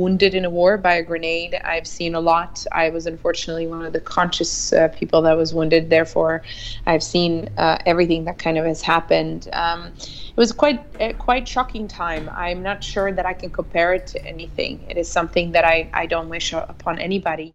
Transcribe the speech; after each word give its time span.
wounded 0.00 0.34
in 0.34 0.44
a 0.44 0.50
war 0.50 0.78
by 0.78 0.94
a 0.94 1.02
grenade. 1.02 1.54
I've 1.62 1.86
seen 1.86 2.14
a 2.14 2.20
lot. 2.20 2.64
I 2.72 2.88
was 2.88 3.06
unfortunately 3.06 3.66
one 3.66 3.84
of 3.84 3.92
the 3.92 4.00
conscious 4.00 4.72
uh, 4.72 4.88
people 4.88 5.20
that 5.22 5.36
was 5.36 5.52
wounded. 5.52 5.90
Therefore, 5.90 6.42
I've 6.86 7.02
seen 7.02 7.50
uh, 7.58 7.78
everything 7.84 8.24
that 8.24 8.38
kind 8.38 8.56
of 8.56 8.64
has 8.64 8.80
happened. 8.80 9.48
Um, 9.52 9.92
it 9.98 10.36
was 10.36 10.52
quite 10.52 10.80
a 10.98 11.12
quite 11.12 11.46
shocking 11.46 11.86
time. 11.86 12.30
I'm 12.34 12.62
not 12.62 12.82
sure 12.82 13.12
that 13.12 13.26
I 13.26 13.34
can 13.34 13.50
compare 13.50 13.92
it 13.92 14.06
to 14.08 14.26
anything. 14.26 14.80
It 14.88 14.96
is 14.96 15.10
something 15.10 15.52
that 15.52 15.64
I, 15.64 15.90
I 15.92 16.06
don't 16.06 16.30
wish 16.30 16.52
upon 16.52 16.98
anybody. 16.98 17.52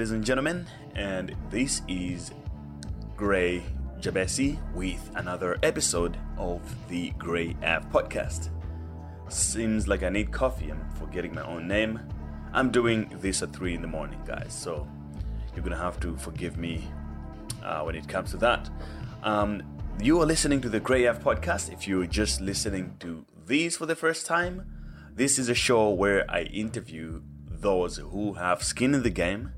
Ladies 0.00 0.12
and 0.12 0.24
gentlemen? 0.24 0.66
And 0.94 1.36
this 1.50 1.82
is 1.86 2.32
Grey 3.18 3.62
Jabesi 4.00 4.58
with 4.72 5.10
another 5.14 5.58
episode 5.62 6.16
of 6.38 6.62
the 6.88 7.10
Gray 7.18 7.54
Av 7.62 7.84
podcast. 7.90 8.48
Seems 9.28 9.88
like 9.88 10.02
I 10.02 10.08
need 10.08 10.32
coffee. 10.32 10.70
I'm 10.70 10.88
forgetting 10.98 11.34
my 11.34 11.42
own 11.42 11.68
name. 11.68 12.00
I'm 12.54 12.70
doing 12.70 13.14
this 13.20 13.42
at 13.42 13.52
3 13.52 13.74
in 13.74 13.82
the 13.82 13.88
morning, 13.88 14.18
guys, 14.26 14.54
so 14.54 14.88
you're 15.54 15.62
gonna 15.62 15.76
have 15.76 16.00
to 16.00 16.16
forgive 16.16 16.56
me 16.56 16.88
uh, 17.62 17.82
when 17.82 17.94
it 17.94 18.08
comes 18.08 18.30
to 18.30 18.38
that. 18.38 18.70
Um, 19.22 19.62
you 20.00 20.18
are 20.22 20.24
listening 20.24 20.62
to 20.62 20.70
the 20.70 20.80
Gray 20.80 21.06
Av 21.08 21.22
podcast. 21.22 21.70
If 21.70 21.86
you're 21.86 22.06
just 22.06 22.40
listening 22.40 22.96
to 23.00 23.26
these 23.44 23.76
for 23.76 23.84
the 23.84 23.96
first 23.96 24.24
time, 24.24 24.64
this 25.14 25.38
is 25.38 25.50
a 25.50 25.54
show 25.54 25.90
where 25.90 26.24
I 26.30 26.44
interview 26.44 27.20
those 27.50 27.98
who 27.98 28.32
have 28.32 28.62
skin 28.62 28.94
in 28.94 29.02
the 29.02 29.10
game 29.10 29.52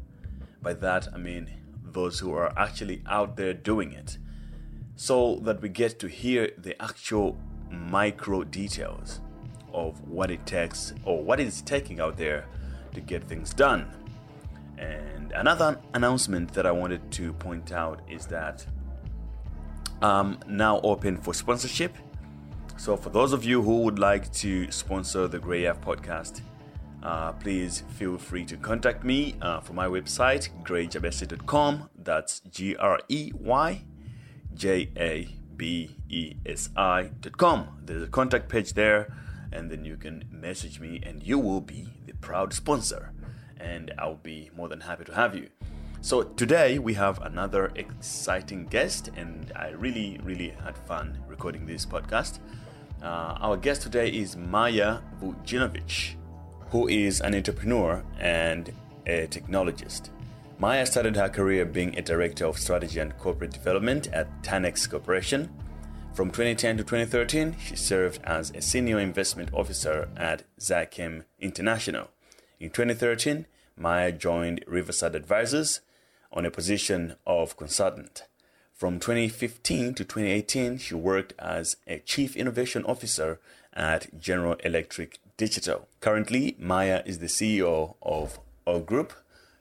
by 0.63 0.75
that, 0.75 1.09
I 1.15 1.19
mean 1.19 1.51
those 1.85 2.19
who 2.21 2.33
are 2.35 2.53
actually 2.59 3.03
out 3.07 3.37
there 3.37 3.53
doing 3.53 3.93
it, 3.93 4.19
so 4.97 5.37
that 5.43 5.61
we 5.61 5.69
get 5.69 5.99
to 6.01 6.09
hear 6.09 6.51
the 6.57 6.81
actual 6.83 7.39
micro 7.71 8.45
details 8.45 9.21
of 9.73 10.01
what 10.09 10.31
it 10.31 10.45
takes 10.47 10.93
or 11.05 11.23
what 11.23 11.41
it's 11.41 11.63
taking 11.63 12.01
out 12.01 12.17
there 12.17 12.47
to 12.95 13.01
get 13.01 13.25
things 13.25 13.53
done. 13.55 13.91
And 14.79 15.33
another 15.33 15.79
announcement 15.95 16.53
that 16.55 16.67
I 16.67 16.73
wanted 16.73 17.11
to 17.13 17.33
point 17.35 17.73
out 17.73 18.01
is 18.09 18.27
that 18.27 18.67
I'm 20.01 20.39
now 20.47 20.81
open 20.81 21.17
for 21.17 21.33
sponsorship. 21.33 21.97
So, 22.77 22.97
for 22.97 23.11
those 23.11 23.33
of 23.33 23.45
you 23.45 23.63
who 23.63 23.83
would 23.83 23.99
like 23.99 24.33
to 24.35 24.71
sponsor 24.73 25.29
the 25.29 25.39
Grey 25.39 25.67
F 25.67 25.81
podcast, 25.81 26.41
uh, 27.03 27.33
please 27.33 27.83
feel 27.97 28.17
free 28.17 28.45
to 28.45 28.57
contact 28.57 29.03
me 29.03 29.35
uh, 29.43 29.61
from 29.61 29.77
my 29.77 29.87
website, 29.87 30.51
greyjabesi.com. 30.63 31.91
That's 31.97 32.41
G 32.41 32.77
R 32.77 33.01
E 33.09 33.33
Y 33.35 33.83
J 34.55 34.91
A 34.97 35.29
B 35.57 35.97
E 36.09 36.35
S 36.47 36.71
I.com. 36.77 37.81
There's 37.85 38.03
a 38.05 38.09
contact 38.09 38.49
page 38.49 38.75
there, 38.75 39.13
and 39.51 39.71
then 39.71 39.85
you 39.85 39.97
can 39.97 40.25
message 40.31 40.79
me, 40.79 41.01
and 41.03 41.23
you 41.23 41.39
will 41.39 41.61
be 41.61 41.89
the 42.07 42.15
proud 42.15 42.53
sponsor. 42.53 43.13
And 43.59 43.93
I'll 43.99 44.17
be 44.17 44.51
more 44.57 44.69
than 44.69 44.81
happy 44.81 45.05
to 45.05 45.15
have 45.15 45.35
you. 45.35 45.49
So, 46.01 46.23
today 46.23 46.79
we 46.79 46.95
have 46.95 47.21
another 47.23 47.73
exciting 47.77 48.67
guest, 48.67 49.11
and 49.17 49.53
I 49.55 49.71
really, 49.71 50.21
really 50.23 50.51
had 50.51 50.77
fun 50.77 51.19
recording 51.29 51.67
this 51.67 51.87
podcast. 51.87 52.39
Uh, 53.03 53.37
our 53.41 53.57
guest 53.57 53.83
today 53.83 54.09
is 54.09 54.37
Maja 54.37 55.03
Vujinovic 55.21 56.17
who 56.73 56.89
is 56.89 57.21
an 57.21 57.35
entrepreneur 57.35 58.03
and 58.19 58.73
a 59.07 59.27
technologist. 59.27 60.09
Maja 60.59 60.87
started 60.87 61.17
her 61.17 61.29
career 61.29 61.67
being 61.67 61.97
a 61.99 62.03
director 62.03 62.47
of 62.47 62.59
strategy 62.59 62.99
and 62.99 63.17
corporate 63.19 63.53
development 63.53 64.07
at 64.09 64.43
Tanex 64.43 64.89
Corporation. 64.89 65.51
From 66.15 66.31
2010 66.31 66.79
to 66.79 66.83
2013, 66.83 67.57
she 67.63 67.77
served 67.77 68.21
as 68.25 68.53
a 68.53 68.63
senior 68.63 68.99
investment 68.99 69.51
officer 69.53 70.09
at 70.17 70.45
Zakhem 70.59 71.25
International. 71.39 72.09
In 72.59 72.71
2013, 72.71 73.45
Maja 73.77 74.11
joined 74.11 74.65
Riverside 74.67 75.15
Advisors 75.15 75.81
on 76.33 76.47
a 76.47 76.51
position 76.51 77.17
of 77.27 77.59
consultant. 77.59 78.25
From 78.73 78.99
2015 78.99 79.93
to 79.95 80.05
2018, 80.05 80.79
she 80.79 80.95
worked 80.95 81.35
as 81.39 81.77
a 81.87 81.99
chief 81.99 82.35
innovation 82.35 82.83
officer 82.87 83.41
at 83.75 84.19
General 84.19 84.55
Electric 84.65 85.19
Digital. 85.37 85.89
Currently, 86.01 86.57
Maja 86.59 87.03
is 87.07 87.19
the 87.19 87.27
CEO 87.27 87.97
of 88.03 88.39
OGroup. 88.67 89.13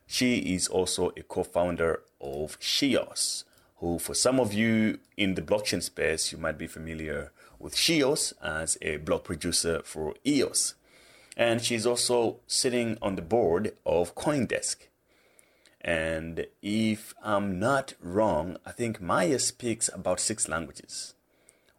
She 0.06 0.54
is 0.54 0.68
also 0.68 1.12
a 1.16 1.24
co 1.24 1.44
founder 1.44 2.02
of 2.20 2.60
shEOS, 2.60 3.46
who, 3.78 3.98
for 3.98 4.14
some 4.14 4.40
of 4.40 4.54
you 4.54 5.00
in 5.18 5.36
the 5.36 5.42
blockchain 5.42 5.82
space, 5.82 6.32
you 6.32 6.38
might 6.38 6.58
be 6.58 6.68
familiar 6.68 7.32
with 7.58 7.76
shEOS 7.76 8.34
as 8.44 8.78
a 8.82 8.98
block 8.98 9.24
producer 9.24 9.82
for 9.84 10.16
EOS. 10.26 10.76
And 11.38 11.62
she's 11.62 11.86
also 11.86 12.42
sitting 12.48 12.98
on 13.02 13.16
the 13.16 13.22
board 13.22 13.74
of 13.86 14.16
CoinDesk. 14.16 14.76
And 15.80 16.46
if 16.62 17.16
I'm 17.24 17.60
not 17.60 17.94
wrong, 18.02 18.58
I 18.66 18.72
think 18.72 19.02
Maja 19.02 19.40
speaks 19.40 19.90
about 19.94 20.20
six 20.20 20.48
languages, 20.48 21.16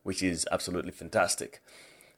which 0.03 0.23
is 0.23 0.47
absolutely 0.51 0.91
fantastic. 0.91 1.63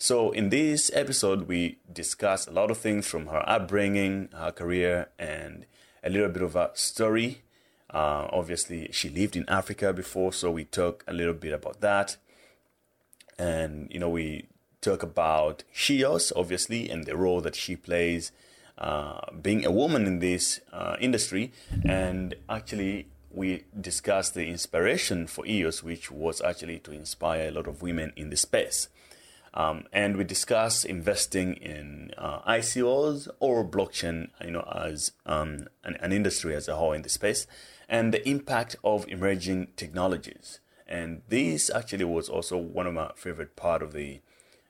So, 0.04 0.32
in 0.32 0.50
this 0.50 0.90
episode, 0.92 1.48
we 1.48 1.78
discuss 1.90 2.46
a 2.46 2.50
lot 2.50 2.70
of 2.70 2.76
things 2.76 3.06
from 3.06 3.28
her 3.28 3.42
upbringing, 3.48 4.28
her 4.34 4.52
career, 4.52 5.08
and 5.18 5.64
a 6.02 6.10
little 6.10 6.28
bit 6.28 6.42
of 6.42 6.52
her 6.52 6.72
story. 6.74 7.40
Uh, 7.88 8.28
obviously, 8.30 8.90
she 8.92 9.08
lived 9.08 9.34
in 9.34 9.48
Africa 9.48 9.94
before, 9.94 10.34
so 10.34 10.50
we 10.50 10.66
talk 10.66 11.04
a 11.08 11.14
little 11.14 11.32
bit 11.32 11.54
about 11.54 11.80
that. 11.80 12.18
And, 13.38 13.88
you 13.90 13.98
know, 13.98 14.10
we 14.10 14.48
talk 14.82 15.02
about 15.02 15.64
shEOS, 15.74 16.32
obviously, 16.36 16.90
and 16.90 17.06
the 17.06 17.16
role 17.16 17.40
that 17.40 17.56
she 17.56 17.74
plays 17.74 18.30
uh, 18.76 19.20
being 19.40 19.64
a 19.64 19.70
woman 19.70 20.04
in 20.04 20.18
this 20.18 20.60
uh, 20.70 20.96
industry. 21.00 21.50
And 21.82 22.34
actually, 22.46 23.06
we 23.30 23.64
discussed 23.80 24.34
the 24.34 24.48
inspiration 24.48 25.28
for 25.28 25.46
EOS, 25.46 25.82
which 25.82 26.10
was 26.10 26.42
actually 26.42 26.80
to 26.80 26.92
inspire 26.92 27.48
a 27.48 27.52
lot 27.52 27.66
of 27.66 27.80
women 27.80 28.12
in 28.16 28.28
the 28.28 28.36
space. 28.36 28.88
Um, 29.56 29.84
and 29.92 30.16
we 30.16 30.24
discuss 30.24 30.84
investing 30.84 31.54
in 31.54 32.10
uh, 32.18 32.40
ICOs 32.40 33.28
or 33.38 33.64
blockchain, 33.64 34.30
you 34.44 34.50
know, 34.50 34.68
as 34.74 35.12
um, 35.26 35.68
an, 35.84 35.96
an, 36.00 36.12
industry 36.12 36.56
as 36.56 36.66
a 36.66 36.74
whole 36.74 36.92
in 36.92 37.02
the 37.02 37.08
space, 37.08 37.46
and 37.88 38.12
the 38.12 38.28
impact 38.28 38.74
of 38.82 39.06
emerging 39.08 39.68
technologies. 39.76 40.58
And 40.88 41.22
this 41.28 41.70
actually 41.70 42.04
was 42.04 42.28
also 42.28 42.58
one 42.58 42.88
of 42.88 42.94
my 42.94 43.12
favorite 43.14 43.54
part 43.54 43.80
of 43.80 43.92
the 43.92 44.20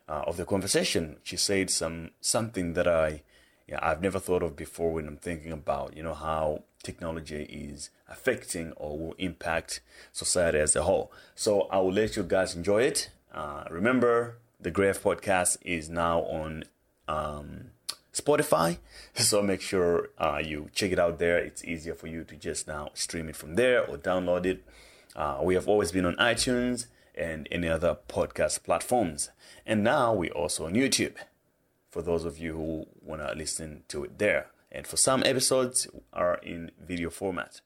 uh, 0.07 0.25
of 0.27 0.37
the 0.37 0.45
conversation. 0.45 1.17
She 1.23 1.39
said 1.39 1.71
some 1.71 2.11
something 2.21 2.75
that 2.75 2.87
I 2.87 3.23
yeah, 3.67 3.79
I've 3.81 4.03
never 4.03 4.19
thought 4.19 4.43
of 4.43 4.55
before 4.55 4.93
when 4.93 5.09
I'm 5.09 5.17
thinking 5.17 5.51
about 5.53 5.97
you 5.97 6.03
know 6.03 6.15
how 6.15 6.65
technology 6.83 7.45
is 7.45 7.89
affecting 8.07 8.73
or 8.73 8.99
will 8.99 9.15
impact 9.17 9.81
society 10.13 10.59
as 10.59 10.77
a 10.77 10.83
whole. 10.83 11.11
So 11.35 11.63
I 11.63 11.79
will 11.79 11.93
let 11.93 12.17
you 12.17 12.23
guys 12.23 12.55
enjoy 12.55 12.83
it. 12.83 13.09
Uh, 13.33 13.65
remember, 13.71 14.37
the 14.65 14.71
Grave 14.71 15.01
podcast 15.03 15.59
is 15.61 15.91
now 15.91 16.21
on 16.23 16.65
um, 17.07 17.67
Spotify. 18.13 18.79
So 19.15 19.43
make 19.43 19.61
sure 19.61 20.09
uh, 20.19 20.41
you 20.45 20.71
check 20.75 20.91
it 20.91 20.99
out 20.99 21.19
there. 21.19 21.39
It's 21.39 21.63
easier 21.65 21.95
for 21.95 22.09
you 22.09 22.25
to 22.25 22.35
just 22.35 22.67
now 22.67 22.89
stream 22.95 23.29
it 23.29 23.37
from 23.37 23.55
there 23.55 23.87
or 23.87 23.97
download 23.97 24.47
it. 24.47 24.65
Uh, 25.15 25.39
we 25.43 25.55
have 25.55 25.69
always 25.69 25.93
been 25.93 26.05
on 26.05 26.17
iTunes 26.17 26.87
and 27.15 27.47
any 27.53 27.69
other 27.69 27.97
podcast 28.09 28.65
platforms. 28.65 29.31
And 29.65 29.85
now 29.85 30.13
we're 30.15 30.33
also 30.33 30.67
on 30.67 30.75
YouTube 30.75 31.15
for 31.91 32.03
those 32.03 32.25
of 32.25 32.39
you 32.39 32.55
who 32.55 32.87
want 33.01 33.21
to 33.21 33.33
listen 33.37 33.85
to 33.89 34.03
it 34.03 34.19
there. 34.19 34.47
And 34.73 34.87
for 34.87 34.97
some 34.97 35.23
episodes 35.25 35.87
are 36.13 36.37
in 36.43 36.73
video 36.81 37.11
format. 37.11 37.61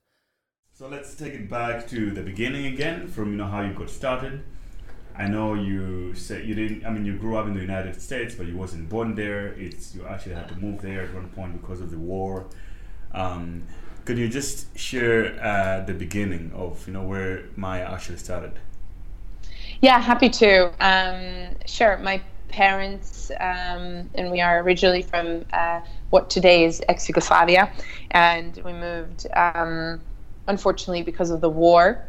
So 0.75 0.89
let's 0.89 1.15
take 1.15 1.33
it 1.33 1.49
back 1.49 1.87
to 1.89 2.11
the 2.11 2.23
beginning 2.23 2.67
again 2.67 3.09
from 3.09 3.31
you 3.31 3.37
know 3.39 3.47
how 3.47 3.63
you 3.63 3.73
got 3.73 3.89
started. 3.89 4.43
I 5.19 5.27
know 5.27 5.55
you 5.55 6.15
said 6.15 6.47
you 6.47 6.55
didn't. 6.55 6.87
I 6.87 6.91
mean, 6.91 7.05
you 7.05 7.17
grew 7.17 7.37
up 7.37 7.47
in 7.47 7.55
the 7.55 7.61
United 7.61 8.01
States, 8.01 8.37
but 8.37 8.47
you 8.47 8.57
wasn't 8.57 8.89
born 8.89 9.17
there. 9.17 9.49
It's 9.49 9.95
you 9.95 10.07
actually 10.07 10.37
had 10.37 10.49
to 10.49 10.57
move 10.57 10.81
there 10.81 11.03
at 11.03 11.13
one 11.13 11.29
point 11.31 11.61
because 11.61 11.81
of 11.81 11.91
the 11.91 11.99
war. 11.99 12.47
Um, 13.13 13.65
could 14.05 14.17
you 14.17 14.29
just 14.29 14.79
share 14.79 15.39
uh, 15.43 15.85
the 15.85 15.93
beginning 15.93 16.53
of 16.55 16.87
you 16.87 16.93
know 16.93 17.03
where 17.03 17.47
Maja 17.57 17.93
actually 17.93 18.19
started? 18.19 18.53
Yeah, 19.81 19.99
happy 20.01 20.29
to. 20.31 20.73
Um, 20.81 21.57
sure. 21.67 21.99
My 21.99 22.23
parents, 22.49 23.31
um, 23.41 24.09
and 24.15 24.31
we 24.31 24.41
are 24.41 24.61
originally 24.61 25.03
from 25.03 25.45
uh, 25.53 25.81
what 26.11 26.31
today 26.31 26.65
is 26.65 26.81
ex 26.89 27.09
Yugoslavia, 27.09 27.73
and 28.13 28.61
we 28.65 28.73
moved, 28.73 29.27
um, 29.35 30.01
unfortunately, 30.47 31.03
because 31.03 31.31
of 31.31 31.41
the 31.41 31.51
war 31.51 32.05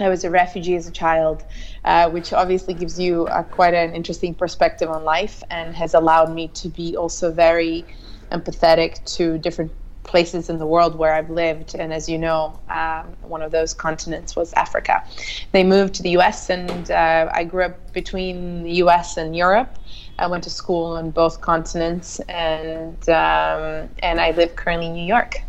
I 0.00 0.08
was 0.08 0.24
a 0.24 0.30
refugee 0.30 0.76
as 0.76 0.86
a 0.86 0.92
child, 0.92 1.44
uh, 1.84 2.08
which 2.10 2.32
obviously 2.32 2.74
gives 2.74 2.98
you 3.00 3.26
uh, 3.26 3.42
quite 3.42 3.74
an 3.74 3.94
interesting 3.94 4.34
perspective 4.34 4.88
on 4.88 5.04
life 5.04 5.42
and 5.50 5.74
has 5.74 5.94
allowed 5.94 6.32
me 6.32 6.48
to 6.48 6.68
be 6.68 6.96
also 6.96 7.32
very 7.32 7.84
empathetic 8.30 9.04
to 9.16 9.38
different 9.38 9.72
places 10.04 10.48
in 10.48 10.58
the 10.58 10.66
world 10.66 10.96
where 10.96 11.12
I've 11.12 11.30
lived. 11.30 11.74
And 11.74 11.92
as 11.92 12.08
you 12.08 12.16
know, 12.16 12.58
um, 12.70 13.06
one 13.22 13.42
of 13.42 13.50
those 13.50 13.74
continents 13.74 14.36
was 14.36 14.52
Africa. 14.54 15.04
They 15.52 15.64
moved 15.64 15.94
to 15.96 16.02
the 16.02 16.10
US, 16.18 16.48
and 16.48 16.90
uh, 16.90 17.30
I 17.32 17.44
grew 17.44 17.64
up 17.64 17.92
between 17.92 18.62
the 18.62 18.72
US 18.84 19.16
and 19.16 19.36
Europe. 19.36 19.78
I 20.18 20.26
went 20.26 20.44
to 20.44 20.50
school 20.50 20.96
on 20.96 21.10
both 21.10 21.40
continents, 21.40 22.20
and 22.28 22.96
um, 23.08 23.88
and 24.00 24.20
I 24.20 24.32
live 24.32 24.56
currently 24.56 24.86
in 24.86 24.94
New 24.94 25.06
York. 25.06 25.42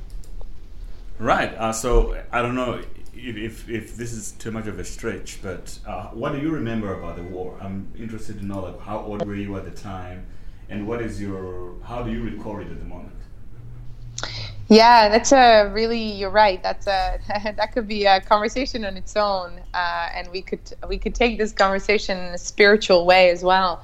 Right. 1.17 1.53
Uh, 1.55 1.73
so 1.73 2.15
I 2.31 2.41
don't 2.41 2.55
know 2.55 2.81
if, 3.21 3.69
if, 3.69 3.95
this 3.95 4.13
is 4.13 4.31
too 4.33 4.51
much 4.51 4.67
of 4.67 4.79
a 4.79 4.85
stretch, 4.85 5.39
but 5.41 5.77
uh, 5.85 6.07
what 6.07 6.31
do 6.33 6.39
you 6.39 6.49
remember 6.49 6.93
about 6.93 7.15
the 7.15 7.23
war? 7.23 7.57
I'm 7.61 7.91
interested 7.97 8.39
to 8.39 8.45
know 8.45 8.61
like 8.61 8.79
how 8.79 8.99
old 8.99 9.25
were 9.25 9.35
you 9.35 9.55
at 9.57 9.65
the 9.65 9.71
time, 9.71 10.25
and 10.69 10.87
what 10.87 11.01
is 11.01 11.21
your 11.21 11.75
how 11.83 12.03
do 12.03 12.11
you 12.11 12.23
recall 12.23 12.59
it 12.59 12.67
at 12.67 12.79
the 12.79 12.85
moment? 12.85 13.13
Yeah, 14.69 15.09
that's 15.09 15.31
a 15.31 15.67
really. 15.73 15.99
You're 15.99 16.29
right. 16.29 16.61
That's 16.61 16.85
a 16.85 17.19
that 17.27 17.71
could 17.73 17.87
be 17.87 18.05
a 18.05 18.21
conversation 18.21 18.85
on 18.85 18.97
its 18.97 19.15
own, 19.15 19.59
uh, 19.73 20.09
and 20.13 20.29
we 20.31 20.41
could 20.41 20.61
we 20.87 20.97
could 20.97 21.15
take 21.15 21.37
this 21.37 21.51
conversation 21.51 22.17
in 22.17 22.33
a 22.33 22.37
spiritual 22.37 23.05
way 23.05 23.31
as 23.31 23.43
well, 23.43 23.83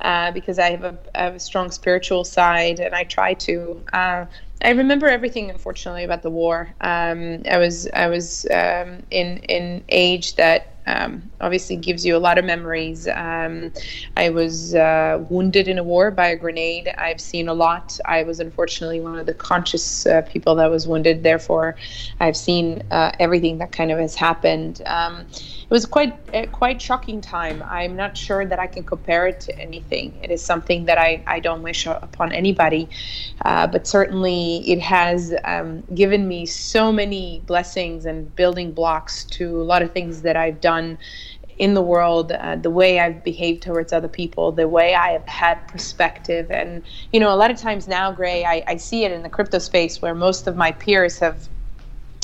uh, 0.00 0.30
because 0.30 0.58
I 0.58 0.70
have, 0.70 0.84
a, 0.84 0.98
I 1.14 1.24
have, 1.24 1.34
a, 1.34 1.40
strong 1.40 1.70
spiritual 1.70 2.24
side, 2.24 2.80
and 2.80 2.94
I 2.94 3.04
try 3.04 3.34
to. 3.34 3.80
I 4.62 4.70
remember 4.70 5.08
everything, 5.08 5.50
unfortunately, 5.50 6.04
about 6.04 6.22
the 6.22 6.30
war. 6.30 6.74
Um, 6.80 7.42
I 7.50 7.58
was 7.58 7.88
I 7.92 8.06
was 8.08 8.46
um, 8.50 9.02
in 9.10 9.38
in 9.48 9.84
age 9.88 10.36
that 10.36 10.74
um, 10.86 11.30
obviously 11.40 11.76
gives 11.76 12.04
you 12.04 12.16
a 12.16 12.18
lot 12.18 12.38
of 12.38 12.44
memories. 12.44 13.08
Um, 13.08 13.72
I 14.16 14.30
was 14.30 14.74
uh, 14.74 15.24
wounded 15.30 15.68
in 15.68 15.78
a 15.78 15.82
war 15.82 16.10
by 16.10 16.28
a 16.28 16.36
grenade. 16.36 16.92
I've 16.98 17.20
seen 17.20 17.48
a 17.48 17.54
lot. 17.54 17.98
I 18.04 18.22
was 18.22 18.40
unfortunately 18.40 19.00
one 19.00 19.18
of 19.18 19.26
the 19.26 19.34
conscious 19.34 20.06
uh, 20.06 20.22
people 20.22 20.54
that 20.56 20.70
was 20.70 20.86
wounded. 20.86 21.22
Therefore, 21.22 21.76
I've 22.20 22.36
seen 22.36 22.82
uh, 22.90 23.12
everything 23.18 23.58
that 23.58 23.72
kind 23.72 23.90
of 23.90 23.98
has 23.98 24.14
happened. 24.14 24.82
Um, 24.86 25.20
it 25.20 25.70
was 25.70 25.86
quite 25.86 26.14
a 26.34 26.46
quite 26.46 26.80
shocking 26.80 27.20
time. 27.20 27.64
I'm 27.66 27.96
not 27.96 28.16
sure 28.16 28.44
that 28.44 28.58
I 28.58 28.66
can 28.66 28.84
compare 28.84 29.26
it 29.26 29.40
to 29.40 29.58
anything. 29.58 30.14
It 30.22 30.30
is 30.30 30.44
something 30.44 30.84
that 30.84 30.98
I, 30.98 31.22
I 31.26 31.40
don't 31.40 31.62
wish 31.62 31.86
upon 31.86 32.32
anybody, 32.32 32.88
uh, 33.44 33.66
but 33.66 33.86
certainly 33.86 34.43
it 34.72 34.80
has 34.80 35.34
um, 35.44 35.82
given 35.94 36.28
me 36.28 36.46
so 36.46 36.92
many 36.92 37.42
blessings 37.46 38.06
and 38.06 38.34
building 38.36 38.72
blocks 38.72 39.24
to 39.24 39.60
a 39.60 39.66
lot 39.72 39.82
of 39.82 39.92
things 39.92 40.22
that 40.22 40.36
I've 40.36 40.60
done 40.60 40.98
in 41.58 41.74
the 41.74 41.82
world, 41.82 42.32
uh, 42.32 42.56
the 42.56 42.70
way 42.70 42.98
I've 43.00 43.22
behaved 43.22 43.62
towards 43.62 43.92
other 43.92 44.08
people, 44.08 44.52
the 44.52 44.68
way 44.68 44.94
I 44.94 45.10
have 45.12 45.26
had 45.26 45.56
perspective. 45.68 46.50
And, 46.50 46.82
you 47.12 47.20
know, 47.20 47.32
a 47.32 47.36
lot 47.36 47.50
of 47.50 47.56
times 47.58 47.86
now, 47.86 48.10
Gray, 48.12 48.44
I, 48.44 48.64
I 48.66 48.76
see 48.76 49.04
it 49.04 49.12
in 49.12 49.22
the 49.22 49.28
crypto 49.28 49.58
space 49.58 50.02
where 50.02 50.14
most 50.14 50.46
of 50.46 50.56
my 50.56 50.72
peers 50.72 51.18
have, 51.20 51.48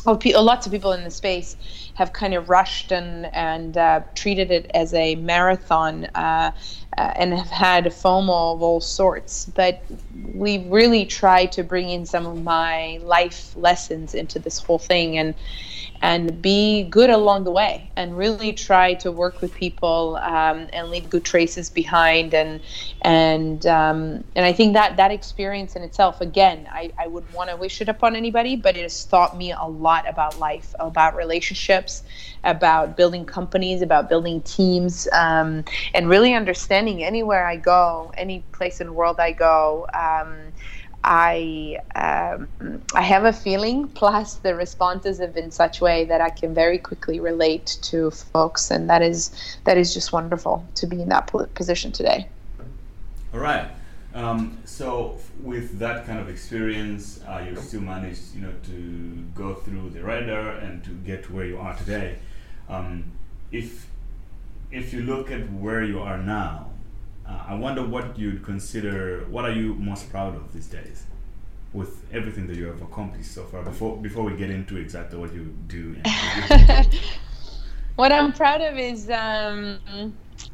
lots 0.06 0.66
of 0.66 0.72
people 0.72 0.92
in 0.92 1.04
the 1.04 1.10
space 1.10 1.56
have 1.94 2.12
kind 2.12 2.34
of 2.34 2.48
rushed 2.48 2.90
and, 2.90 3.26
and 3.34 3.76
uh, 3.76 4.00
treated 4.14 4.50
it 4.50 4.70
as 4.74 4.92
a 4.94 5.14
marathon 5.16 6.06
uh, 6.14 6.50
uh 7.00 7.12
and 7.20 7.32
have 7.32 7.48
had 7.66 7.84
FOMO 7.86 8.54
of 8.54 8.62
all 8.62 8.80
sorts. 8.80 9.46
But 9.46 9.74
we 10.34 10.52
really 10.78 11.04
tried 11.06 11.50
to 11.52 11.62
bring 11.62 11.88
in 11.96 12.04
some 12.06 12.26
of 12.26 12.36
my 12.42 12.98
life 13.02 13.40
lessons 13.56 14.14
into 14.14 14.38
this 14.38 14.58
whole 14.58 14.78
thing. 14.78 15.18
And, 15.18 15.34
and 16.02 16.40
be 16.40 16.84
good 16.84 17.10
along 17.10 17.44
the 17.44 17.50
way 17.50 17.90
and 17.96 18.16
really 18.16 18.52
try 18.52 18.94
to 18.94 19.12
work 19.12 19.40
with 19.40 19.54
people 19.54 20.16
um, 20.22 20.68
and 20.72 20.90
leave 20.90 21.10
good 21.10 21.24
traces 21.24 21.68
behind. 21.70 22.34
And 22.34 22.60
and 23.02 23.64
um, 23.66 24.24
and 24.36 24.44
I 24.44 24.52
think 24.52 24.74
that 24.74 24.96
that 24.96 25.10
experience 25.10 25.76
in 25.76 25.82
itself 25.82 26.20
again 26.20 26.68
I, 26.70 26.90
I 26.98 27.06
would 27.06 27.30
want 27.32 27.50
to 27.50 27.56
wish 27.56 27.80
it 27.80 27.88
upon 27.88 28.14
anybody 28.14 28.56
but 28.56 28.76
it 28.76 28.82
has 28.82 29.04
taught 29.04 29.36
me 29.36 29.52
a 29.52 29.64
lot 29.64 30.08
about 30.08 30.38
life 30.38 30.74
about 30.78 31.16
relationships 31.16 32.02
about 32.44 32.96
building 32.96 33.24
companies 33.24 33.82
about 33.82 34.08
building 34.08 34.42
teams 34.42 35.08
um, 35.12 35.64
and 35.94 36.08
really 36.08 36.34
understanding 36.34 37.02
anywhere 37.02 37.46
I 37.46 37.56
go 37.56 38.12
any 38.16 38.44
place 38.52 38.80
in 38.80 38.88
the 38.88 38.92
world 38.92 39.18
I 39.18 39.32
go 39.32 39.86
um, 39.94 40.52
I 41.02 41.78
um, 41.94 42.48
I 42.94 43.02
have 43.02 43.24
a 43.24 43.32
feeling. 43.32 43.88
Plus, 43.88 44.34
the 44.34 44.54
responses 44.54 45.18
have 45.18 45.34
been 45.34 45.50
such 45.50 45.80
way 45.80 46.04
that 46.04 46.20
I 46.20 46.30
can 46.30 46.54
very 46.54 46.78
quickly 46.78 47.20
relate 47.20 47.78
to 47.82 48.10
folks, 48.10 48.70
and 48.70 48.90
that 48.90 49.02
is 49.02 49.30
that 49.64 49.78
is 49.78 49.94
just 49.94 50.12
wonderful 50.12 50.66
to 50.74 50.86
be 50.86 51.00
in 51.00 51.08
that 51.08 51.32
position 51.54 51.92
today. 51.92 52.28
All 53.32 53.40
right. 53.40 53.70
Um, 54.12 54.58
so, 54.64 55.18
with 55.40 55.78
that 55.78 56.04
kind 56.04 56.18
of 56.18 56.28
experience, 56.28 57.20
uh, 57.26 57.44
you 57.48 57.56
still 57.56 57.80
managed, 57.80 58.34
you 58.34 58.42
know, 58.42 58.52
to 58.64 59.24
go 59.34 59.54
through 59.54 59.90
the 59.90 60.02
radar 60.02 60.56
and 60.56 60.82
to 60.84 60.90
get 60.90 61.24
to 61.24 61.32
where 61.32 61.46
you 61.46 61.58
are 61.58 61.76
today. 61.76 62.18
Um, 62.68 63.04
if 63.52 63.88
if 64.72 64.92
you 64.92 65.02
look 65.02 65.30
at 65.30 65.50
where 65.52 65.82
you 65.82 66.00
are 66.00 66.18
now, 66.18 66.70
uh, 67.30 67.44
I 67.48 67.54
wonder 67.54 67.84
what 67.84 68.18
you'd 68.18 68.44
consider. 68.44 69.24
What 69.30 69.44
are 69.44 69.52
you 69.52 69.74
most 69.74 70.10
proud 70.10 70.34
of 70.34 70.52
these 70.52 70.66
days, 70.66 71.04
with 71.72 72.02
everything 72.12 72.46
that 72.48 72.56
you 72.56 72.66
have 72.66 72.82
accomplished 72.82 73.32
so 73.32 73.44
far? 73.44 73.62
Before 73.62 73.96
before 73.96 74.24
we 74.24 74.36
get 74.36 74.50
into 74.50 74.76
exactly 74.76 75.18
what 75.18 75.32
you 75.32 75.54
do. 75.68 75.96
what 77.96 78.12
I'm 78.12 78.32
proud 78.32 78.60
of 78.62 78.78
is 78.78 79.08
um, 79.10 79.78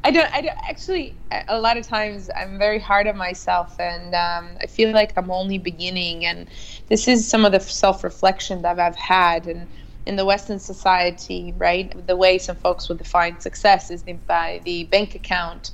I 0.03 0.11
don't. 0.11 0.31
I 0.33 0.41
don't 0.41 0.57
actually. 0.69 1.15
A 1.47 1.59
lot 1.59 1.77
of 1.77 1.87
times 1.87 2.29
I'm 2.35 2.57
very 2.59 2.79
hard 2.79 3.07
on 3.07 3.17
myself, 3.17 3.79
and 3.79 4.13
um, 4.13 4.57
I 4.61 4.67
feel 4.67 4.91
like 4.91 5.13
I'm 5.17 5.31
only 5.31 5.57
beginning. 5.57 6.25
And 6.25 6.47
this 6.87 7.07
is 7.07 7.27
some 7.27 7.45
of 7.45 7.53
the 7.53 7.59
self-reflection 7.59 8.61
that 8.61 8.79
I've 8.79 8.95
had 8.95 9.47
and 9.47 9.67
in 10.05 10.15
the 10.15 10.25
Western 10.25 10.59
society, 10.59 11.53
right? 11.57 12.07
The 12.07 12.15
way 12.15 12.37
some 12.37 12.55
folks 12.55 12.87
would 12.87 12.97
define 12.97 13.41
success 13.41 13.91
is 13.91 14.03
by 14.03 14.61
the 14.63 14.85
bank 14.85 15.15
account 15.15 15.71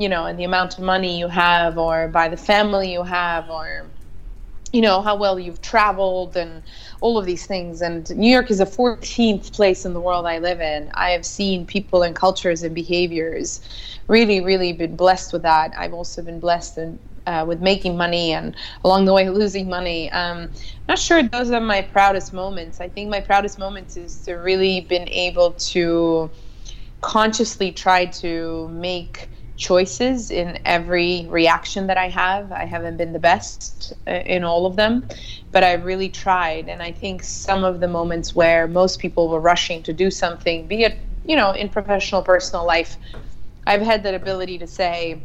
you 0.00 0.08
know, 0.08 0.24
and 0.24 0.38
the 0.38 0.44
amount 0.44 0.78
of 0.78 0.84
money 0.84 1.18
you 1.18 1.28
have, 1.28 1.76
or 1.76 2.08
by 2.08 2.28
the 2.28 2.36
family 2.38 2.90
you 2.90 3.02
have, 3.02 3.50
or 3.50 3.90
you 4.72 4.80
know 4.80 5.02
how 5.02 5.14
well 5.16 5.38
you've 5.38 5.60
traveled 5.60 6.36
and 6.36 6.62
all 7.02 7.18
of 7.18 7.26
these 7.26 7.44
things. 7.46 7.82
And 7.82 8.08
new 8.16 8.30
york 8.30 8.50
is 8.50 8.58
the 8.58 8.64
14th 8.64 9.52
place 9.52 9.84
in 9.84 9.92
the 9.92 10.00
world 10.00 10.26
i 10.26 10.38
live 10.38 10.60
in. 10.60 10.90
I 10.94 11.10
have 11.10 11.26
seen 11.26 11.66
people 11.66 12.02
and 12.02 12.16
cultures 12.16 12.62
and 12.62 12.74
behaviors 12.74 13.60
really 14.08 14.40
really 14.40 14.72
been 14.72 14.96
blessed 14.96 15.32
with 15.34 15.42
that. 15.42 15.72
I've 15.76 15.92
also 15.92 16.22
been 16.22 16.40
blessed 16.40 16.78
in, 16.78 16.98
uh, 17.26 17.44
with 17.46 17.60
making 17.60 17.96
money 17.98 18.32
and 18.32 18.56
along 18.84 19.04
the 19.04 19.12
way 19.12 19.28
losing 19.28 19.68
money. 19.68 20.10
Um, 20.12 20.50
not 20.88 20.98
sure 20.98 21.22
those 21.24 21.50
are 21.50 21.60
my 21.60 21.82
proudest 21.82 22.32
moments. 22.32 22.80
I 22.80 22.88
think 22.88 23.10
my 23.10 23.20
proudest 23.20 23.58
moments 23.58 23.98
is 23.98 24.22
to 24.22 24.34
really 24.34 24.80
been 24.82 25.08
able 25.10 25.52
to 25.74 26.30
consciously 27.02 27.72
try 27.72 28.06
to 28.06 28.68
make 28.68 29.30
choices 29.60 30.30
in 30.30 30.58
every 30.64 31.26
reaction 31.28 31.86
that 31.86 31.98
I 31.98 32.08
have. 32.08 32.50
I 32.50 32.64
haven't 32.64 32.96
been 32.96 33.12
the 33.12 33.18
best 33.18 33.92
uh, 34.06 34.10
in 34.10 34.42
all 34.42 34.64
of 34.64 34.74
them, 34.74 35.06
but 35.52 35.62
I 35.62 35.74
really 35.74 36.08
tried. 36.08 36.68
And 36.70 36.82
I 36.82 36.92
think 36.92 37.22
some 37.22 37.62
of 37.62 37.78
the 37.78 37.86
moments 37.86 38.34
where 38.34 38.66
most 38.66 38.98
people 38.98 39.28
were 39.28 39.38
rushing 39.38 39.82
to 39.82 39.92
do 39.92 40.10
something, 40.10 40.66
be 40.66 40.84
it, 40.84 40.98
you 41.26 41.36
know, 41.36 41.52
in 41.52 41.68
professional, 41.68 42.22
personal 42.22 42.66
life, 42.66 42.96
I've 43.66 43.82
had 43.82 44.02
that 44.04 44.14
ability 44.14 44.58
to 44.58 44.66
say, 44.66 45.22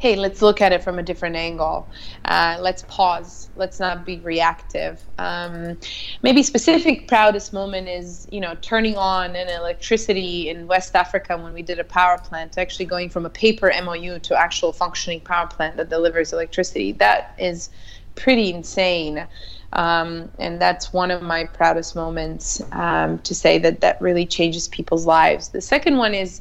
hey, 0.00 0.16
let's 0.16 0.40
look 0.40 0.62
at 0.62 0.72
it 0.72 0.82
from 0.82 0.98
a 0.98 1.02
different 1.02 1.36
angle. 1.36 1.86
Uh, 2.24 2.56
let's 2.58 2.82
pause. 2.88 3.50
Let's 3.54 3.78
not 3.78 4.06
be 4.06 4.18
reactive. 4.20 5.04
Um, 5.18 5.76
maybe 6.22 6.42
specific 6.42 7.06
proudest 7.06 7.52
moment 7.52 7.86
is, 7.86 8.26
you 8.32 8.40
know, 8.40 8.56
turning 8.62 8.96
on 8.96 9.36
an 9.36 9.50
electricity 9.50 10.48
in 10.48 10.66
West 10.66 10.96
Africa 10.96 11.36
when 11.36 11.52
we 11.52 11.60
did 11.60 11.78
a 11.78 11.84
power 11.84 12.16
plant, 12.16 12.56
actually 12.56 12.86
going 12.86 13.10
from 13.10 13.26
a 13.26 13.30
paper 13.30 13.70
MOU 13.84 14.18
to 14.20 14.34
actual 14.34 14.72
functioning 14.72 15.20
power 15.20 15.46
plant 15.46 15.76
that 15.76 15.90
delivers 15.90 16.32
electricity. 16.32 16.92
That 16.92 17.34
is 17.38 17.68
pretty 18.14 18.54
insane. 18.54 19.28
Um, 19.74 20.30
and 20.38 20.58
that's 20.58 20.94
one 20.94 21.10
of 21.10 21.20
my 21.20 21.44
proudest 21.44 21.94
moments 21.94 22.62
um, 22.72 23.18
to 23.18 23.34
say 23.34 23.58
that 23.58 23.82
that 23.82 24.00
really 24.00 24.24
changes 24.24 24.66
people's 24.66 25.04
lives. 25.04 25.50
The 25.50 25.60
second 25.60 25.98
one 25.98 26.14
is, 26.14 26.40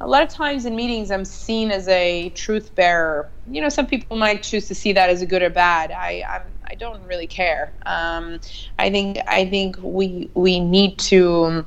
a 0.00 0.06
lot 0.06 0.22
of 0.22 0.28
times 0.28 0.64
in 0.66 0.76
meetings 0.76 1.10
i'm 1.10 1.24
seen 1.24 1.70
as 1.70 1.88
a 1.88 2.30
truth 2.30 2.74
bearer. 2.74 3.30
You 3.46 3.60
know 3.62 3.68
some 3.68 3.86
people 3.86 4.16
might 4.16 4.42
choose 4.42 4.66
to 4.68 4.74
see 4.74 4.92
that 4.92 5.08
as 5.10 5.22
a 5.22 5.26
good 5.26 5.42
or 5.42 5.50
bad. 5.50 5.90
I 5.92 6.24
I'm, 6.28 6.42
i 6.70 6.74
do 6.74 6.86
not 6.86 7.06
really 7.06 7.26
care. 7.26 7.72
Um, 7.86 8.40
i 8.78 8.90
think 8.90 9.18
i 9.28 9.46
think 9.48 9.76
we 9.82 10.30
we 10.34 10.60
need 10.60 10.98
to 10.98 11.64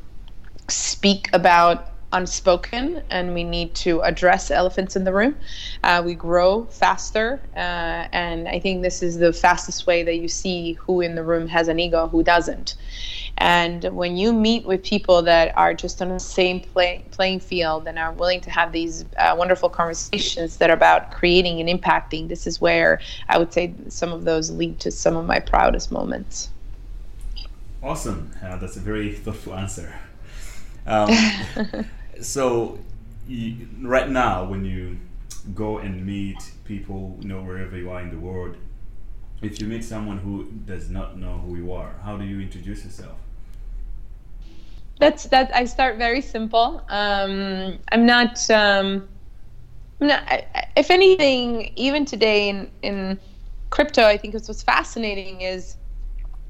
speak 0.69 1.29
about 1.33 1.88
unspoken 2.11 3.03
and 3.09 3.33
we 3.33 3.43
need 3.43 3.73
to 3.75 4.01
address 4.01 4.49
elephants 4.49 4.95
in 4.95 5.03
the 5.03 5.13
room. 5.13 5.35
Uh, 5.83 6.01
we 6.03 6.13
grow 6.13 6.65
faster, 6.65 7.39
uh, 7.55 8.07
and 8.11 8.47
I 8.47 8.59
think 8.59 8.81
this 8.81 9.03
is 9.03 9.17
the 9.17 9.31
fastest 9.31 9.85
way 9.85 10.03
that 10.03 10.15
you 10.15 10.27
see 10.27 10.73
who 10.73 11.01
in 11.01 11.15
the 11.15 11.23
room 11.23 11.47
has 11.47 11.67
an 11.67 11.79
ego, 11.79 12.07
who 12.07 12.23
doesn't. 12.23 12.75
And 13.37 13.83
when 13.95 14.17
you 14.17 14.33
meet 14.33 14.65
with 14.65 14.83
people 14.83 15.21
that 15.21 15.57
are 15.57 15.73
just 15.73 16.01
on 16.01 16.09
the 16.09 16.19
same 16.19 16.59
play, 16.59 17.05
playing 17.11 17.39
field 17.39 17.87
and 17.87 17.97
are 17.97 18.11
willing 18.11 18.41
to 18.41 18.49
have 18.49 18.71
these 18.71 19.05
uh, 19.17 19.33
wonderful 19.37 19.69
conversations 19.69 20.57
that 20.57 20.69
are 20.69 20.73
about 20.73 21.11
creating 21.11 21.61
and 21.61 21.69
impacting, 21.69 22.27
this 22.27 22.45
is 22.45 22.59
where 22.59 22.99
I 23.29 23.37
would 23.37 23.53
say 23.53 23.73
some 23.87 24.11
of 24.11 24.25
those 24.25 24.51
lead 24.51 24.79
to 24.81 24.91
some 24.91 25.15
of 25.15 25.25
my 25.25 25.39
proudest 25.39 25.91
moments. 25.91 26.49
Awesome. 27.81 28.31
Uh, 28.43 28.57
that's 28.57 28.75
a 28.75 28.81
very 28.81 29.13
thoughtful 29.13 29.55
answer. 29.55 29.93
Um, 30.87 31.09
so, 32.21 32.79
you, 33.27 33.67
right 33.81 34.09
now, 34.09 34.45
when 34.45 34.65
you 34.65 34.97
go 35.55 35.77
and 35.77 36.05
meet 36.05 36.51
people, 36.65 37.17
you 37.21 37.27
know, 37.27 37.41
wherever 37.41 37.77
you 37.77 37.89
are 37.89 38.01
in 38.01 38.09
the 38.09 38.19
world, 38.19 38.55
if 39.41 39.61
you 39.61 39.67
meet 39.67 39.83
someone 39.83 40.17
who 40.17 40.45
does 40.65 40.89
not 40.89 41.17
know 41.17 41.37
who 41.37 41.55
you 41.55 41.71
are, 41.71 41.95
how 42.03 42.17
do 42.17 42.25
you 42.25 42.39
introduce 42.41 42.83
yourself? 42.83 43.17
That's 44.99 45.25
that. 45.27 45.49
I 45.55 45.63
start 45.63 45.97
very 45.97 46.21
simple. 46.21 46.83
Um, 46.89 47.79
I'm 47.91 48.05
not. 48.05 48.49
Um, 48.49 49.07
I'm 50.01 50.07
not. 50.07 50.43
If 50.75 50.91
anything, 50.91 51.71
even 51.77 52.03
today 52.03 52.49
in 52.49 52.69
in 52.81 53.19
crypto, 53.69 54.03
I 54.03 54.17
think 54.17 54.33
what's 54.33 54.61
fascinating 54.61 55.39
is 55.39 55.77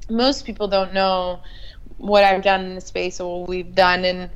most 0.08 0.44
people 0.44 0.66
don't 0.66 0.92
know 0.92 1.40
what 1.98 2.24
I've 2.24 2.42
done 2.42 2.64
in 2.64 2.74
the 2.74 2.80
space 2.80 3.20
or 3.20 3.40
what 3.40 3.48
we've 3.48 3.74
done. 3.74 4.04
And 4.04 4.30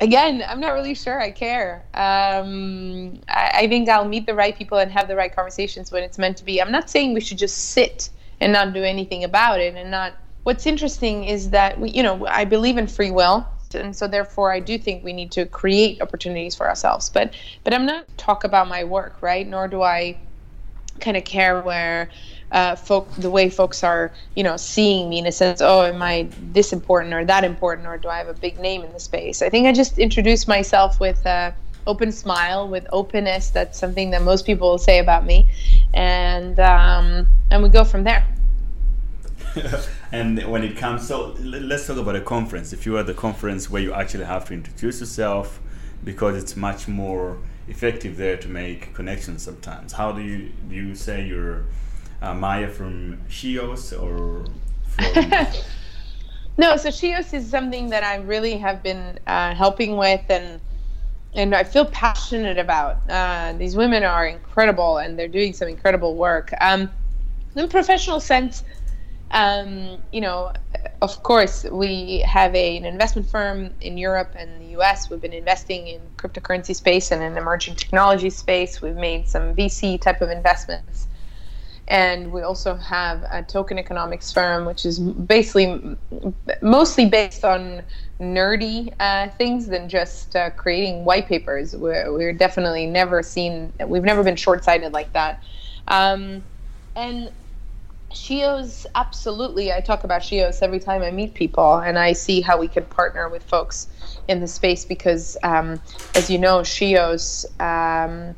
again, 0.00 0.44
I'm 0.46 0.60
not 0.60 0.74
really 0.74 0.94
sure 0.94 1.20
I 1.20 1.30
care. 1.30 1.84
Um, 1.94 3.20
I, 3.28 3.50
I, 3.54 3.68
think 3.68 3.88
I'll 3.88 4.08
meet 4.08 4.26
the 4.26 4.34
right 4.34 4.56
people 4.56 4.78
and 4.78 4.90
have 4.92 5.08
the 5.08 5.16
right 5.16 5.34
conversations 5.34 5.90
when 5.90 6.02
it's 6.02 6.18
meant 6.18 6.36
to 6.38 6.44
be. 6.44 6.60
I'm 6.60 6.72
not 6.72 6.90
saying 6.90 7.14
we 7.14 7.20
should 7.20 7.38
just 7.38 7.70
sit 7.70 8.10
and 8.40 8.52
not 8.52 8.72
do 8.72 8.82
anything 8.82 9.24
about 9.24 9.60
it 9.60 9.74
and 9.74 9.90
not. 9.90 10.14
What's 10.42 10.66
interesting 10.66 11.24
is 11.24 11.50
that 11.50 11.80
we, 11.80 11.90
you 11.90 12.02
know, 12.02 12.26
I 12.26 12.44
believe 12.44 12.76
in 12.76 12.86
free 12.86 13.10
will, 13.10 13.46
and 13.74 13.96
so 13.96 14.06
therefore 14.06 14.52
I 14.52 14.60
do 14.60 14.78
think 14.78 15.02
we 15.02 15.12
need 15.12 15.32
to 15.32 15.46
create 15.46 16.00
opportunities 16.00 16.54
for 16.54 16.68
ourselves. 16.68 17.08
But 17.08 17.34
but 17.64 17.74
I'm 17.74 17.86
not 17.86 18.06
talk 18.16 18.44
about 18.44 18.68
my 18.68 18.84
work, 18.84 19.20
right? 19.22 19.46
Nor 19.46 19.66
do 19.66 19.82
I 19.82 20.18
kind 21.00 21.16
of 21.16 21.24
care 21.24 21.60
where 21.60 22.10
uh, 22.52 22.76
folk 22.76 23.10
the 23.16 23.30
way 23.30 23.50
folks 23.50 23.82
are 23.82 24.12
you 24.36 24.44
know 24.44 24.56
seeing 24.56 25.08
me 25.08 25.18
in 25.18 25.26
a 25.26 25.32
sense 25.32 25.60
oh 25.60 25.82
am 25.82 26.00
i 26.00 26.28
this 26.52 26.72
important 26.72 27.12
or 27.12 27.24
that 27.24 27.42
important 27.42 27.86
or 27.88 27.98
do 27.98 28.08
i 28.08 28.18
have 28.18 28.28
a 28.28 28.34
big 28.34 28.58
name 28.60 28.82
in 28.82 28.92
the 28.92 29.00
space? 29.00 29.42
I 29.42 29.48
think 29.48 29.66
i 29.66 29.72
just 29.72 29.98
introduced 29.98 30.46
myself 30.46 31.00
with 31.00 31.24
a 31.26 31.54
open 31.86 32.12
smile 32.12 32.68
with 32.68 32.86
openness. 32.92 33.50
That's 33.50 33.78
something 33.78 34.10
that 34.10 34.22
most 34.22 34.44
people 34.44 34.70
will 34.70 34.78
say 34.78 34.98
about 34.98 35.24
me. 35.24 35.46
And 35.94 36.58
um, 36.60 37.28
and 37.50 37.62
we 37.62 37.68
go 37.68 37.84
from 37.84 38.04
there. 38.04 38.26
And 40.12 40.38
when 40.50 40.62
it 40.62 40.76
comes 40.76 41.08
so 41.08 41.34
let's 41.40 41.86
talk 41.86 41.96
about 41.96 42.14
a 42.14 42.20
conference. 42.20 42.72
If 42.72 42.86
you 42.86 42.96
are 42.96 43.00
at 43.00 43.06
the 43.06 43.14
conference 43.14 43.68
where 43.68 43.82
you 43.82 43.92
actually 43.92 44.24
have 44.24 44.44
to 44.46 44.54
introduce 44.54 45.00
yourself 45.00 45.60
because 46.04 46.36
it's 46.36 46.56
much 46.56 46.86
more 46.86 47.38
effective 47.66 48.16
there 48.16 48.36
to 48.36 48.48
make 48.48 48.94
connections 48.94 49.42
sometimes. 49.42 49.92
How 49.92 50.12
do 50.12 50.22
you 50.22 50.52
do 50.68 50.76
you 50.76 50.94
say 50.94 51.26
you're 51.26 51.64
uh, 52.22 52.34
Maja 52.34 52.68
from 52.68 53.18
shEOS 53.28 53.92
or 53.92 54.44
from 54.88 55.46
No, 56.58 56.76
so 56.78 56.88
shEOS 56.88 57.34
is 57.34 57.48
something 57.48 57.90
that 57.90 58.02
I 58.02 58.16
really 58.16 58.56
have 58.56 58.82
been 58.82 59.18
uh, 59.26 59.54
helping 59.54 59.96
with 59.96 60.22
and 60.30 60.60
and 61.34 61.54
I 61.54 61.64
feel 61.64 61.84
passionate 61.84 62.56
about. 62.56 62.98
Uh, 63.10 63.52
these 63.52 63.76
women 63.76 64.02
are 64.04 64.26
incredible 64.26 64.96
and 64.96 65.18
they're 65.18 65.28
doing 65.28 65.52
some 65.52 65.68
incredible 65.68 66.14
work. 66.14 66.50
Um, 66.62 66.90
in 67.54 67.64
a 67.64 67.68
professional 67.68 68.20
sense, 68.20 68.64
um, 69.32 69.98
you 70.12 70.22
know, 70.22 70.54
of 71.02 71.22
course, 71.22 71.64
we 71.64 72.20
have 72.20 72.54
a, 72.54 72.78
an 72.78 72.86
investment 72.86 73.28
firm 73.28 73.70
in 73.82 73.98
Europe 73.98 74.32
and 74.34 74.62
the 74.62 74.80
US. 74.80 75.10
We've 75.10 75.20
been 75.20 75.34
investing 75.34 75.88
in 75.88 76.00
cryptocurrency 76.16 76.74
space 76.74 77.10
and 77.10 77.22
in 77.22 77.36
emerging 77.36 77.76
technology 77.76 78.30
space. 78.30 78.80
We've 78.80 78.96
made 78.96 79.28
some 79.28 79.54
VC 79.54 80.00
type 80.00 80.22
of 80.22 80.30
investments 80.30 81.05
and 81.88 82.32
we 82.32 82.42
also 82.42 82.74
have 82.74 83.24
a 83.30 83.42
token 83.42 83.78
economics 83.78 84.32
firm 84.32 84.64
which 84.64 84.84
is 84.84 84.98
basically 84.98 85.96
mostly 86.60 87.06
based 87.06 87.44
on 87.44 87.82
nerdy 88.20 88.92
uh, 88.98 89.28
things 89.36 89.66
than 89.66 89.88
just 89.88 90.34
uh, 90.36 90.50
creating 90.50 91.04
white 91.04 91.26
papers. 91.26 91.76
We're, 91.76 92.12
we're, 92.12 92.32
definitely 92.32 92.86
never 92.86 93.22
seen 93.22 93.72
we've 93.86 94.04
never 94.04 94.22
been 94.22 94.36
short-sighted 94.36 94.92
like 94.92 95.12
that. 95.12 95.42
Um, 95.88 96.42
and 96.94 97.30
shEOS 98.12 98.86
absolutely 98.94 99.72
i 99.72 99.80
talk 99.80 100.04
about 100.04 100.22
shEOS 100.22 100.62
every 100.62 100.78
time 100.78 101.02
i 101.02 101.10
meet 101.10 101.34
people 101.34 101.76
and 101.78 101.98
i 101.98 102.12
see 102.12 102.40
how 102.40 102.58
we 102.58 102.66
could 102.66 102.88
partner 102.88 103.28
with 103.28 103.42
folks 103.42 103.88
in 104.28 104.40
the 104.40 104.46
space 104.46 104.84
because 104.84 105.36
um, 105.42 105.80
as 106.14 106.30
you 106.30 106.38
know 106.38 106.60
shEOS 106.60 107.44
um, 107.60 108.34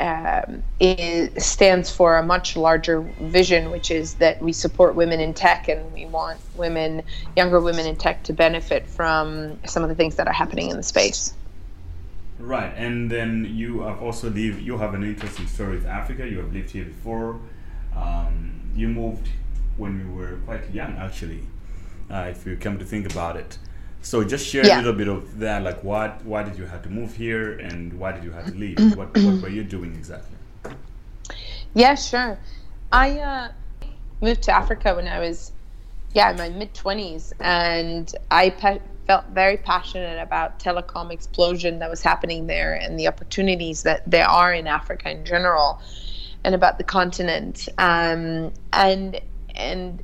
um, 0.00 0.62
it 0.80 1.40
stands 1.40 1.90
for 1.90 2.16
a 2.16 2.22
much 2.22 2.56
larger 2.56 3.02
vision, 3.20 3.70
which 3.70 3.90
is 3.90 4.14
that 4.14 4.40
we 4.40 4.52
support 4.52 4.94
women 4.94 5.20
in 5.20 5.34
tech 5.34 5.68
and 5.68 5.92
we 5.92 6.06
want 6.06 6.40
women, 6.56 7.02
younger 7.36 7.60
women 7.60 7.86
in 7.86 7.96
tech, 7.96 8.22
to 8.24 8.32
benefit 8.32 8.86
from 8.86 9.58
some 9.66 9.82
of 9.82 9.90
the 9.90 9.94
things 9.94 10.16
that 10.16 10.26
are 10.26 10.32
happening 10.32 10.70
in 10.70 10.76
the 10.78 10.82
space. 10.82 11.34
Right, 12.38 12.72
and 12.76 13.10
then 13.10 13.46
you 13.50 13.82
have 13.82 14.02
also 14.02 14.30
lived. 14.30 14.62
You 14.62 14.78
have 14.78 14.94
an 14.94 15.04
interesting 15.04 15.46
story 15.46 15.76
with 15.76 15.86
Africa. 15.86 16.26
You 16.26 16.38
have 16.38 16.52
lived 16.54 16.70
here 16.70 16.86
before. 16.86 17.38
Um, 17.94 18.60
you 18.74 18.88
moved 18.88 19.28
when 19.76 20.00
you 20.00 20.14
were 20.14 20.38
quite 20.46 20.70
young, 20.70 20.96
actually. 20.96 21.42
Uh, 22.10 22.28
if 22.30 22.46
you 22.46 22.56
come 22.56 22.78
to 22.78 22.84
think 22.86 23.10
about 23.10 23.36
it, 23.36 23.58
so 24.02 24.24
just 24.24 24.46
share 24.46 24.66
yeah. 24.66 24.76
a 24.76 24.78
little 24.78 24.92
bit 24.92 25.08
of 25.08 25.38
that, 25.38 25.62
like 25.62 25.82
what, 25.84 26.24
why 26.24 26.42
did 26.42 26.56
you 26.56 26.64
have 26.64 26.82
to 26.82 26.90
move 26.90 27.14
here, 27.14 27.58
and 27.58 27.92
why 27.98 28.12
did 28.12 28.24
you 28.24 28.30
have 28.30 28.46
to 28.46 28.54
leave? 28.54 28.78
what, 28.96 29.16
what 29.16 29.42
were 29.42 29.48
you 29.48 29.64
doing 29.64 29.94
exactly? 29.94 30.36
Yeah, 31.74 31.94
sure. 31.94 32.38
I 32.92 33.18
uh, 33.18 33.52
moved 34.20 34.42
to 34.44 34.52
Africa 34.52 34.94
when 34.94 35.06
I 35.06 35.20
was, 35.20 35.52
yeah, 36.14 36.30
in 36.30 36.38
my 36.38 36.48
mid 36.48 36.74
twenties, 36.74 37.32
and 37.40 38.12
I 38.30 38.50
pe- 38.50 38.80
felt 39.06 39.26
very 39.28 39.58
passionate 39.58 40.20
about 40.20 40.58
telecom 40.58 41.12
explosion 41.12 41.78
that 41.80 41.90
was 41.90 42.02
happening 42.02 42.46
there 42.46 42.74
and 42.74 42.98
the 42.98 43.06
opportunities 43.06 43.82
that 43.82 44.08
there 44.10 44.26
are 44.26 44.52
in 44.52 44.66
Africa 44.66 45.10
in 45.10 45.24
general, 45.24 45.80
and 46.42 46.54
about 46.54 46.78
the 46.78 46.84
continent. 46.84 47.68
Um, 47.78 48.52
and 48.72 49.20
and 49.54 50.02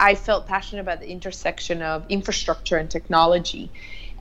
I 0.00 0.14
felt 0.14 0.46
passionate 0.46 0.80
about 0.80 1.00
the 1.00 1.10
intersection 1.10 1.82
of 1.82 2.06
infrastructure 2.08 2.78
and 2.78 2.90
technology 2.90 3.70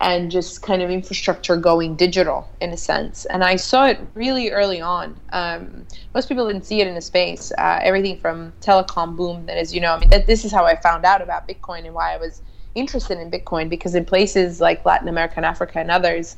and 0.02 0.30
just 0.30 0.62
kind 0.62 0.82
of 0.82 0.90
infrastructure 0.90 1.56
going 1.56 1.96
digital 1.96 2.48
in 2.62 2.72
a 2.72 2.78
sense. 2.78 3.26
And 3.26 3.44
I 3.44 3.56
saw 3.56 3.86
it 3.88 4.00
really 4.14 4.50
early 4.50 4.82
on. 4.82 5.20
Um, 5.32 5.86
most 6.14 6.30
people 6.30 6.48
didn't 6.48 6.66
see 6.66 6.82
it 6.82 6.88
in 6.88 6.96
the 6.96 7.02
space. 7.02 7.52
Uh, 7.58 7.80
everything 7.82 8.18
from 8.18 8.54
telecom 8.62 9.16
boom, 9.16 9.46
that 9.48 9.58
is, 9.58 9.74
you 9.74 9.82
know, 9.82 9.94
I 9.94 10.00
mean, 10.00 10.10
that, 10.10 10.28
this 10.28 10.46
is 10.46 10.52
how 10.52 10.66
I 10.66 10.76
found 10.76 11.06
out 11.06 11.22
about 11.22 11.48
Bitcoin 11.48 11.86
and 11.86 11.94
why 11.94 12.14
I 12.14 12.18
was 12.18 12.42
interested 12.76 13.18
in 13.18 13.32
Bitcoin 13.32 13.70
because 13.70 13.96
in 13.96 14.06
places 14.06 14.62
like 14.62 14.86
Latin 14.86 15.08
America 15.08 15.36
and 15.38 15.46
Africa 15.46 15.80
and 15.80 15.92
others, 15.92 16.38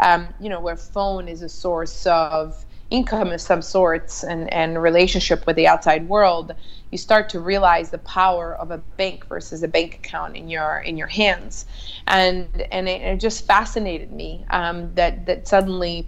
um, 0.00 0.28
you 0.40 0.48
know, 0.48 0.60
where 0.60 0.76
phone 0.76 1.28
is 1.28 1.42
a 1.42 1.48
source 1.48 2.06
of 2.06 2.64
income 2.90 3.32
of 3.32 3.40
some 3.40 3.62
sorts 3.62 4.22
and, 4.22 4.52
and 4.52 4.82
relationship 4.82 5.46
with 5.46 5.56
the 5.56 5.66
outside 5.66 6.08
world, 6.08 6.54
you 6.92 6.98
start 6.98 7.30
to 7.30 7.40
realize 7.40 7.90
the 7.90 7.98
power 7.98 8.54
of 8.54 8.70
a 8.70 8.78
bank 8.78 9.26
versus 9.26 9.62
a 9.62 9.68
bank 9.68 9.96
account 9.96 10.36
in 10.36 10.48
your 10.48 10.78
in 10.80 10.96
your 10.96 11.08
hands, 11.08 11.66
and 12.06 12.46
and 12.70 12.88
it, 12.88 13.00
it 13.00 13.16
just 13.18 13.46
fascinated 13.46 14.12
me 14.12 14.44
um, 14.50 14.94
that 14.94 15.26
that 15.26 15.48
suddenly 15.48 16.06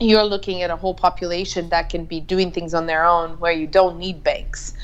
you're 0.00 0.24
looking 0.24 0.62
at 0.62 0.70
a 0.70 0.76
whole 0.76 0.94
population 0.94 1.70
that 1.70 1.88
can 1.88 2.04
be 2.04 2.20
doing 2.20 2.52
things 2.52 2.74
on 2.74 2.86
their 2.86 3.04
own 3.04 3.38
where 3.38 3.52
you 3.52 3.66
don't 3.66 3.98
need 3.98 4.22
banks. 4.22 4.74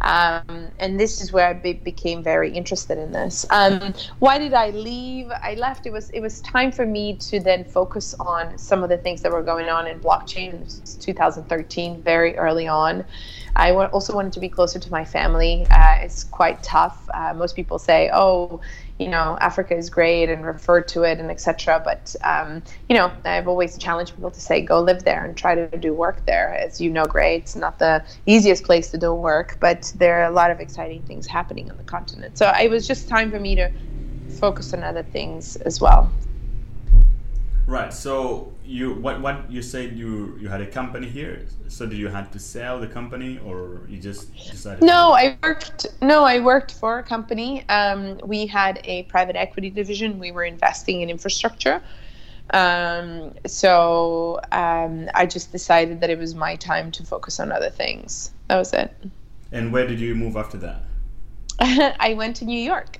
Um, 0.00 0.42
and 0.78 0.98
this 0.98 1.20
is 1.20 1.32
where 1.32 1.46
I 1.46 1.52
be- 1.52 1.74
became 1.74 2.22
very 2.22 2.50
interested 2.52 2.98
in 2.98 3.12
this. 3.12 3.46
Um, 3.50 3.94
why 4.18 4.38
did 4.38 4.54
I 4.54 4.70
leave? 4.70 5.30
I 5.42 5.54
left. 5.54 5.86
It 5.86 5.92
was 5.92 6.10
it 6.10 6.20
was 6.20 6.40
time 6.40 6.72
for 6.72 6.86
me 6.86 7.16
to 7.16 7.38
then 7.38 7.64
focus 7.64 8.14
on 8.18 8.56
some 8.58 8.82
of 8.82 8.88
the 8.88 8.98
things 8.98 9.22
that 9.22 9.30
were 9.30 9.42
going 9.42 9.68
on 9.68 9.86
in 9.86 10.00
blockchain. 10.00 10.54
It 10.54 10.60
was 10.60 10.96
2013, 11.00 12.02
very 12.02 12.36
early 12.36 12.66
on. 12.66 13.04
I 13.54 13.72
also 13.72 14.14
wanted 14.14 14.32
to 14.32 14.40
be 14.40 14.48
closer 14.48 14.78
to 14.78 14.90
my 14.90 15.04
family. 15.04 15.66
Uh, 15.70 15.96
it's 16.00 16.24
quite 16.24 16.62
tough. 16.62 17.08
Uh, 17.14 17.34
most 17.34 17.54
people 17.54 17.78
say, 17.78 18.10
"Oh, 18.12 18.60
you 19.02 19.08
know, 19.08 19.36
Africa 19.40 19.76
is 19.76 19.90
great," 19.90 20.28
and 20.30 20.44
refer 20.46 20.80
to 20.82 21.02
it 21.02 21.18
and 21.18 21.30
etc. 21.30 21.80
But 21.84 22.14
um, 22.24 22.62
you 22.88 22.96
know, 22.96 23.12
I've 23.24 23.48
always 23.48 23.76
challenged 23.78 24.14
people 24.16 24.30
to 24.30 24.40
say, 24.40 24.62
"Go 24.62 24.80
live 24.80 25.04
there 25.04 25.24
and 25.24 25.36
try 25.36 25.54
to 25.54 25.68
do 25.78 25.92
work 25.94 26.24
there." 26.26 26.54
As 26.54 26.80
you 26.80 26.90
know, 26.90 27.04
great 27.04 27.42
it's 27.42 27.56
not 27.56 27.78
the 27.78 28.04
easiest 28.26 28.64
place 28.64 28.90
to 28.90 28.98
do 28.98 29.12
work, 29.12 29.58
but 29.60 29.92
there 29.94 30.20
are 30.20 30.24
a 30.24 30.30
lot 30.30 30.50
of 30.50 30.60
exciting 30.60 31.02
things 31.02 31.26
happening 31.26 31.70
on 31.70 31.76
the 31.76 31.84
continent. 31.84 32.38
So 32.38 32.52
it 32.60 32.70
was 32.70 32.86
just 32.86 33.08
time 33.08 33.30
for 33.30 33.40
me 33.40 33.54
to 33.56 33.70
focus 34.28 34.72
on 34.72 34.82
other 34.84 35.02
things 35.02 35.56
as 35.56 35.80
well. 35.80 36.12
Right. 37.66 37.92
So 37.92 38.52
you 38.64 38.94
what 38.94 39.20
what 39.20 39.50
you 39.50 39.62
said 39.62 39.96
you 39.96 40.36
you 40.40 40.48
had 40.48 40.60
a 40.60 40.66
company 40.66 41.08
here. 41.08 41.46
So 41.68 41.86
did 41.86 41.98
you 41.98 42.08
had 42.08 42.32
to 42.32 42.38
sell 42.38 42.80
the 42.80 42.86
company 42.86 43.38
or 43.38 43.82
you 43.88 43.98
just 43.98 44.34
decided? 44.50 44.82
No, 44.82 45.12
I 45.12 45.38
worked. 45.42 45.86
No, 46.00 46.24
I 46.24 46.40
worked 46.40 46.72
for 46.72 46.98
a 46.98 47.02
company. 47.02 47.66
Um, 47.68 48.18
we 48.24 48.46
had 48.46 48.80
a 48.84 49.04
private 49.04 49.36
equity 49.36 49.70
division. 49.70 50.18
We 50.18 50.32
were 50.32 50.44
investing 50.44 51.02
in 51.02 51.10
infrastructure. 51.10 51.82
Um, 52.50 53.34
so 53.46 54.40
um, 54.50 55.08
I 55.14 55.26
just 55.26 55.52
decided 55.52 56.00
that 56.00 56.10
it 56.10 56.18
was 56.18 56.34
my 56.34 56.56
time 56.56 56.90
to 56.92 57.04
focus 57.04 57.40
on 57.40 57.52
other 57.52 57.70
things. 57.70 58.32
That 58.48 58.56
was 58.56 58.72
it. 58.72 58.94
And 59.52 59.72
where 59.72 59.86
did 59.86 60.00
you 60.00 60.14
move 60.14 60.36
after 60.36 60.58
that? 60.58 60.82
I 61.60 62.14
went 62.14 62.36
to 62.36 62.44
New 62.44 62.60
York. 62.60 62.98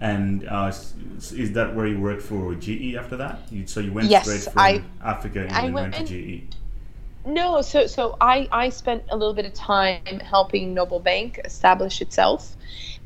And 0.00 0.46
uh, 0.46 0.72
is 1.16 1.52
that 1.52 1.74
where 1.74 1.86
you 1.86 2.00
worked 2.00 2.22
for 2.22 2.54
GE 2.54 2.94
after 2.94 3.16
that? 3.16 3.40
You, 3.50 3.66
so 3.66 3.80
you 3.80 3.92
went 3.92 4.08
yes, 4.08 4.24
straight 4.24 4.52
from 4.52 4.52
I, 4.56 4.82
Africa 5.02 5.40
and 5.40 5.50
then 5.50 5.72
went, 5.72 5.94
went 5.94 6.08
to 6.08 6.38
GE. 6.38 6.54
No, 7.26 7.60
so 7.62 7.86
so 7.86 8.16
I 8.20 8.48
I 8.52 8.68
spent 8.70 9.04
a 9.10 9.16
little 9.16 9.34
bit 9.34 9.44
of 9.44 9.52
time 9.54 10.20
helping 10.20 10.72
Noble 10.72 11.00
Bank 11.00 11.40
establish 11.44 12.00
itself, 12.00 12.56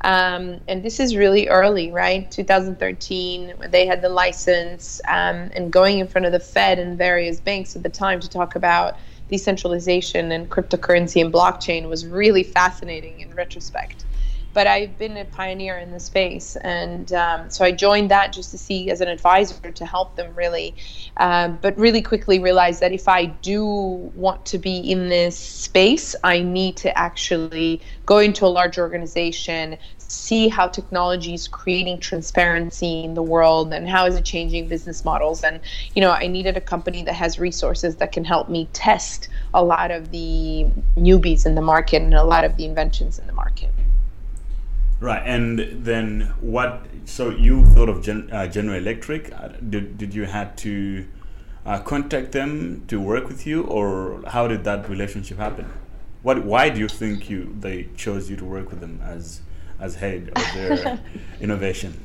um, 0.01 0.59
and 0.67 0.83
this 0.83 0.99
is 0.99 1.15
really 1.15 1.47
early, 1.47 1.91
right? 1.91 2.29
2013, 2.29 3.55
they 3.69 3.85
had 3.87 4.01
the 4.01 4.09
license 4.09 5.01
um, 5.07 5.49
and 5.55 5.71
going 5.71 5.99
in 5.99 6.07
front 6.07 6.25
of 6.25 6.31
the 6.31 6.39
Fed 6.39 6.77
and 6.77 6.97
various 6.97 7.39
banks 7.39 7.75
at 7.75 7.83
the 7.83 7.89
time 7.89 8.19
to 8.19 8.29
talk 8.29 8.55
about 8.55 8.97
decentralization 9.29 10.31
and 10.31 10.49
cryptocurrency 10.49 11.21
and 11.21 11.33
blockchain 11.33 11.89
was 11.89 12.05
really 12.05 12.43
fascinating 12.43 13.21
in 13.21 13.33
retrospect 13.33 14.05
but 14.53 14.67
I've 14.67 14.97
been 14.97 15.17
a 15.17 15.25
pioneer 15.25 15.77
in 15.77 15.91
the 15.91 15.99
space, 15.99 16.55
and 16.57 17.11
um, 17.13 17.49
so 17.49 17.65
I 17.65 17.71
joined 17.71 18.11
that 18.11 18.33
just 18.33 18.51
to 18.51 18.57
see 18.57 18.89
as 18.91 19.01
an 19.01 19.07
advisor 19.07 19.71
to 19.71 19.85
help 19.85 20.15
them 20.15 20.33
really, 20.35 20.75
um, 21.17 21.59
but 21.61 21.77
really 21.77 22.01
quickly 22.01 22.39
realized 22.39 22.79
that 22.81 22.91
if 22.91 23.07
I 23.07 23.25
do 23.25 23.65
want 23.65 24.45
to 24.47 24.57
be 24.57 24.77
in 24.79 25.09
this 25.09 25.37
space, 25.37 26.15
I 26.23 26.41
need 26.41 26.77
to 26.77 26.97
actually 26.97 27.81
go 28.05 28.19
into 28.19 28.45
a 28.45 28.47
large 28.47 28.77
organization, 28.77 29.77
see 29.97 30.47
how 30.47 30.67
technology 30.67 31.33
is 31.33 31.47
creating 31.47 31.99
transparency 31.99 33.03
in 33.03 33.15
the 33.15 33.23
world 33.23 33.73
and 33.73 33.89
how 33.89 34.05
is 34.05 34.15
it 34.15 34.25
changing 34.25 34.67
business 34.67 35.03
models. 35.03 35.43
And 35.43 35.59
you 35.95 36.01
know 36.01 36.11
i 36.11 36.27
needed 36.27 36.57
a 36.57 36.61
company 36.61 37.03
that 37.03 37.13
has 37.13 37.39
resources 37.39 37.95
that 37.97 38.11
can 38.11 38.23
help 38.23 38.49
me 38.49 38.67
test 38.73 39.29
a 39.53 39.63
lot 39.63 39.91
of 39.91 40.11
the 40.11 40.65
newbies 40.97 41.45
in 41.45 41.55
the 41.55 41.61
market 41.61 42.01
and 42.01 42.13
a 42.13 42.23
lot 42.23 42.43
of 42.43 42.57
the 42.57 42.65
inventions 42.65 43.19
in 43.19 43.27
the 43.27 43.33
market 43.33 43.72
Right, 45.03 45.21
and 45.25 45.59
then 45.83 46.33
what? 46.39 46.85
So 47.03 47.29
you 47.29 47.65
thought 47.65 47.89
of 47.89 48.01
Gen, 48.01 48.29
uh, 48.31 48.47
General 48.47 48.77
Electric? 48.77 49.33
Uh, 49.33 49.49
did 49.69 49.97
did 49.97 50.15
you 50.15 50.23
had 50.23 50.55
to 50.59 51.05
uh, 51.65 51.81
contact 51.81 52.31
them 52.31 52.85
to 52.87 53.01
work 53.01 53.27
with 53.27 53.45
you, 53.45 53.63
or 53.63 54.23
how 54.29 54.47
did 54.47 54.63
that 54.63 54.87
relationship 54.87 55.39
happen? 55.39 55.69
What? 56.21 56.45
Why 56.45 56.69
do 56.69 56.79
you 56.79 56.87
think 56.87 57.29
you 57.29 57.53
they 57.59 57.89
chose 57.97 58.29
you 58.29 58.37
to 58.37 58.45
work 58.45 58.69
with 58.69 58.79
them 58.79 59.01
as 59.03 59.41
as 59.77 59.95
head 59.95 60.31
of 60.37 60.53
their 60.53 61.01
innovation? 61.41 61.99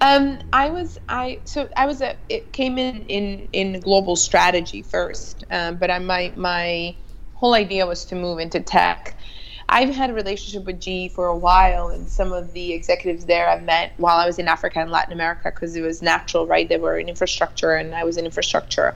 Um, 0.00 0.40
I 0.52 0.70
was 0.70 0.98
I 1.08 1.38
so 1.44 1.68
I 1.76 1.86
was 1.86 2.02
a 2.02 2.16
it 2.28 2.50
came 2.50 2.76
in 2.76 3.06
in 3.06 3.48
in 3.52 3.78
global 3.78 4.16
strategy 4.16 4.82
first, 4.82 5.44
um, 5.52 5.76
but 5.76 5.92
I 5.92 6.00
my 6.00 6.32
my 6.34 6.96
whole 7.34 7.54
idea 7.54 7.86
was 7.86 8.04
to 8.06 8.16
move 8.16 8.40
into 8.40 8.58
tech 8.58 9.16
I've 9.68 9.94
had 9.94 10.10
a 10.10 10.12
relationship 10.12 10.64
with 10.64 10.80
GE 10.80 11.12
for 11.12 11.26
a 11.26 11.36
while, 11.36 11.88
and 11.88 12.08
some 12.08 12.32
of 12.32 12.52
the 12.52 12.72
executives 12.72 13.24
there 13.24 13.48
I've 13.48 13.62
met 13.62 13.92
while 13.96 14.18
I 14.18 14.26
was 14.26 14.38
in 14.38 14.48
Africa 14.48 14.80
and 14.80 14.90
Latin 14.90 15.12
America 15.12 15.50
because 15.50 15.74
it 15.74 15.82
was 15.82 16.02
natural, 16.02 16.46
right? 16.46 16.68
They 16.68 16.76
were 16.76 16.98
in 16.98 17.08
infrastructure, 17.08 17.74
and 17.74 17.94
I 17.94 18.04
was 18.04 18.16
in 18.16 18.24
infrastructure. 18.24 18.94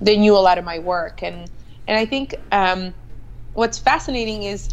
They 0.00 0.16
knew 0.16 0.36
a 0.36 0.38
lot 0.38 0.58
of 0.58 0.64
my 0.64 0.78
work, 0.78 1.22
and 1.22 1.50
and 1.86 1.98
I 1.98 2.06
think 2.06 2.34
um, 2.52 2.94
what's 3.54 3.78
fascinating 3.78 4.44
is 4.44 4.68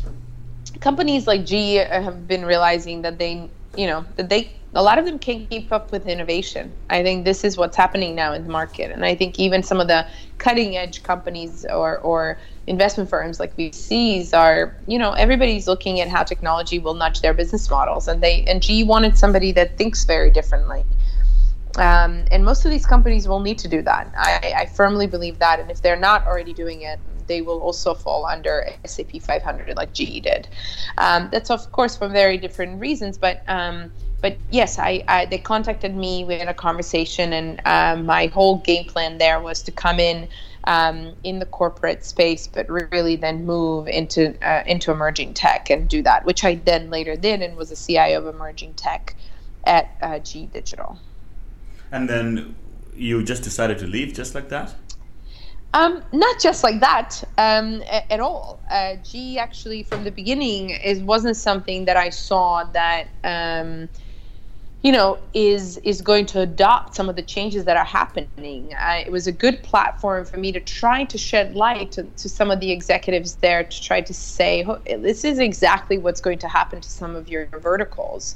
companies 0.79 1.27
like 1.27 1.45
GE 1.45 1.87
have 1.89 2.27
been 2.27 2.45
realizing 2.45 3.01
that 3.03 3.17
they, 3.17 3.49
you 3.75 3.87
know, 3.87 4.05
that 4.15 4.29
they 4.29 4.56
a 4.73 4.83
lot 4.83 4.99
of 4.99 5.05
them 5.05 5.17
can't 5.17 5.49
keep 5.49 5.71
up 5.71 5.91
with 5.91 6.07
innovation. 6.07 6.71
I 6.89 7.01
think 7.01 7.25
this 7.25 7.43
is 7.43 7.57
what's 7.57 7.77
happening 7.77 8.15
now 8.15 8.33
in 8.33 8.43
the 8.43 8.49
market, 8.49 8.91
and 8.91 9.05
I 9.05 9.15
think 9.15 9.39
even 9.39 9.63
some 9.63 9.79
of 9.79 9.87
the 9.87 10.05
cutting 10.37 10.75
edge 10.75 11.03
companies 11.03 11.65
or 11.65 11.97
or 11.99 12.37
investment 12.67 13.09
firms 13.09 13.39
like 13.39 13.55
VCs 13.55 14.33
are, 14.33 14.75
you 14.85 14.99
know, 14.99 15.13
everybody's 15.13 15.67
looking 15.67 16.01
at 16.01 16.09
how 16.09 16.23
technology 16.23 16.79
will 16.79 16.93
nudge 16.93 17.21
their 17.21 17.33
business 17.33 17.69
models, 17.69 18.07
and 18.07 18.21
they 18.21 18.43
and 18.45 18.61
GE 18.61 18.85
wanted 18.85 19.17
somebody 19.17 19.51
that 19.53 19.77
thinks 19.77 20.03
very 20.03 20.29
differently. 20.29 20.83
Um, 21.77 22.25
and 22.31 22.43
most 22.43 22.65
of 22.65 22.71
these 22.71 22.85
companies 22.85 23.27
will 23.27 23.39
need 23.39 23.59
to 23.59 23.67
do 23.67 23.81
that. 23.83 24.11
I, 24.17 24.53
I 24.57 24.65
firmly 24.65 25.05
believe 25.05 25.39
that, 25.39 25.59
and 25.59 25.69
if 25.69 25.81
they're 25.81 25.99
not 25.99 26.25
already 26.25 26.53
doing 26.53 26.81
it, 26.81 26.99
they 27.27 27.41
will 27.41 27.59
also 27.59 27.93
fall 27.93 28.25
under 28.25 28.67
S&P 28.83 29.19
500 29.19 29.75
like 29.75 29.93
GE 29.93 30.21
did. 30.21 30.47
Um, 30.97 31.29
that's 31.31 31.49
of 31.49 31.71
course 31.71 31.95
for 31.95 32.07
very 32.07 32.37
different 32.37 32.79
reasons, 32.79 33.17
but 33.17 33.43
um, 33.47 33.91
but 34.21 34.37
yes, 34.49 34.79
I, 34.79 35.03
I, 35.07 35.25
they 35.25 35.37
contacted 35.37 35.95
me. 35.95 36.23
We 36.25 36.35
had 36.35 36.47
a 36.47 36.53
conversation, 36.53 37.33
and 37.33 37.61
um, 37.65 38.05
my 38.05 38.27
whole 38.27 38.57
game 38.57 38.85
plan 38.85 39.17
there 39.17 39.39
was 39.39 39.61
to 39.63 39.71
come 39.71 39.99
in 39.99 40.27
um, 40.63 41.13
in 41.23 41.39
the 41.39 41.45
corporate 41.45 42.03
space, 42.03 42.47
but 42.47 42.67
really 42.69 43.15
then 43.15 43.45
move 43.45 43.87
into 43.87 44.33
uh, 44.45 44.63
into 44.65 44.91
emerging 44.91 45.33
tech 45.33 45.69
and 45.69 45.87
do 45.87 46.01
that, 46.03 46.25
which 46.25 46.43
I 46.43 46.55
then 46.55 46.89
later 46.89 47.15
did 47.15 47.41
and 47.41 47.55
was 47.55 47.71
a 47.71 47.75
CIO 47.75 48.19
of 48.19 48.33
emerging 48.33 48.73
tech 48.73 49.15
at 49.65 49.95
uh, 50.01 50.19
GE 50.19 50.51
Digital. 50.51 50.97
And 51.91 52.09
then 52.09 52.55
you 52.95 53.23
just 53.23 53.43
decided 53.43 53.77
to 53.79 53.87
leave 53.87 54.13
just 54.13 54.33
like 54.35 54.49
that? 54.49 54.75
Um, 55.73 56.03
not 56.11 56.39
just 56.39 56.63
like 56.63 56.79
that 56.79 57.23
um, 57.37 57.83
at, 57.89 58.09
at, 58.09 58.19
all. 58.19 58.59
Uh, 58.71 58.95
GE 59.03 59.37
actually, 59.37 59.83
from 59.83 60.03
the 60.03 60.11
beginning, 60.11 60.71
is 60.71 61.01
wasn't 61.01 61.37
something 61.37 61.85
that 61.85 61.97
I 61.97 62.09
saw 62.09 62.63
that. 62.73 63.07
Um, 63.23 63.89
you 64.83 64.91
know, 64.91 65.17
is 65.33 65.77
is 65.79 66.01
going 66.01 66.25
to 66.27 66.39
adopt 66.39 66.95
some 66.95 67.09
of 67.09 67.15
the 67.15 67.21
changes 67.21 67.65
that 67.65 67.75
are 67.75 67.85
happening. 67.85 68.73
Uh, 68.79 69.01
it 69.05 69.11
was 69.11 69.25
a 69.25 69.31
good 69.31 69.61
platform 69.63 70.23
for 70.23 70.37
me 70.37 70.51
to 70.51 70.59
try 70.59 71.03
to 71.05 71.17
shed 71.17 71.55
light 71.55 71.91
to, 71.93 72.03
to 72.03 72.29
some 72.29 72.51
of 72.51 72.59
the 72.59 72.71
executives 72.71 73.35
there 73.35 73.63
to 73.63 73.81
try 73.81 74.01
to 74.01 74.13
say, 74.13 74.65
this 74.85 75.23
is 75.23 75.39
exactly 75.39 75.97
what's 75.97 76.21
going 76.21 76.37
to 76.39 76.47
happen 76.47 76.79
to 76.79 76.89
some 76.89 77.15
of 77.15 77.27
your 77.27 77.47
verticals. 77.59 78.35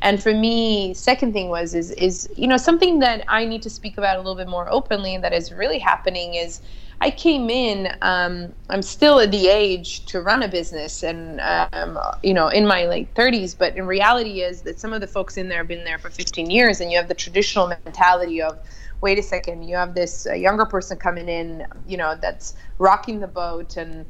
And 0.00 0.22
for 0.22 0.32
me, 0.32 0.94
second 0.94 1.32
thing 1.32 1.48
was 1.48 1.74
is 1.74 1.90
is 1.92 2.28
you 2.36 2.46
know 2.46 2.56
something 2.56 3.00
that 3.00 3.24
I 3.26 3.44
need 3.44 3.62
to 3.62 3.70
speak 3.70 3.98
about 3.98 4.16
a 4.16 4.20
little 4.20 4.36
bit 4.36 4.48
more 4.48 4.70
openly 4.70 5.18
that 5.18 5.32
is 5.32 5.50
really 5.50 5.80
happening 5.80 6.34
is 6.34 6.60
I 7.02 7.10
came 7.10 7.48
in, 7.48 7.96
um, 8.02 8.52
I'm 8.68 8.82
still 8.82 9.20
at 9.20 9.30
the 9.30 9.48
age 9.48 10.04
to 10.06 10.20
run 10.20 10.42
a 10.42 10.48
business 10.48 11.02
and, 11.02 11.40
um, 11.40 11.98
you 12.22 12.34
know, 12.34 12.48
in 12.48 12.66
my 12.66 12.84
late 12.84 13.14
30s. 13.14 13.56
But 13.56 13.74
in 13.74 13.86
reality 13.86 14.42
is 14.42 14.62
that 14.62 14.78
some 14.78 14.92
of 14.92 15.00
the 15.00 15.06
folks 15.06 15.38
in 15.38 15.48
there 15.48 15.58
have 15.58 15.68
been 15.68 15.79
there 15.84 15.98
for 15.98 16.10
15 16.10 16.50
years 16.50 16.80
and 16.80 16.90
you 16.90 16.96
have 16.96 17.08
the 17.08 17.14
traditional 17.14 17.68
mentality 17.68 18.40
of, 18.42 18.58
wait 19.00 19.18
a 19.18 19.22
second, 19.22 19.62
you 19.62 19.76
have 19.76 19.94
this 19.94 20.26
uh, 20.26 20.34
younger 20.34 20.66
person 20.66 20.96
coming 20.96 21.28
in, 21.28 21.66
you 21.86 21.96
know, 21.96 22.16
that's 22.20 22.54
rocking 22.78 23.20
the 23.20 23.26
boat 23.26 23.76
and, 23.76 24.04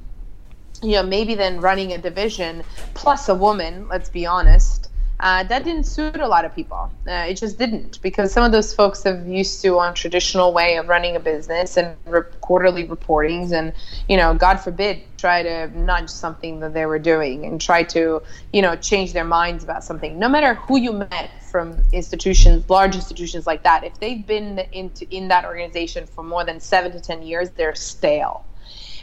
you 0.83 0.93
know, 0.93 1.03
maybe 1.03 1.35
then 1.35 1.61
running 1.61 1.93
a 1.93 1.99
division 1.99 2.63
plus 2.95 3.29
a 3.29 3.35
woman, 3.35 3.87
let's 3.89 4.09
be 4.09 4.27
honest 4.27 4.91
uh, 5.21 5.43
that 5.45 5.65
didn't 5.65 5.85
suit 5.85 6.17
a 6.17 6.27
lot 6.27 6.45
of 6.45 6.55
people. 6.55 6.91
Uh, 7.07 7.27
it 7.29 7.35
just 7.35 7.59
didn't 7.59 8.01
because 8.01 8.33
some 8.33 8.43
of 8.43 8.53
those 8.53 8.73
folks 8.73 9.03
have 9.03 9.27
used 9.29 9.61
to 9.61 9.79
on 9.79 9.95
traditional 9.95 10.53
way 10.53 10.77
of 10.77 10.89
running 10.89 11.15
a 11.15 11.21
business 11.21 11.77
and 11.77 11.95
re- 12.07 12.23
quarterly 12.41 12.87
reportings, 12.87 13.53
and 13.53 13.73
you 14.09 14.17
know, 14.17 14.35
God 14.35 14.57
forbid, 14.57 15.03
try 15.19 15.43
to 15.43 15.67
nudge 15.79 16.09
something 16.09 16.61
that 16.61 16.73
they 16.73 16.87
were 16.87 16.99
doing 16.99 17.45
and 17.45 17.61
try 17.61 17.83
to 17.85 18.23
you 18.53 18.63
know 18.63 18.77
change 18.77 19.13
their 19.13 19.25
minds 19.25 19.63
about 19.63 19.85
something. 19.85 20.19
No 20.19 20.29
matter 20.29 20.55
who 20.55 20.79
you 20.79 20.93
met 20.93 21.31
from 21.51 21.79
institutions, 21.93 22.69
large 22.71 22.95
institutions 22.95 23.47
like 23.47 23.63
that, 23.65 23.85
if 23.85 23.99
they've 24.01 24.27
been 24.27 24.61
into 24.73 25.07
in 25.15 25.29
that 25.29 25.45
organization 25.45 26.07
for 26.07 26.23
more 26.23 26.45
than 26.45 26.61
seven 26.61 26.93
to 26.93 27.01
ten 27.01 27.23
years, 27.23 27.51
they're 27.51 27.75
stale. 27.75 28.45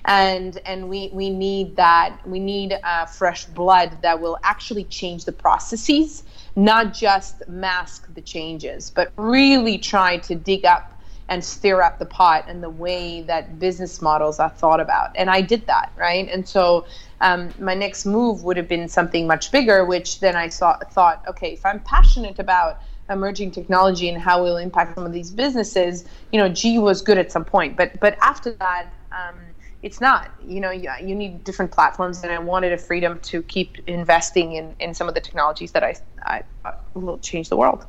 And 0.05 0.59
and 0.65 0.89
we 0.89 1.09
we 1.11 1.29
need 1.29 1.75
that 1.75 2.19
we 2.25 2.39
need 2.39 2.79
uh, 2.83 3.05
fresh 3.05 3.45
blood 3.45 3.97
that 4.03 4.21
will 4.21 4.37
actually 4.43 4.85
change 4.85 5.25
the 5.25 5.33
processes 5.33 6.23
not 6.55 6.93
just 6.93 7.47
mask 7.47 8.11
the 8.15 8.21
changes 8.21 8.89
but 8.89 9.11
really 9.17 9.77
try 9.77 10.17
to 10.17 10.33
dig 10.33 10.65
up 10.65 10.99
and 11.29 11.43
stir 11.43 11.81
up 11.81 11.99
the 11.99 12.05
pot 12.05 12.45
and 12.47 12.63
the 12.63 12.69
way 12.69 13.21
that 13.21 13.59
business 13.59 14.01
models 14.01 14.39
are 14.39 14.49
thought 14.49 14.79
about. 14.79 15.09
And 15.15 15.29
i 15.29 15.41
did 15.41 15.67
that 15.67 15.91
right? 15.97 16.27
And 16.29 16.47
so 16.47 16.85
um, 17.19 17.53
my 17.59 17.73
next 17.73 18.05
move 18.05 18.43
would 18.43 18.57
have 18.57 18.67
been 18.67 18.87
something 18.87 19.27
much 19.27 19.51
bigger 19.51 19.85
which 19.85 20.19
then 20.19 20.35
i 20.35 20.47
saw, 20.47 20.77
thought 20.91 21.23
okay 21.27 21.53
if 21.53 21.65
i'm 21.65 21.79
passionate 21.81 22.39
about 22.39 22.81
emerging 23.09 23.51
technology 23.51 24.09
and 24.09 24.21
how 24.21 24.41
it 24.41 24.43
will 24.43 24.57
impact 24.57 24.95
some 24.95 25.05
of 25.05 25.13
these 25.13 25.31
businesses 25.31 26.05
you 26.31 26.39
know 26.39 26.49
GE 26.49 26.79
was 26.79 27.01
good 27.01 27.17
at 27.17 27.31
some 27.31 27.45
point. 27.45 27.77
But 27.77 27.99
but 27.99 28.17
after 28.21 28.51
that 28.53 28.87
um, 29.11 29.35
it's 29.83 30.01
not. 30.01 30.31
You 30.45 30.59
know 30.59 30.71
you, 30.71 30.91
you 31.01 31.15
need 31.15 31.43
different 31.43 31.71
platforms 31.71 32.23
and 32.23 32.31
i 32.31 32.39
wanted 32.39 32.73
a 32.73 32.77
freedom 32.77 33.19
to 33.21 33.43
keep 33.43 33.77
investing 33.87 34.53
in, 34.53 34.75
in 34.79 34.93
some 34.93 35.07
of 35.07 35.13
the 35.13 35.21
technologies 35.21 35.71
that 35.71 35.83
I, 35.83 35.95
I, 36.25 36.43
I 36.65 36.73
will 36.93 37.19
change 37.19 37.49
the 37.49 37.57
world. 37.57 37.85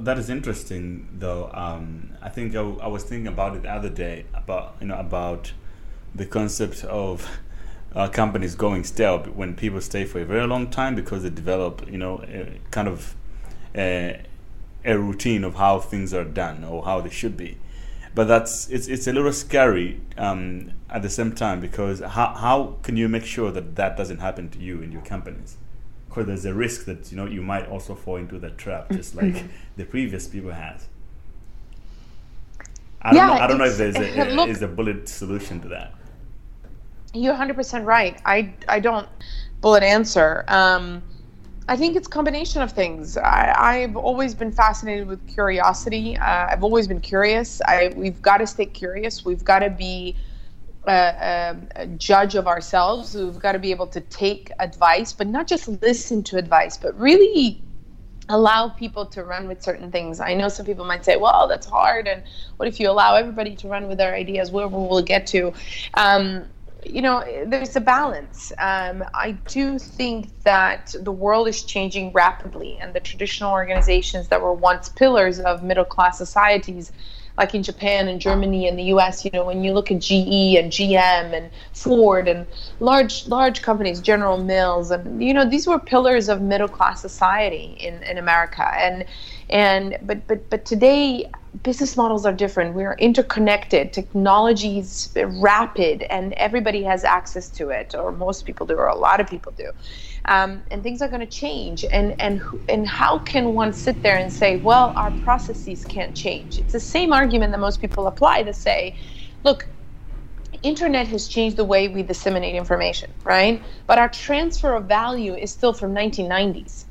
That 0.00 0.18
is 0.18 0.30
interesting, 0.30 1.06
though. 1.12 1.50
Um, 1.52 2.16
I 2.22 2.30
think 2.30 2.56
I, 2.56 2.60
I, 2.60 2.86
was 2.86 3.04
thinking 3.04 3.26
about 3.26 3.54
it 3.56 3.62
the 3.62 3.70
other 3.70 3.90
day 3.90 4.24
about 4.32 4.76
you 4.80 4.86
know 4.86 4.98
about 4.98 5.52
the 6.14 6.24
concept 6.24 6.84
of 6.84 7.28
uh, 7.94 8.08
companies 8.08 8.54
going 8.54 8.84
stale 8.84 9.18
when 9.18 9.54
people 9.54 9.80
stay 9.80 10.04
for 10.04 10.20
a 10.20 10.24
very 10.24 10.46
long 10.46 10.70
time 10.70 10.94
because 10.94 11.22
they 11.22 11.30
develop 11.30 11.86
you 11.90 11.98
know 11.98 12.22
a, 12.26 12.58
kind 12.70 12.88
of 12.88 13.14
a, 13.74 14.22
a 14.84 14.98
routine 14.98 15.44
of 15.44 15.54
how 15.56 15.78
things 15.78 16.12
are 16.12 16.24
done 16.24 16.64
or 16.64 16.84
how 16.84 17.00
they 17.00 17.10
should 17.10 17.36
be. 17.36 17.58
But 18.14 18.24
that's 18.24 18.68
it's 18.68 18.88
it's 18.88 19.06
a 19.06 19.12
little 19.12 19.32
scary 19.32 20.00
um, 20.18 20.72
at 20.90 21.02
the 21.02 21.10
same 21.10 21.32
time 21.32 21.60
because 21.60 22.00
how 22.00 22.34
how 22.34 22.76
can 22.82 22.96
you 22.96 23.08
make 23.08 23.24
sure 23.24 23.50
that 23.50 23.76
that 23.76 23.96
doesn't 23.96 24.18
happen 24.18 24.50
to 24.50 24.58
you 24.58 24.82
in 24.82 24.92
your 24.92 25.02
companies? 25.02 25.56
because 26.12 26.26
there's 26.26 26.44
a 26.44 26.52
risk 26.52 26.84
that 26.84 27.10
you 27.10 27.16
know 27.16 27.24
you 27.24 27.40
might 27.40 27.66
also 27.68 27.94
fall 27.94 28.16
into 28.16 28.38
that 28.38 28.58
trap, 28.58 28.90
just 28.90 29.14
like 29.20 29.44
the 29.76 29.84
previous 29.84 30.28
people 30.28 30.52
has. 30.52 30.88
I 33.00 33.14
yeah, 33.14 33.26
don't 33.26 33.36
know, 33.36 33.42
I 33.42 33.46
don't 33.46 33.58
know 33.58 33.64
if 33.64 33.76
there's 33.78 33.96
a, 33.96 34.20
a, 34.20 34.24
look, 34.34 34.48
is 34.48 34.62
a 34.62 34.68
bullet 34.68 35.08
solution 35.08 35.60
to 35.62 35.68
that. 35.68 35.94
You're 37.14 37.34
100% 37.34 37.84
right. 37.84 38.20
I 38.24 38.54
I 38.68 38.80
don't 38.80 39.08
bullet 39.60 39.82
answer. 39.82 40.44
Um, 40.48 41.02
I 41.68 41.76
think 41.76 41.96
it's 41.96 42.08
a 42.08 42.10
combination 42.10 42.60
of 42.60 42.72
things. 42.72 43.16
I, 43.16 43.76
have 43.78 43.96
always 43.96 44.34
been 44.34 44.50
fascinated 44.50 45.06
with 45.06 45.26
curiosity. 45.28 46.16
Uh, 46.16 46.48
I've 46.50 46.64
always 46.64 46.88
been 46.88 47.00
curious. 47.00 47.62
I, 47.66 47.92
we've 47.94 48.20
got 48.20 48.38
to 48.38 48.46
stay 48.46 48.66
curious. 48.66 49.24
We've 49.24 49.44
got 49.44 49.60
to 49.60 49.70
be 49.70 50.16
a, 50.88 51.56
a, 51.76 51.86
judge 51.86 52.34
of 52.34 52.48
ourselves. 52.48 53.14
We've 53.14 53.38
got 53.38 53.52
to 53.52 53.60
be 53.60 53.70
able 53.70 53.86
to 53.88 54.00
take 54.00 54.50
advice, 54.58 55.12
but 55.12 55.28
not 55.28 55.46
just 55.46 55.68
listen 55.82 56.24
to 56.24 56.36
advice, 56.36 56.76
but 56.76 56.98
really 56.98 57.62
allow 58.28 58.68
people 58.68 59.06
to 59.06 59.22
run 59.22 59.46
with 59.46 59.62
certain 59.62 59.92
things. 59.92 60.18
I 60.18 60.34
know 60.34 60.48
some 60.48 60.66
people 60.66 60.84
might 60.84 61.04
say, 61.04 61.16
well, 61.16 61.46
that's 61.46 61.66
hard. 61.66 62.08
And 62.08 62.24
what 62.56 62.68
if 62.68 62.80
you 62.80 62.90
allow 62.90 63.14
everybody 63.14 63.54
to 63.56 63.68
run 63.68 63.86
with 63.86 63.98
their 63.98 64.14
ideas? 64.14 64.50
Where 64.50 64.66
will 64.66 64.96
we 64.96 65.02
get 65.02 65.28
to? 65.28 65.52
Um, 65.94 66.44
you 66.84 67.02
know, 67.02 67.24
there's 67.46 67.76
a 67.76 67.80
balance. 67.80 68.52
Um, 68.58 69.04
I 69.14 69.32
do 69.48 69.78
think 69.78 70.30
that 70.44 70.94
the 71.00 71.12
world 71.12 71.48
is 71.48 71.62
changing 71.64 72.12
rapidly, 72.12 72.78
and 72.80 72.94
the 72.94 73.00
traditional 73.00 73.52
organizations 73.52 74.28
that 74.28 74.42
were 74.42 74.52
once 74.52 74.88
pillars 74.88 75.40
of 75.40 75.62
middle 75.62 75.84
class 75.84 76.18
societies 76.18 76.92
like 77.38 77.54
in 77.54 77.62
Japan 77.62 78.08
and 78.08 78.20
Germany 78.20 78.68
and 78.68 78.78
the 78.78 78.84
US, 78.94 79.24
you 79.24 79.30
know, 79.32 79.44
when 79.44 79.64
you 79.64 79.72
look 79.72 79.90
at 79.90 80.00
GE 80.00 80.56
and 80.56 80.70
GM 80.70 81.32
and 81.32 81.50
Ford 81.72 82.28
and 82.28 82.46
large 82.80 83.26
large 83.26 83.62
companies, 83.62 84.00
General 84.00 84.42
Mills, 84.42 84.90
and 84.90 85.22
you 85.22 85.32
know, 85.32 85.48
these 85.48 85.66
were 85.66 85.78
pillars 85.78 86.28
of 86.28 86.42
middle 86.42 86.68
class 86.68 87.00
society 87.00 87.76
in, 87.80 88.02
in 88.02 88.18
America. 88.18 88.68
And 88.74 89.04
and 89.48 89.96
but 90.02 90.26
but 90.26 90.48
but 90.50 90.64
today 90.64 91.30
business 91.62 91.96
models 91.96 92.24
are 92.24 92.32
different. 92.32 92.74
We 92.74 92.84
are 92.84 92.96
interconnected. 92.98 93.92
Technology 93.92 94.78
is 94.78 95.12
rapid, 95.16 96.02
and 96.04 96.32
everybody 96.34 96.82
has 96.84 97.04
access 97.04 97.48
to 97.50 97.68
it, 97.68 97.94
or 97.94 98.12
most 98.12 98.46
people 98.46 98.66
do, 98.66 98.74
or 98.74 98.86
a 98.86 98.96
lot 98.96 99.20
of 99.20 99.28
people 99.28 99.52
do 99.56 99.70
um, 100.26 100.62
and 100.70 100.82
things 100.82 101.02
are 101.02 101.08
going 101.08 101.20
to 101.20 101.26
change. 101.26 101.84
And 101.92 102.14
and 102.20 102.42
and 102.68 102.86
how 102.88 103.18
can 103.18 103.54
one 103.54 103.72
sit 103.72 104.02
there 104.02 104.16
and 104.18 104.32
say, 104.32 104.56
well, 104.58 104.92
our 104.96 105.10
processes 105.12 105.84
can't 105.84 106.14
change? 106.14 106.58
It's 106.58 106.72
the 106.72 106.80
same 106.80 107.12
argument 107.12 107.52
that 107.52 107.60
most 107.60 107.80
people 107.80 108.06
apply 108.06 108.44
to 108.44 108.52
say, 108.54 108.96
look. 109.44 109.68
Internet 110.62 111.08
has 111.08 111.28
changed 111.28 111.56
the 111.56 111.64
way 111.64 111.88
we 111.88 112.02
disseminate 112.02 112.54
information, 112.54 113.12
right? 113.24 113.62
But 113.86 113.98
our 113.98 114.08
transfer 114.08 114.74
of 114.74 114.86
value 114.86 115.34
is 115.34 115.50
still 115.52 115.72
from 115.74 115.94
1990s 115.94 116.86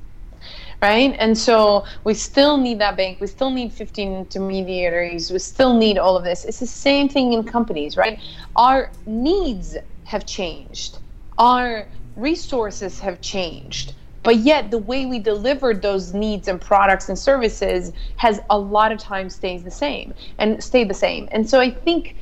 right? 0.82 1.16
And 1.20 1.38
so 1.38 1.86
we 2.04 2.14
still 2.14 2.58
need 2.58 2.80
that 2.80 2.98
bank. 2.98 3.20
We 3.22 3.28
still 3.28 3.52
need 3.52 3.74
15 3.74 4.14
intermediaries. 4.14 5.32
We 5.32 5.40
still 5.40 5.76
need 5.78 5.98
all 5.98 6.18
of 6.18 6.24
this. 6.24 6.46
It's 6.46 6.60
the 6.60 6.68
same 6.68 7.10
thing 7.10 7.34
in 7.34 7.44
companies, 7.44 7.98
right? 7.98 8.20
Our 8.56 8.92
needs 9.06 9.78
have 10.06 10.26
changed. 10.26 11.00
Our 11.38 11.90
resources 12.16 13.00
have 13.00 13.22
changed 13.22 13.94
but 14.24 14.38
yet 14.38 14.70
the 14.70 14.78
way 14.78 15.06
we 15.06 15.18
delivered 15.20 15.82
those 15.82 16.14
needs 16.14 16.48
and 16.48 16.62
products 16.62 17.10
and 17.10 17.18
services 17.18 17.92
has 18.18 18.40
a 18.50 18.58
lot 18.58 18.92
of 18.92 19.00
times 19.00 19.36
stays 19.36 19.64
the 19.64 19.72
same 19.72 20.14
and 20.38 20.64
stayed 20.64 20.90
the 20.90 20.94
same 20.94 21.28
and 21.32 21.50
so 21.50 21.60
i 21.60 21.70
think 21.70 22.16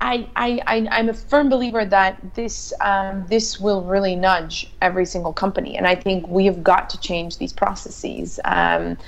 I, 0.00 0.28
I, 0.36 0.60
I, 0.66 0.98
am 1.00 1.08
a 1.08 1.14
firm 1.14 1.48
believer 1.48 1.84
that 1.86 2.34
this 2.34 2.72
um, 2.82 3.24
this 3.28 3.58
will 3.58 3.82
really 3.82 4.14
nudge 4.14 4.70
every 4.82 5.06
single 5.06 5.32
company, 5.32 5.76
and 5.76 5.86
I 5.86 5.94
think 5.94 6.28
we 6.28 6.44
have 6.44 6.62
got 6.62 6.90
to 6.90 7.00
change 7.00 7.38
these 7.38 7.52
processes. 7.52 8.38
Um, 8.44 8.98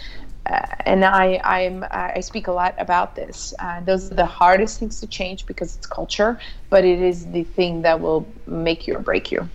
uh, 0.46 0.60
and 0.86 1.04
I 1.04 1.40
I'm, 1.44 1.84
I 1.90 2.20
speak 2.20 2.46
a 2.46 2.52
lot 2.52 2.74
about 2.78 3.16
this. 3.16 3.52
Uh, 3.58 3.80
those 3.82 4.10
are 4.10 4.14
the 4.14 4.24
hardest 4.24 4.78
things 4.78 4.98
to 5.00 5.06
change 5.06 5.44
because 5.44 5.76
it's 5.76 5.86
culture, 5.86 6.40
but 6.70 6.86
it 6.86 7.00
is 7.00 7.30
the 7.32 7.44
thing 7.44 7.82
that 7.82 8.00
will 8.00 8.26
make 8.46 8.86
you 8.86 8.96
or 8.96 9.00
break 9.00 9.30
you. 9.30 9.48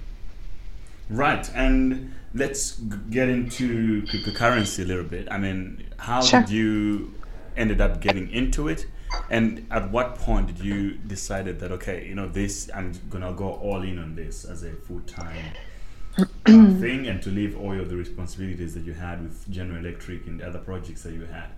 Right, 1.10 1.50
and 1.54 2.14
let's 2.34 2.74
get 3.10 3.30
into 3.30 4.04
cryptocurrency 4.04 4.84
a 4.84 4.88
little 4.88 5.04
bit. 5.04 5.28
I 5.30 5.38
mean, 5.38 5.86
how 5.98 6.22
sure. 6.22 6.42
did 6.42 6.50
you 6.50 7.14
ended 7.56 7.82
up 7.82 8.02
getting 8.02 8.30
into 8.32 8.68
it, 8.68 8.88
and 9.30 9.66
at 9.70 9.92
what 9.92 10.16
point 10.16 10.48
did 10.48 10.60
you 10.60 10.94
decided 10.94 11.60
that 11.60 11.72
okay, 11.74 12.08
you 12.08 12.16
know, 12.16 12.28
this 12.28 12.70
I'm 12.74 12.94
gonna 13.10 13.34
go 13.34 13.54
all 13.54 13.82
in 13.82 14.00
on 14.00 14.16
this 14.16 14.46
as 14.46 14.64
a 14.64 14.72
full 14.72 15.02
time 15.02 15.46
uh, 16.18 16.26
thing, 16.46 17.08
and 17.08 17.22
to 17.22 17.30
leave 17.30 17.58
all 17.58 17.80
of 17.80 17.90
the 17.90 17.98
responsibilities 17.98 18.74
that 18.74 18.84
you 18.84 18.94
had 18.94 19.22
with 19.22 19.50
General 19.52 19.86
Electric 19.86 20.26
and 20.26 20.40
the 20.40 20.48
other 20.48 20.60
projects 20.60 21.04
that 21.04 21.14
you 21.14 21.26
had. 21.26 21.50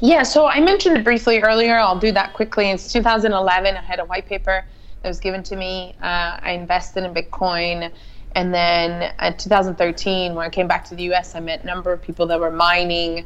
Yeah, 0.00 0.22
so 0.22 0.46
I 0.46 0.60
mentioned 0.60 0.96
it 0.96 1.04
briefly 1.04 1.40
earlier. 1.40 1.76
I'll 1.76 1.98
do 1.98 2.12
that 2.12 2.32
quickly. 2.32 2.70
It's 2.70 2.92
2011. 2.92 3.76
I 3.76 3.80
had 3.80 3.98
a 3.98 4.04
white 4.04 4.26
paper 4.26 4.64
that 5.02 5.08
was 5.08 5.20
given 5.20 5.42
to 5.44 5.56
me. 5.56 5.94
Uh, 6.02 6.38
I 6.40 6.52
invested 6.52 7.04
in 7.04 7.14
Bitcoin. 7.14 7.90
And 8.32 8.54
then 8.54 9.12
in 9.20 9.36
2013, 9.36 10.34
when 10.34 10.46
I 10.46 10.50
came 10.50 10.68
back 10.68 10.84
to 10.86 10.94
the 10.94 11.12
US, 11.14 11.34
I 11.34 11.40
met 11.40 11.62
a 11.62 11.66
number 11.66 11.92
of 11.92 12.02
people 12.02 12.26
that 12.26 12.38
were 12.38 12.50
mining. 12.50 13.24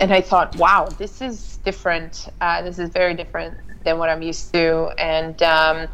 And 0.00 0.12
I 0.12 0.20
thought, 0.20 0.56
wow, 0.56 0.88
this 0.98 1.20
is 1.20 1.58
different. 1.64 2.28
Uh, 2.40 2.62
this 2.62 2.78
is 2.78 2.90
very 2.90 3.14
different 3.14 3.56
than 3.84 3.98
what 3.98 4.08
I'm 4.08 4.22
used 4.22 4.52
to. 4.54 4.90
And 4.98 5.42
um, 5.42 5.88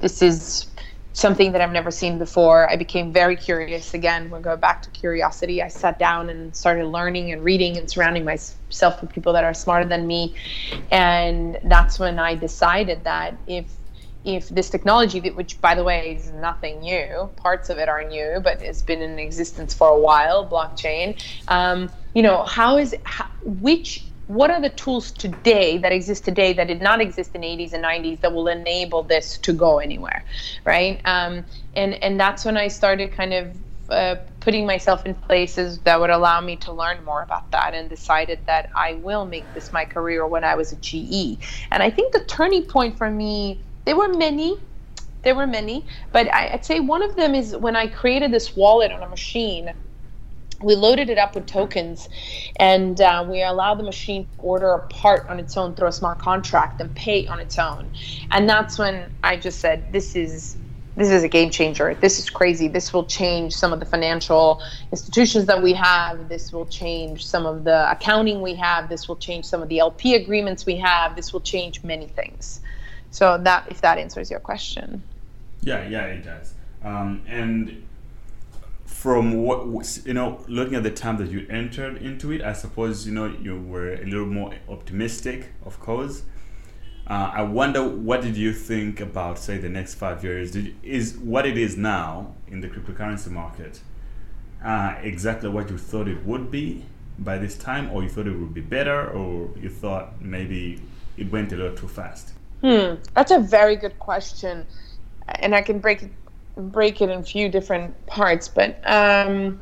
this 0.00 0.22
is 0.22 0.66
something 1.12 1.50
that 1.50 1.60
I've 1.60 1.72
never 1.72 1.90
seen 1.90 2.18
before. 2.18 2.70
I 2.70 2.76
became 2.76 3.12
very 3.12 3.34
curious 3.34 3.92
again. 3.92 4.30
We'll 4.30 4.40
go 4.40 4.56
back 4.56 4.82
to 4.82 4.90
curiosity. 4.90 5.60
I 5.60 5.68
sat 5.68 5.98
down 5.98 6.30
and 6.30 6.54
started 6.54 6.86
learning 6.86 7.32
and 7.32 7.42
reading 7.42 7.76
and 7.76 7.90
surrounding 7.90 8.24
myself 8.24 9.00
with 9.00 9.10
people 9.10 9.32
that 9.32 9.42
are 9.42 9.54
smarter 9.54 9.88
than 9.88 10.06
me. 10.06 10.36
And 10.92 11.58
that's 11.64 11.98
when 11.98 12.20
I 12.20 12.36
decided 12.36 13.02
that 13.04 13.36
if 13.48 13.77
if 14.24 14.48
this 14.48 14.68
technology, 14.70 15.20
which 15.30 15.60
by 15.60 15.74
the 15.74 15.84
way 15.84 16.16
is 16.16 16.30
nothing 16.32 16.80
new, 16.80 17.30
parts 17.36 17.70
of 17.70 17.78
it 17.78 17.88
are 17.88 18.04
new, 18.04 18.40
but 18.42 18.60
it's 18.62 18.82
been 18.82 19.00
in 19.00 19.18
existence 19.18 19.74
for 19.74 19.88
a 19.88 19.98
while, 19.98 20.48
blockchain. 20.48 21.20
Um, 21.48 21.90
you 22.14 22.22
know, 22.22 22.44
how 22.44 22.78
is 22.78 22.94
how, 23.04 23.26
which 23.44 24.04
what 24.26 24.50
are 24.50 24.60
the 24.60 24.70
tools 24.70 25.10
today 25.10 25.78
that 25.78 25.90
exist 25.90 26.24
today 26.24 26.52
that 26.52 26.66
did 26.66 26.82
not 26.82 27.00
exist 27.00 27.34
in 27.34 27.40
80s 27.40 27.72
and 27.72 27.82
90s 27.82 28.20
that 28.20 28.32
will 28.32 28.48
enable 28.48 29.02
this 29.02 29.38
to 29.38 29.52
go 29.54 29.78
anywhere, 29.78 30.24
right? 30.64 31.00
Um, 31.04 31.44
and 31.74 31.94
and 32.02 32.20
that's 32.20 32.44
when 32.44 32.56
I 32.56 32.68
started 32.68 33.12
kind 33.12 33.32
of 33.32 33.56
uh, 33.88 34.16
putting 34.40 34.66
myself 34.66 35.06
in 35.06 35.14
places 35.14 35.78
that 35.80 35.98
would 35.98 36.10
allow 36.10 36.40
me 36.42 36.56
to 36.56 36.72
learn 36.72 37.02
more 37.04 37.22
about 37.22 37.50
that 37.52 37.72
and 37.72 37.88
decided 37.88 38.38
that 38.46 38.68
I 38.76 38.94
will 38.94 39.24
make 39.24 39.54
this 39.54 39.72
my 39.72 39.86
career 39.86 40.26
when 40.26 40.44
I 40.44 40.56
was 40.56 40.72
a 40.72 40.76
GE. 40.76 41.38
And 41.70 41.82
I 41.82 41.88
think 41.88 42.12
the 42.12 42.24
turning 42.28 42.64
point 42.64 42.98
for 42.98 43.10
me 43.10 43.62
there 43.88 43.96
were 43.96 44.08
many. 44.08 44.58
There 45.22 45.34
were 45.34 45.46
many, 45.46 45.86
but 46.12 46.28
I, 46.28 46.50
would 46.52 46.62
say 46.62 46.78
one 46.78 47.02
of 47.02 47.16
them 47.16 47.34
is 47.34 47.56
when 47.56 47.74
I 47.74 47.86
created 47.86 48.30
this 48.30 48.54
wallet 48.54 48.92
on 48.92 49.02
a 49.02 49.08
machine. 49.08 49.72
We 50.62 50.74
loaded 50.74 51.08
it 51.08 51.16
up 51.16 51.34
with 51.34 51.46
tokens, 51.46 52.06
and 52.56 53.00
uh, 53.00 53.24
we 53.26 53.42
allowed 53.42 53.76
the 53.78 53.84
machine 53.84 54.24
to 54.24 54.42
order 54.42 54.72
a 54.72 54.86
part 54.88 55.26
on 55.30 55.40
its 55.40 55.56
own 55.56 55.74
through 55.74 55.88
a 55.88 55.92
smart 55.92 56.18
contract 56.18 56.82
and 56.82 56.94
pay 56.94 57.26
on 57.28 57.40
its 57.40 57.58
own. 57.58 57.90
And 58.30 58.46
that's 58.46 58.78
when 58.78 59.10
I 59.22 59.38
just 59.38 59.58
said, 59.58 59.90
"This 59.90 60.14
is 60.14 60.58
this 60.94 61.08
is 61.08 61.22
a 61.22 61.28
game 61.28 61.48
changer. 61.48 61.94
This 61.94 62.18
is 62.18 62.28
crazy. 62.28 62.68
This 62.68 62.92
will 62.92 63.06
change 63.06 63.54
some 63.54 63.72
of 63.72 63.80
the 63.80 63.86
financial 63.86 64.60
institutions 64.92 65.46
that 65.46 65.62
we 65.62 65.72
have. 65.72 66.28
This 66.28 66.52
will 66.52 66.66
change 66.66 67.24
some 67.24 67.46
of 67.46 67.64
the 67.64 67.90
accounting 67.90 68.42
we 68.42 68.54
have. 68.56 68.90
This 68.90 69.08
will 69.08 69.16
change 69.16 69.46
some 69.46 69.62
of 69.62 69.70
the 69.70 69.78
LP 69.78 70.14
agreements 70.14 70.66
we 70.66 70.76
have. 70.76 71.16
This 71.16 71.32
will 71.32 71.40
change 71.40 71.82
many 71.82 72.08
things. 72.08 72.60
So 73.10 73.38
that 73.38 73.66
if 73.70 73.80
that 73.80 73.98
answers 73.98 74.30
your 74.30 74.40
question. 74.40 75.02
Yeah, 75.60 75.86
yeah, 75.88 76.04
it 76.06 76.24
does. 76.24 76.54
Um, 76.82 77.22
and 77.26 77.82
from 78.84 79.42
what 79.42 80.00
you 80.04 80.14
know, 80.14 80.44
looking 80.48 80.74
at 80.74 80.82
the 80.82 80.90
time 80.90 81.16
that 81.18 81.30
you 81.30 81.46
entered 81.50 82.02
into 82.02 82.32
it, 82.32 82.42
I 82.42 82.52
suppose 82.52 83.06
you 83.06 83.12
know 83.12 83.26
you 83.26 83.60
were 83.60 83.94
a 83.94 84.04
little 84.04 84.26
more 84.26 84.54
optimistic, 84.68 85.52
of 85.64 85.80
course. 85.80 86.22
Uh, 87.06 87.30
I 87.34 87.42
wonder 87.42 87.88
what 87.88 88.20
did 88.20 88.36
you 88.36 88.52
think 88.52 89.00
about 89.00 89.38
say 89.38 89.56
the 89.56 89.70
next 89.70 89.94
five 89.94 90.22
years? 90.22 90.50
Did, 90.50 90.74
is 90.82 91.16
what 91.16 91.46
it 91.46 91.56
is 91.56 91.76
now 91.76 92.34
in 92.46 92.60
the 92.60 92.68
cryptocurrency 92.68 93.30
market 93.30 93.80
uh, 94.64 94.96
exactly 95.02 95.48
what 95.48 95.70
you 95.70 95.78
thought 95.78 96.08
it 96.08 96.24
would 96.24 96.50
be, 96.50 96.84
by 97.18 97.38
this 97.38 97.56
time, 97.56 97.90
or 97.90 98.02
you 98.02 98.08
thought 98.08 98.26
it 98.26 98.36
would 98.36 98.54
be 98.54 98.60
better, 98.60 99.10
or 99.10 99.50
you 99.60 99.68
thought 99.68 100.20
maybe 100.20 100.80
it 101.16 101.30
went 101.30 101.52
a 101.52 101.56
little 101.56 101.76
too 101.76 101.88
fast? 101.88 102.32
Hmm, 102.62 102.94
that's 103.14 103.30
a 103.30 103.38
very 103.38 103.76
good 103.76 103.98
question, 103.98 104.66
and 105.28 105.54
I 105.54 105.62
can 105.62 105.78
break 105.78 106.02
it, 106.02 106.10
break 106.56 107.00
it 107.00 107.08
in 107.08 107.20
a 107.20 107.22
few 107.22 107.48
different 107.48 108.06
parts. 108.06 108.48
But 108.48 108.82
um, 108.84 109.60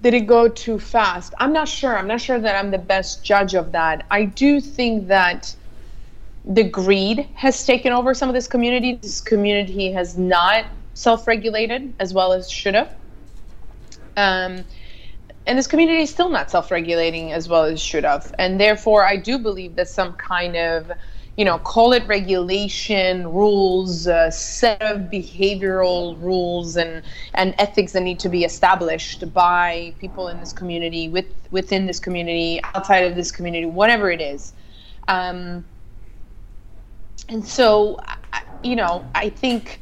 did 0.00 0.14
it 0.14 0.26
go 0.26 0.48
too 0.48 0.78
fast? 0.78 1.34
I'm 1.38 1.52
not 1.52 1.68
sure. 1.68 1.98
I'm 1.98 2.06
not 2.06 2.20
sure 2.20 2.38
that 2.38 2.56
I'm 2.56 2.70
the 2.70 2.78
best 2.78 3.24
judge 3.24 3.54
of 3.54 3.72
that. 3.72 4.06
I 4.10 4.24
do 4.24 4.60
think 4.60 5.08
that 5.08 5.54
the 6.44 6.62
greed 6.62 7.28
has 7.34 7.66
taken 7.66 7.92
over 7.92 8.14
some 8.14 8.28
of 8.28 8.34
this 8.34 8.46
community. 8.46 8.94
This 8.94 9.20
community 9.20 9.92
has 9.92 10.16
not 10.16 10.66
self-regulated 10.94 11.94
as 11.98 12.14
well 12.14 12.32
as 12.32 12.50
should 12.50 12.74
have. 12.74 12.94
Um, 14.16 14.64
and 15.46 15.58
this 15.58 15.66
community 15.66 16.02
is 16.02 16.10
still 16.10 16.28
not 16.28 16.50
self-regulating 16.50 17.32
as 17.32 17.48
well 17.48 17.64
as 17.64 17.82
should 17.82 18.04
have. 18.04 18.32
And 18.38 18.60
therefore, 18.60 19.04
I 19.04 19.16
do 19.16 19.38
believe 19.38 19.76
that 19.76 19.88
some 19.88 20.12
kind 20.14 20.56
of 20.56 20.92
you 21.36 21.44
know, 21.44 21.58
call 21.58 21.92
it 21.92 22.06
regulation, 22.06 23.32
rules, 23.32 24.06
uh, 24.06 24.30
set 24.30 24.82
of 24.82 25.02
behavioral 25.02 26.20
rules 26.20 26.76
and, 26.76 27.02
and 27.34 27.54
ethics 27.58 27.92
that 27.92 28.02
need 28.02 28.18
to 28.20 28.28
be 28.28 28.44
established 28.44 29.32
by 29.32 29.94
people 30.00 30.28
in 30.28 30.38
this 30.40 30.52
community, 30.52 31.08
with 31.08 31.26
within 31.50 31.86
this 31.86 31.98
community, 31.98 32.60
outside 32.74 33.04
of 33.04 33.14
this 33.14 33.32
community, 33.32 33.66
whatever 33.66 34.10
it 34.10 34.20
is. 34.20 34.52
Um, 35.08 35.64
and 37.28 37.46
so, 37.46 37.98
you 38.62 38.76
know, 38.76 39.04
I 39.14 39.30
think 39.30 39.80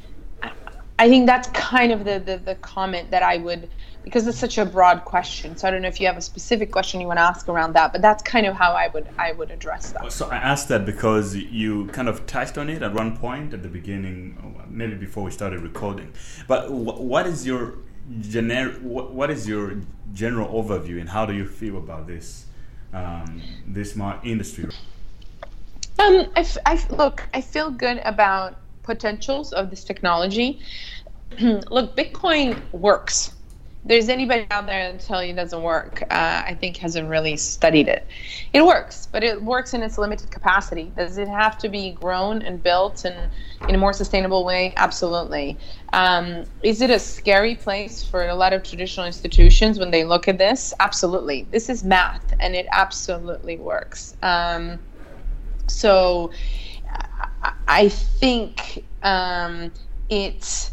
I 0.99 1.09
think 1.09 1.27
that's 1.27 1.49
kind 1.49 1.93
of 1.93 2.05
the, 2.05 2.19
the, 2.19 2.39
the 2.39 2.55
comment 2.57 3.11
that 3.11 3.23
I 3.23 3.37
would 3.39 3.69
because 4.05 4.27
it's 4.27 4.39
such 4.39 4.59
a 4.59 4.65
broad 4.65 5.05
question. 5.05 5.57
So 5.57 5.69
I 5.69 5.71
don't 5.71 5.83
know 5.83 5.89
if 5.89 6.01
you 6.01 6.07
have 6.07 6.17
a 6.17 6.23
specific 6.23 6.73
question 6.73 7.01
you 7.01 7.07
want 7.07 7.19
to 7.19 7.23
ask 7.23 7.49
around 7.49 7.75
that, 7.75 7.93
but 7.93 8.01
that's 8.03 8.23
kind 8.23 8.47
of 8.47 8.55
how 8.55 8.73
I 8.73 8.89
would 8.89 9.07
I 9.19 9.33
would 9.33 9.51
address 9.51 9.93
that. 9.93 10.11
So 10.13 10.29
I 10.31 10.37
asked 10.37 10.69
that 10.69 10.87
because 10.87 11.37
you 11.37 11.87
kind 11.89 12.09
of 12.09 12.27
touched 12.27 12.59
on 12.59 12.69
it 12.71 12.83
at 12.83 12.93
one 12.95 13.17
point 13.17 13.55
at 13.55 13.63
the 13.63 13.69
beginning, 13.69 14.65
maybe 14.69 14.95
before 14.95 15.25
we 15.25 15.31
started 15.31 15.61
recording. 15.61 16.13
But 16.47 16.71
what 16.71 17.27
is 17.27 17.47
your 17.47 17.75
gener- 18.21 18.81
what 18.83 19.31
is 19.31 19.47
your 19.49 19.77
general 20.13 20.49
overview, 20.63 21.01
and 21.01 21.09
how 21.09 21.27
do 21.27 21.35
you 21.35 21.47
feel 21.47 21.77
about 21.77 22.07
this 22.07 22.47
um, 22.93 23.43
this 23.67 23.97
industry? 24.23 24.71
Um, 25.99 26.31
I, 26.37 26.41
f- 26.41 26.59
I 26.65 26.75
f- 26.75 26.91
look, 26.91 27.29
I 27.35 27.41
feel 27.41 27.71
good 27.71 28.01
about 28.05 28.57
potentials 28.85 29.53
of 29.53 29.69
this 29.69 29.85
technology. 29.85 30.61
look, 31.41 31.97
Bitcoin 31.97 32.59
works 32.73 33.35
there's 33.85 34.09
anybody 34.09 34.47
out 34.51 34.67
there 34.67 34.93
that 34.93 35.01
tell 35.01 35.25
you 35.25 35.33
it 35.33 35.37
doesn't 35.37 35.63
work, 35.63 36.03
uh, 36.11 36.43
I 36.47 36.57
think 36.61 36.77
hasn't 36.77 37.09
really 37.09 37.37
studied 37.37 37.89
it. 37.89 38.07
It 38.53 38.65
works, 38.65 39.09
but 39.11 39.23
it 39.23 39.43
works 39.43 39.73
in 39.73 39.83
its 39.83 39.99
limited 39.99 40.31
capacity. 40.31 40.93
Does 40.97 41.17
it 41.17 41.29
have 41.29 41.57
to 41.59 41.69
be 41.69 41.93
grown 41.93 42.43
and 42.43 42.63
built 42.63 43.05
and 43.05 43.31
in 43.69 43.75
a 43.75 43.79
more 43.79 43.93
sustainable 43.93 44.45
way? 44.45 44.75
Absolutely. 44.77 45.57
Um, 45.93 46.45
is 46.63 46.83
it 46.83 46.91
a 46.91 46.99
scary 46.99 47.55
place 47.55 48.03
for 48.05 48.29
a 48.29 48.35
lot 48.35 48.53
of 48.53 48.63
traditional 48.63 49.07
institutions 49.07 49.79
when 49.79 49.91
they 49.91 50.05
look 50.05 50.29
at 50.29 50.39
this? 50.39 50.75
Absolutely. 50.81 51.47
This 51.51 51.69
is 51.69 51.85
math, 51.85 52.35
and 52.41 52.55
it 52.55 52.67
absolutely 52.73 53.57
works. 53.57 54.17
Um, 54.23 54.79
so 55.67 56.31
I 57.69 57.89
think 57.89 58.85
um, 59.03 59.71
it's 60.09 60.73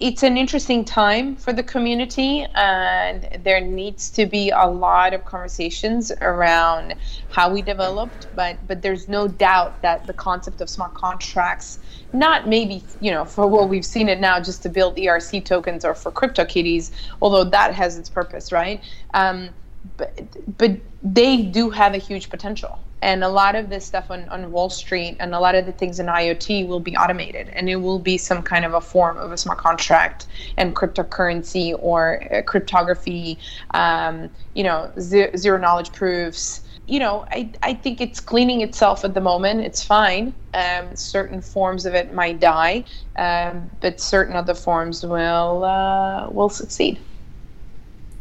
it's 0.00 0.22
an 0.24 0.36
interesting 0.36 0.84
time 0.84 1.36
for 1.36 1.52
the 1.52 1.62
community 1.62 2.46
and 2.56 3.28
there 3.44 3.60
needs 3.60 4.10
to 4.10 4.26
be 4.26 4.50
a 4.50 4.66
lot 4.66 5.14
of 5.14 5.24
conversations 5.24 6.12
around 6.20 6.94
how 7.28 7.52
we 7.52 7.62
developed 7.62 8.26
but 8.34 8.58
but 8.66 8.82
there's 8.82 9.08
no 9.08 9.28
doubt 9.28 9.80
that 9.82 10.06
the 10.06 10.12
concept 10.12 10.60
of 10.60 10.68
smart 10.68 10.94
contracts 10.94 11.78
not 12.12 12.48
maybe 12.48 12.84
you 13.00 13.10
know 13.10 13.24
for 13.24 13.46
what 13.46 13.68
we've 13.68 13.86
seen 13.86 14.08
it 14.08 14.20
now 14.20 14.40
just 14.40 14.62
to 14.62 14.68
build 14.68 14.96
erc 14.96 15.44
tokens 15.44 15.84
or 15.84 15.94
for 15.94 16.10
crypto 16.12 16.44
kitties 16.44 16.90
although 17.22 17.44
that 17.44 17.74
has 17.74 17.96
its 17.98 18.10
purpose 18.10 18.52
right? 18.52 18.82
Um, 19.14 19.50
but 19.96 20.18
but 20.58 20.78
they 21.02 21.42
do 21.42 21.70
have 21.70 21.94
a 21.94 21.98
huge 21.98 22.30
potential 22.30 22.80
and 23.04 23.22
a 23.22 23.28
lot 23.28 23.54
of 23.54 23.68
this 23.68 23.84
stuff 23.84 24.10
on, 24.10 24.26
on 24.30 24.50
wall 24.50 24.70
street 24.70 25.14
and 25.20 25.34
a 25.34 25.38
lot 25.38 25.54
of 25.54 25.66
the 25.66 25.72
things 25.72 26.00
in 26.00 26.06
iot 26.06 26.66
will 26.66 26.80
be 26.80 26.96
automated 26.96 27.50
and 27.50 27.68
it 27.68 27.76
will 27.76 27.98
be 27.98 28.16
some 28.16 28.42
kind 28.42 28.64
of 28.64 28.72
a 28.72 28.80
form 28.80 29.18
of 29.18 29.30
a 29.30 29.36
smart 29.36 29.58
contract 29.58 30.26
and 30.56 30.74
cryptocurrency 30.74 31.76
or 31.78 32.24
uh, 32.32 32.42
cryptography 32.42 33.38
um, 33.74 34.30
you 34.54 34.64
know 34.64 34.90
zero 34.98 35.58
knowledge 35.58 35.92
proofs 35.92 36.62
you 36.86 36.98
know, 36.98 37.24
I, 37.30 37.50
I 37.62 37.72
think 37.72 38.02
it's 38.02 38.20
cleaning 38.20 38.60
itself 38.60 39.06
at 39.06 39.14
the 39.14 39.20
moment. 39.22 39.62
It's 39.62 39.82
fine. 39.82 40.34
Um, 40.52 40.94
certain 40.94 41.40
forms 41.40 41.86
of 41.86 41.94
it 41.94 42.12
might 42.12 42.40
die, 42.40 42.84
um, 43.16 43.70
but 43.80 44.00
certain 44.00 44.36
other 44.36 44.52
forms 44.52 45.02
will 45.02 45.64
uh, 45.64 46.28
will 46.28 46.50
succeed. 46.50 46.98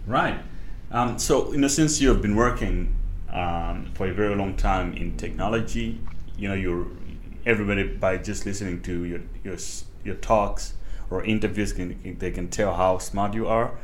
Right. 0.08 0.40
Um, 0.92 1.20
so, 1.20 1.52
in 1.52 1.62
a 1.66 1.68
sense, 1.68 2.00
you 2.00 2.08
have 2.08 2.22
been 2.22 2.38
working 2.38 2.96
um, 3.34 3.92
for 3.96 4.08
a 4.08 4.14
very 4.14 4.36
long 4.36 4.56
time 4.56 4.94
in 4.94 5.18
technology. 5.18 6.00
You 6.38 6.48
know, 6.50 6.54
you're 6.54 6.88
everybody 7.46 7.84
by 7.84 8.18
just 8.18 8.46
listening 8.46 8.82
to 8.84 9.04
your 9.04 9.22
your 9.44 9.58
your 10.06 10.16
talks 10.16 10.76
or 11.10 11.24
interviews, 11.24 11.74
can, 11.74 12.18
they 12.20 12.32
can 12.32 12.48
tell 12.48 12.74
how 12.74 12.98
smart 12.98 13.34
you 13.34 13.48
are. 13.48 13.78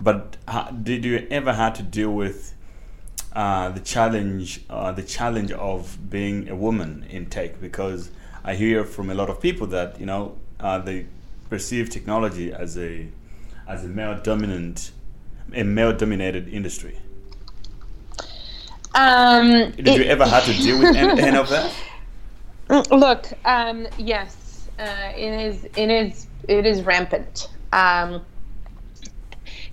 But 0.00 0.36
how, 0.46 0.70
did 0.70 1.04
you 1.04 1.26
ever 1.30 1.52
had 1.52 1.74
to 1.76 1.82
deal 1.82 2.10
with 2.10 2.54
uh, 3.32 3.70
the 3.70 3.80
challenge, 3.80 4.64
uh, 4.68 4.92
the 4.92 5.02
challenge 5.02 5.52
of 5.52 6.10
being 6.10 6.48
a 6.48 6.54
woman 6.54 7.06
in 7.08 7.26
tech? 7.26 7.60
Because 7.60 8.10
I 8.44 8.54
hear 8.54 8.84
from 8.84 9.10
a 9.10 9.14
lot 9.14 9.30
of 9.30 9.40
people 9.40 9.66
that 9.68 9.98
you 9.98 10.06
know 10.06 10.36
uh, 10.60 10.78
they 10.78 11.06
perceive 11.48 11.90
technology 11.90 12.52
as 12.52 12.76
a 12.78 13.08
as 13.66 13.84
a 13.84 13.88
male 13.88 14.20
dominant, 14.22 14.92
a 15.54 15.64
male 15.64 15.92
dominated 15.92 16.48
industry. 16.48 17.00
Um, 18.96 19.72
Did 19.72 19.88
it, 19.88 19.98
you 19.98 20.04
ever 20.04 20.24
have 20.24 20.44
to 20.46 20.54
deal 20.54 20.78
with 20.78 20.96
any, 20.96 21.22
any 21.22 21.36
of 21.36 21.50
that? 21.50 21.72
Look, 22.90 23.32
um, 23.44 23.86
yes, 23.98 24.68
uh, 24.78 25.12
it 25.14 25.32
is. 25.32 25.64
It 25.76 25.90
is. 25.90 26.26
It 26.48 26.64
is 26.64 26.82
rampant. 26.82 27.48
Um, 27.72 28.24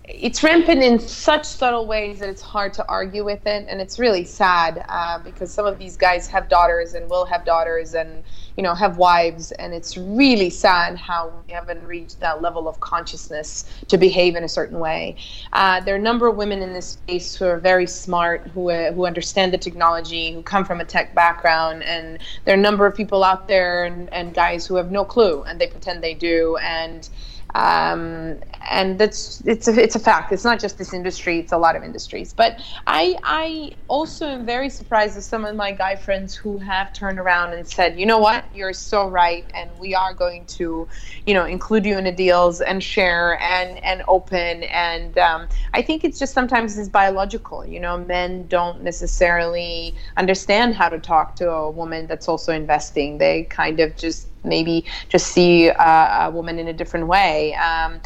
it's 0.05 0.43
rampant 0.43 0.83
in 0.83 0.99
such 0.99 1.45
subtle 1.45 1.87
ways 1.87 2.19
that 2.19 2.27
it's 2.27 2.41
hard 2.41 2.73
to 2.73 2.85
argue 2.89 3.23
with 3.23 3.47
it, 3.47 3.65
and 3.69 3.79
it's 3.79 3.97
really 3.97 4.25
sad 4.25 4.83
uh, 4.89 5.17
because 5.19 5.53
some 5.53 5.65
of 5.65 5.77
these 5.79 5.95
guys 5.95 6.27
have 6.27 6.49
daughters 6.49 6.93
and 6.93 7.09
will 7.09 7.25
have 7.25 7.45
daughters 7.45 7.93
and 7.93 8.21
you 8.57 8.63
know 8.63 8.75
have 8.75 8.97
wives, 8.97 9.53
and 9.53 9.73
it's 9.73 9.95
really 9.95 10.49
sad 10.49 10.97
how 10.97 11.31
we 11.47 11.53
haven't 11.53 11.81
reached 11.83 12.19
that 12.19 12.41
level 12.41 12.67
of 12.67 12.81
consciousness 12.81 13.63
to 13.87 13.97
behave 13.97 14.35
in 14.35 14.43
a 14.43 14.49
certain 14.49 14.79
way. 14.79 15.15
Uh, 15.53 15.79
there 15.79 15.95
are 15.95 15.99
a 15.99 16.01
number 16.01 16.27
of 16.27 16.35
women 16.35 16.61
in 16.61 16.73
this 16.73 16.87
space 16.89 17.33
who 17.33 17.45
are 17.45 17.59
very 17.59 17.87
smart, 17.87 18.45
who 18.47 18.71
uh, 18.71 18.91
who 18.91 19.05
understand 19.05 19.53
the 19.53 19.57
technology, 19.57 20.33
who 20.33 20.43
come 20.43 20.65
from 20.65 20.81
a 20.81 20.85
tech 20.85 21.15
background, 21.15 21.81
and 21.83 22.19
there 22.43 22.53
are 22.53 22.59
a 22.59 22.61
number 22.61 22.85
of 22.85 22.93
people 22.93 23.23
out 23.23 23.47
there 23.47 23.85
and, 23.85 24.11
and 24.13 24.33
guys 24.33 24.67
who 24.67 24.75
have 24.75 24.91
no 24.91 25.05
clue 25.05 25.43
and 25.43 25.61
they 25.61 25.67
pretend 25.67 26.03
they 26.03 26.13
do 26.13 26.57
and 26.57 27.09
um, 27.55 28.39
and 28.71 28.97
that's 28.97 29.41
it's 29.45 29.67
a, 29.67 29.79
it's 29.79 29.95
a 29.95 29.99
fact. 29.99 30.31
It's 30.31 30.43
not 30.43 30.59
just 30.59 30.77
this 30.77 30.93
industry; 30.93 31.39
it's 31.39 31.51
a 31.51 31.57
lot 31.57 31.75
of 31.75 31.83
industries. 31.83 32.33
But 32.33 32.59
I 32.87 33.15
I 33.23 33.71
also 33.87 34.27
am 34.27 34.45
very 34.45 34.69
surprised 34.69 35.17
at 35.17 35.23
some 35.23 35.45
of 35.45 35.55
my 35.55 35.71
guy 35.71 35.95
friends 35.95 36.35
who 36.35 36.57
have 36.57 36.93
turned 36.93 37.19
around 37.19 37.53
and 37.53 37.67
said, 37.67 37.99
you 37.99 38.05
know 38.05 38.17
what, 38.17 38.45
you're 38.55 38.73
so 38.73 39.07
right, 39.07 39.45
and 39.53 39.69
we 39.77 39.93
are 39.93 40.13
going 40.13 40.45
to, 40.47 40.87
you 41.25 41.33
know, 41.33 41.45
include 41.45 41.85
you 41.85 41.97
in 41.97 42.05
the 42.05 42.11
deals 42.11 42.61
and 42.61 42.83
share 42.83 43.39
and 43.41 43.83
and 43.83 44.03
open. 44.07 44.63
And 44.63 45.17
um, 45.19 45.47
I 45.73 45.81
think 45.83 46.03
it's 46.03 46.17
just 46.17 46.33
sometimes 46.33 46.77
it's 46.77 46.89
biological. 46.89 47.65
You 47.65 47.79
know, 47.79 47.97
men 47.99 48.47
don't 48.47 48.81
necessarily 48.81 49.95
understand 50.17 50.73
how 50.75 50.89
to 50.89 50.99
talk 50.99 51.35
to 51.37 51.51
a 51.51 51.69
woman 51.69 52.07
that's 52.07 52.27
also 52.27 52.51
investing. 52.51 53.19
They 53.19 53.43
kind 53.43 53.79
of 53.79 53.95
just 53.95 54.32
maybe 54.43 54.85
just 55.09 55.27
see 55.27 55.67
a 55.69 56.29
woman 56.33 56.59
in 56.59 56.67
a 56.67 56.73
different 56.73 57.07
way. 57.07 57.55
Um, 57.55 58.01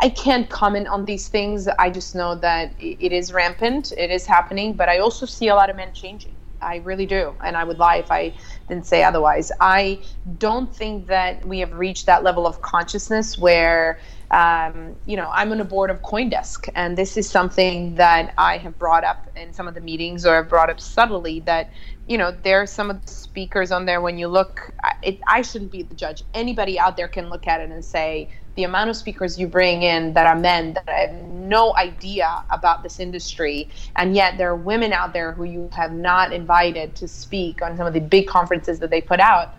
I 0.00 0.08
can't 0.10 0.48
comment 0.48 0.88
on 0.88 1.04
these 1.04 1.28
things. 1.28 1.68
I 1.78 1.90
just 1.90 2.14
know 2.14 2.34
that 2.36 2.72
it 2.78 3.12
is 3.12 3.32
rampant, 3.32 3.92
it 3.96 4.10
is 4.10 4.26
happening, 4.26 4.74
but 4.74 4.88
I 4.88 4.98
also 4.98 5.26
see 5.26 5.48
a 5.48 5.54
lot 5.54 5.70
of 5.70 5.76
men 5.76 5.92
changing. 5.92 6.32
I 6.60 6.76
really 6.76 7.06
do. 7.06 7.34
And 7.44 7.56
I 7.56 7.64
would 7.64 7.78
lie 7.78 7.96
if 7.96 8.10
I 8.10 8.32
didn't 8.68 8.86
say 8.86 9.04
otherwise. 9.04 9.52
I 9.60 10.00
don't 10.38 10.74
think 10.74 11.06
that 11.06 11.44
we 11.46 11.60
have 11.60 11.72
reached 11.72 12.06
that 12.06 12.24
level 12.24 12.46
of 12.46 12.62
consciousness 12.62 13.38
where 13.38 13.98
um, 14.30 14.96
you 15.06 15.16
know, 15.16 15.30
I'm 15.32 15.52
on 15.52 15.60
a 15.60 15.64
board 15.64 15.90
of 15.90 16.02
CoinDesk, 16.02 16.68
and 16.74 16.98
this 16.98 17.16
is 17.16 17.30
something 17.30 17.94
that 17.94 18.34
I 18.36 18.58
have 18.58 18.78
brought 18.78 19.04
up 19.04 19.30
in 19.36 19.54
some 19.54 19.68
of 19.68 19.74
the 19.74 19.80
meetings, 19.80 20.26
or 20.26 20.36
I've 20.36 20.48
brought 20.50 20.68
up 20.70 20.80
subtly 20.80 21.40
that, 21.40 21.70
you 22.06 22.18
know, 22.18 22.32
there 22.32 22.60
are 22.60 22.66
some 22.66 22.90
of 22.90 23.04
the 23.04 23.10
speakers 23.10 23.72
on 23.72 23.86
there. 23.86 24.02
When 24.02 24.18
you 24.18 24.28
look, 24.28 24.72
it, 25.02 25.20
I 25.28 25.42
shouldn't 25.42 25.72
be 25.72 25.82
the 25.82 25.94
judge. 25.94 26.22
Anybody 26.34 26.78
out 26.78 26.96
there 26.96 27.08
can 27.08 27.30
look 27.30 27.46
at 27.46 27.60
it 27.60 27.70
and 27.70 27.84
say 27.84 28.30
the 28.56 28.64
amount 28.64 28.90
of 28.90 28.96
speakers 28.96 29.38
you 29.38 29.46
bring 29.46 29.82
in 29.82 30.12
that 30.14 30.26
are 30.26 30.36
men 30.36 30.74
that 30.74 30.84
I 30.88 31.00
have 31.12 31.22
no 31.22 31.74
idea 31.76 32.44
about 32.50 32.82
this 32.82 33.00
industry, 33.00 33.70
and 33.96 34.14
yet 34.14 34.36
there 34.36 34.50
are 34.50 34.56
women 34.56 34.92
out 34.92 35.14
there 35.14 35.32
who 35.32 35.44
you 35.44 35.70
have 35.72 35.92
not 35.92 36.34
invited 36.34 36.94
to 36.96 37.08
speak 37.08 37.62
on 37.62 37.76
some 37.78 37.86
of 37.86 37.94
the 37.94 38.00
big 38.00 38.26
conferences 38.26 38.80
that 38.80 38.90
they 38.90 39.00
put 39.00 39.20
out 39.20 39.54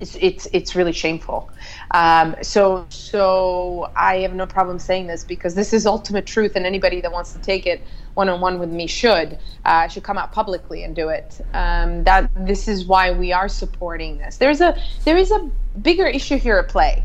it's 0.00 0.16
it's 0.20 0.46
it's 0.52 0.74
really 0.74 0.92
shameful. 0.92 1.50
Um, 1.92 2.36
so 2.42 2.86
so 2.88 3.90
I 3.96 4.18
have 4.18 4.34
no 4.34 4.46
problem 4.46 4.78
saying 4.78 5.06
this 5.06 5.24
because 5.24 5.54
this 5.54 5.72
is 5.72 5.86
ultimate 5.86 6.26
truth, 6.26 6.52
and 6.56 6.66
anybody 6.66 7.00
that 7.00 7.12
wants 7.12 7.32
to 7.32 7.38
take 7.38 7.66
it 7.66 7.82
one 8.14 8.28
on 8.28 8.40
one 8.40 8.58
with 8.58 8.70
me 8.70 8.86
should 8.86 9.38
uh, 9.64 9.88
should 9.88 10.02
come 10.02 10.18
out 10.18 10.32
publicly 10.32 10.84
and 10.84 10.94
do 10.94 11.08
it. 11.08 11.40
Um, 11.54 12.04
that 12.04 12.30
this 12.46 12.68
is 12.68 12.84
why 12.86 13.10
we 13.10 13.32
are 13.32 13.48
supporting 13.48 14.18
this. 14.18 14.36
There's 14.36 14.60
a 14.60 14.76
there 15.04 15.16
is 15.16 15.30
a 15.30 15.50
bigger 15.80 16.06
issue 16.06 16.38
here 16.38 16.58
at 16.58 16.68
play. 16.68 17.04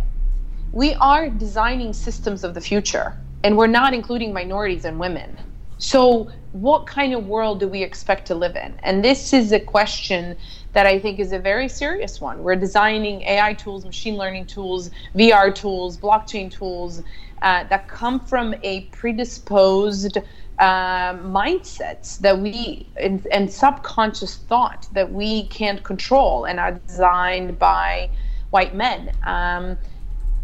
We 0.71 0.93
are 0.95 1.29
designing 1.29 1.93
systems 1.93 2.43
of 2.43 2.53
the 2.53 2.61
future, 2.61 3.17
and 3.43 3.57
we're 3.57 3.67
not 3.67 3.93
including 3.93 4.33
minorities 4.33 4.85
and 4.85 4.99
women. 4.99 5.37
So, 5.81 6.29
what 6.51 6.85
kind 6.85 7.13
of 7.13 7.25
world 7.25 7.59
do 7.59 7.67
we 7.67 7.81
expect 7.81 8.27
to 8.27 8.35
live 8.35 8.55
in? 8.55 8.75
And 8.83 9.03
this 9.03 9.33
is 9.33 9.51
a 9.51 9.59
question 9.59 10.37
that 10.73 10.85
I 10.85 10.99
think 10.99 11.19
is 11.19 11.31
a 11.31 11.39
very 11.39 11.67
serious 11.67 12.21
one. 12.21 12.43
We're 12.43 12.55
designing 12.55 13.21
AI 13.23 13.53
tools, 13.53 13.85
machine 13.85 14.15
learning 14.15 14.45
tools, 14.45 14.89
VR 15.15 15.53
tools, 15.53 15.97
blockchain 15.97 16.49
tools 16.51 17.03
uh, 17.41 17.65
that 17.65 17.87
come 17.87 18.19
from 18.19 18.55
a 18.63 18.81
predisposed 18.91 20.17
uh, 20.59 21.13
mindsets 21.15 22.19
that 22.19 22.37
we 22.37 22.87
and, 22.97 23.25
and, 23.31 23.51
subconscious 23.51 24.35
thought 24.35 24.87
that 24.91 25.11
we 25.11 25.47
can't 25.47 25.83
control 25.83 26.45
and 26.45 26.59
are 26.59 26.73
designed 26.87 27.57
by 27.57 28.09
white 28.51 28.75
men. 28.75 29.11
Um, 29.23 29.77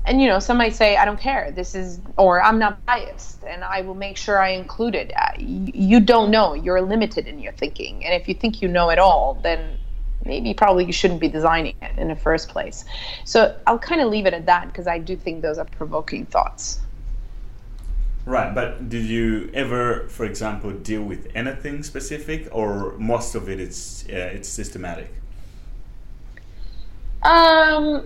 and 0.07 0.21
you 0.21 0.27
know 0.27 0.39
some 0.39 0.57
might 0.57 0.73
say 0.73 0.95
i 0.95 1.05
don't 1.05 1.19
care 1.19 1.51
this 1.51 1.75
is 1.75 1.99
or 2.17 2.41
i'm 2.41 2.57
not 2.57 2.83
biased 2.85 3.43
and 3.43 3.63
i 3.63 3.81
will 3.81 3.93
make 3.93 4.15
sure 4.17 4.41
i 4.41 4.49
include 4.49 4.95
it 4.95 5.11
uh, 5.15 5.31
you, 5.37 5.71
you 5.73 5.99
don't 5.99 6.31
know 6.31 6.53
you're 6.53 6.81
limited 6.81 7.27
in 7.27 7.39
your 7.39 7.51
thinking 7.53 8.03
and 8.05 8.13
if 8.19 8.27
you 8.27 8.33
think 8.33 8.61
you 8.61 8.67
know 8.67 8.89
it 8.89 8.97
all 8.97 9.37
then 9.43 9.77
maybe 10.27 10.53
probably 10.53 10.85
you 10.85 10.91
shouldn't 10.91 11.19
be 11.19 11.27
designing 11.27 11.75
it 11.81 11.97
in 11.97 12.07
the 12.09 12.15
first 12.15 12.49
place. 12.49 12.85
So 13.25 13.55
i'll 13.65 13.79
kind 13.79 14.01
of 14.01 14.09
leave 14.09 14.25
it 14.25 14.33
at 14.33 14.45
that 14.45 14.67
because 14.67 14.87
i 14.87 14.97
do 14.99 15.15
think 15.15 15.41
those 15.41 15.57
are 15.57 15.65
provoking 15.65 16.25
thoughts. 16.25 16.79
Right 18.25 18.53
but 18.53 18.89
did 18.89 19.05
you 19.05 19.49
ever 19.53 20.07
for 20.09 20.25
example 20.25 20.71
deal 20.71 21.03
with 21.03 21.27
anything 21.33 21.83
specific 21.83 22.47
or 22.51 22.97
most 22.97 23.35
of 23.35 23.49
it 23.49 23.59
it's 23.59 24.05
uh, 24.09 24.35
it's 24.35 24.49
systematic? 24.49 25.11
Um 27.23 28.05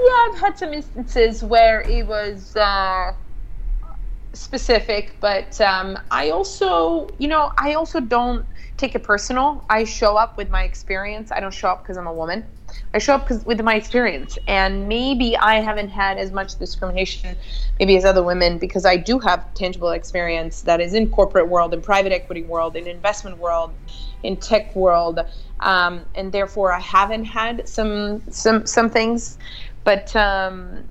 yeah, 0.00 0.28
I've 0.28 0.38
had 0.38 0.58
some 0.58 0.72
instances 0.72 1.42
where 1.42 1.80
it 1.82 2.06
was 2.06 2.54
uh, 2.56 3.12
specific, 4.32 5.16
but 5.20 5.60
um, 5.60 5.98
I 6.10 6.30
also, 6.30 7.08
you 7.18 7.28
know, 7.28 7.52
I 7.58 7.74
also 7.74 8.00
don't 8.00 8.46
take 8.78 8.94
it 8.94 9.02
personal. 9.02 9.64
I 9.68 9.84
show 9.84 10.16
up 10.16 10.36
with 10.36 10.48
my 10.48 10.62
experience. 10.62 11.30
I 11.30 11.40
don't 11.40 11.52
show 11.52 11.68
up 11.68 11.82
because 11.82 11.96
I'm 11.96 12.06
a 12.06 12.12
woman. 12.12 12.44
I 12.94 12.98
show 12.98 13.14
up 13.14 13.28
because 13.28 13.44
with 13.44 13.60
my 13.62 13.74
experience, 13.74 14.38
and 14.46 14.88
maybe 14.88 15.36
I 15.36 15.56
haven't 15.60 15.88
had 15.88 16.18
as 16.18 16.32
much 16.32 16.58
discrimination, 16.58 17.36
maybe 17.78 17.96
as 17.96 18.04
other 18.04 18.22
women, 18.22 18.58
because 18.58 18.84
I 18.84 18.96
do 18.96 19.18
have 19.20 19.52
tangible 19.54 19.90
experience 19.90 20.62
that 20.62 20.80
is 20.80 20.94
in 20.94 21.10
corporate 21.10 21.48
world, 21.48 21.74
in 21.74 21.80
private 21.80 22.12
equity 22.12 22.42
world, 22.42 22.76
in 22.76 22.86
investment 22.86 23.38
world, 23.38 23.72
in 24.22 24.36
tech 24.36 24.74
world, 24.76 25.20
um, 25.60 26.04
and 26.14 26.30
therefore 26.30 26.72
I 26.72 26.80
haven't 26.80 27.24
had 27.24 27.68
some 27.68 28.22
some 28.30 28.66
some 28.66 28.90
things 28.90 29.38
but 29.88 30.14
um, 30.16 30.84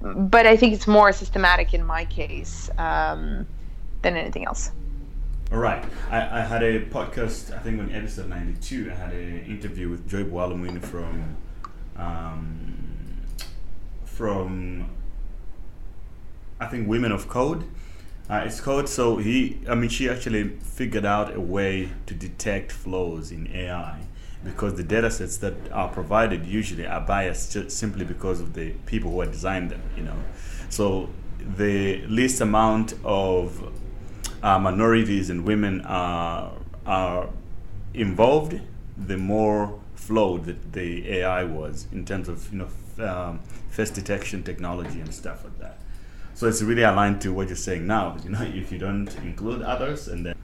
but 0.00 0.46
I 0.46 0.56
think 0.56 0.74
it's 0.74 0.88
more 0.88 1.12
systematic 1.12 1.72
in 1.74 1.86
my 1.86 2.04
case 2.06 2.68
um, 2.76 3.46
than 4.02 4.16
anything 4.16 4.44
else. 4.44 4.72
All 5.52 5.58
right. 5.58 5.84
I, 6.10 6.40
I 6.40 6.40
had 6.40 6.64
a 6.64 6.84
podcast, 6.86 7.54
I 7.54 7.60
think 7.60 7.78
on 7.78 7.92
episode 7.94 8.28
92, 8.28 8.90
I 8.90 8.94
had 8.94 9.12
an 9.12 9.44
interview 9.44 9.88
with 9.88 10.08
Joy 10.08 10.24
Buolamwini 10.24 10.82
from, 10.82 11.36
um, 11.96 13.22
from, 14.04 14.90
I 16.58 16.66
think, 16.66 16.88
Women 16.88 17.12
of 17.12 17.28
Code. 17.28 17.64
Uh, 18.28 18.42
it's 18.44 18.60
code, 18.60 18.88
so 18.88 19.18
he, 19.18 19.60
I 19.68 19.76
mean, 19.76 19.88
she 19.88 20.08
actually 20.08 20.48
figured 20.48 21.04
out 21.04 21.32
a 21.32 21.40
way 21.40 21.90
to 22.06 22.14
detect 22.14 22.72
flaws 22.72 23.30
in 23.30 23.46
AI 23.54 24.00
because 24.42 24.74
the 24.74 24.82
data 24.82 25.12
sets 25.12 25.36
that 25.36 25.54
are 25.70 25.88
provided 25.88 26.44
usually 26.44 26.86
are 26.86 27.00
biased 27.00 27.70
simply 27.70 28.04
because 28.04 28.40
of 28.40 28.54
the 28.54 28.70
people 28.86 29.12
who 29.12 29.20
have 29.20 29.32
designed 29.32 29.70
them 29.70 29.82
you 29.96 30.04
know 30.04 30.16
so 30.68 31.08
the 31.56 32.04
least 32.06 32.40
amount 32.40 32.94
of 33.02 33.72
uh, 34.42 34.58
minorities 34.58 35.30
and 35.30 35.44
women 35.44 35.80
are 35.82 36.52
are 36.84 37.28
involved 37.94 38.60
the 38.96 39.16
more 39.16 39.78
flowed 39.94 40.44
that 40.44 40.72
the 40.72 41.10
AI 41.10 41.44
was 41.44 41.86
in 41.92 42.04
terms 42.04 42.28
of 42.28 42.52
you 42.52 42.58
know 42.58 42.68
um, 43.06 43.40
face 43.70 43.90
detection 43.90 44.42
technology 44.42 45.00
and 45.00 45.12
stuff 45.12 45.44
like 45.44 45.58
that. 45.58 45.78
So 46.34 46.46
it's 46.46 46.62
really 46.62 46.82
aligned 46.82 47.20
to 47.22 47.32
what 47.32 47.48
you're 47.48 47.56
saying 47.56 47.86
now 47.86 48.16
you 48.22 48.30
know 48.30 48.42
if 48.42 48.70
you 48.70 48.78
don't 48.78 49.14
include 49.18 49.62
others 49.62 50.08
and 50.08 50.26
then 50.26 50.36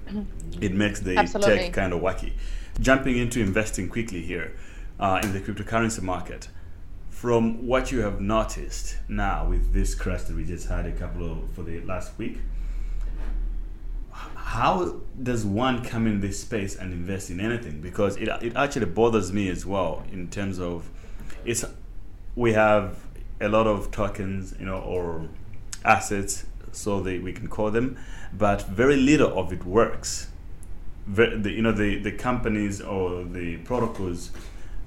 it 0.61 0.73
makes 0.73 1.01
the 1.01 1.17
Absolutely. 1.17 1.57
tech 1.57 1.73
kind 1.73 1.93
of 1.93 2.01
wacky. 2.01 2.33
Jumping 2.81 3.19
into 3.19 3.41
investing 3.41 3.89
quickly 3.89 4.23
here 4.23 4.55
uh, 4.99 5.21
in 5.23 5.33
the 5.33 5.41
cryptocurrency 5.41 6.03
market, 6.03 6.49
from 7.11 7.67
what 7.67 7.93
you 7.93 8.01
have 8.01 8.21
noticed 8.21 8.97
now 9.09 9.47
with 9.47 9.73
this 9.73 9.95
crash 9.95 10.23
that 10.23 10.37
we 10.37 10.45
just 10.45 10.69
had 10.69 10.87
a 10.87 10.93
couple 10.93 11.31
of 11.31 11.51
for 11.55 11.63
the 11.63 11.81
last 11.83 12.17
week, 12.19 12.39
how 14.13 15.01
does 15.23 15.45
one 15.45 15.85
come 15.85 16.07
in 16.07 16.21
this 16.21 16.41
space 16.41 16.77
and 16.77 16.93
invest 16.93 17.31
in 17.31 17.41
anything? 17.41 17.81
Because 17.81 18.17
it, 18.17 18.29
it 18.43 18.57
actually 18.57 18.87
bothers 18.87 19.33
me 19.33 19.49
as 19.49 19.65
well 19.65 20.05
in 20.13 20.29
terms 20.29 20.59
of 20.59 20.91
it's 21.45 21.65
we 22.35 22.53
have 22.53 22.99
a 23.41 23.49
lot 23.49 23.67
of 23.67 23.91
tokens, 23.91 24.55
you 24.59 24.67
know, 24.67 24.79
or 24.79 25.29
assets, 25.85 26.47
so 26.71 27.01
that 27.01 27.23
we 27.23 27.33
can 27.33 27.49
call 27.49 27.71
them, 27.71 27.99
but 28.33 28.63
very 28.63 28.97
little 28.97 29.39
of 29.39 29.53
it 29.53 29.65
works 29.65 30.29
the, 31.07 31.51
you 31.51 31.63
know 31.63 31.73
the, 31.73 31.99
the 31.99 32.13
companies 32.13 32.81
or 32.81 33.25
the 33.25 33.57
protocols 33.59 34.31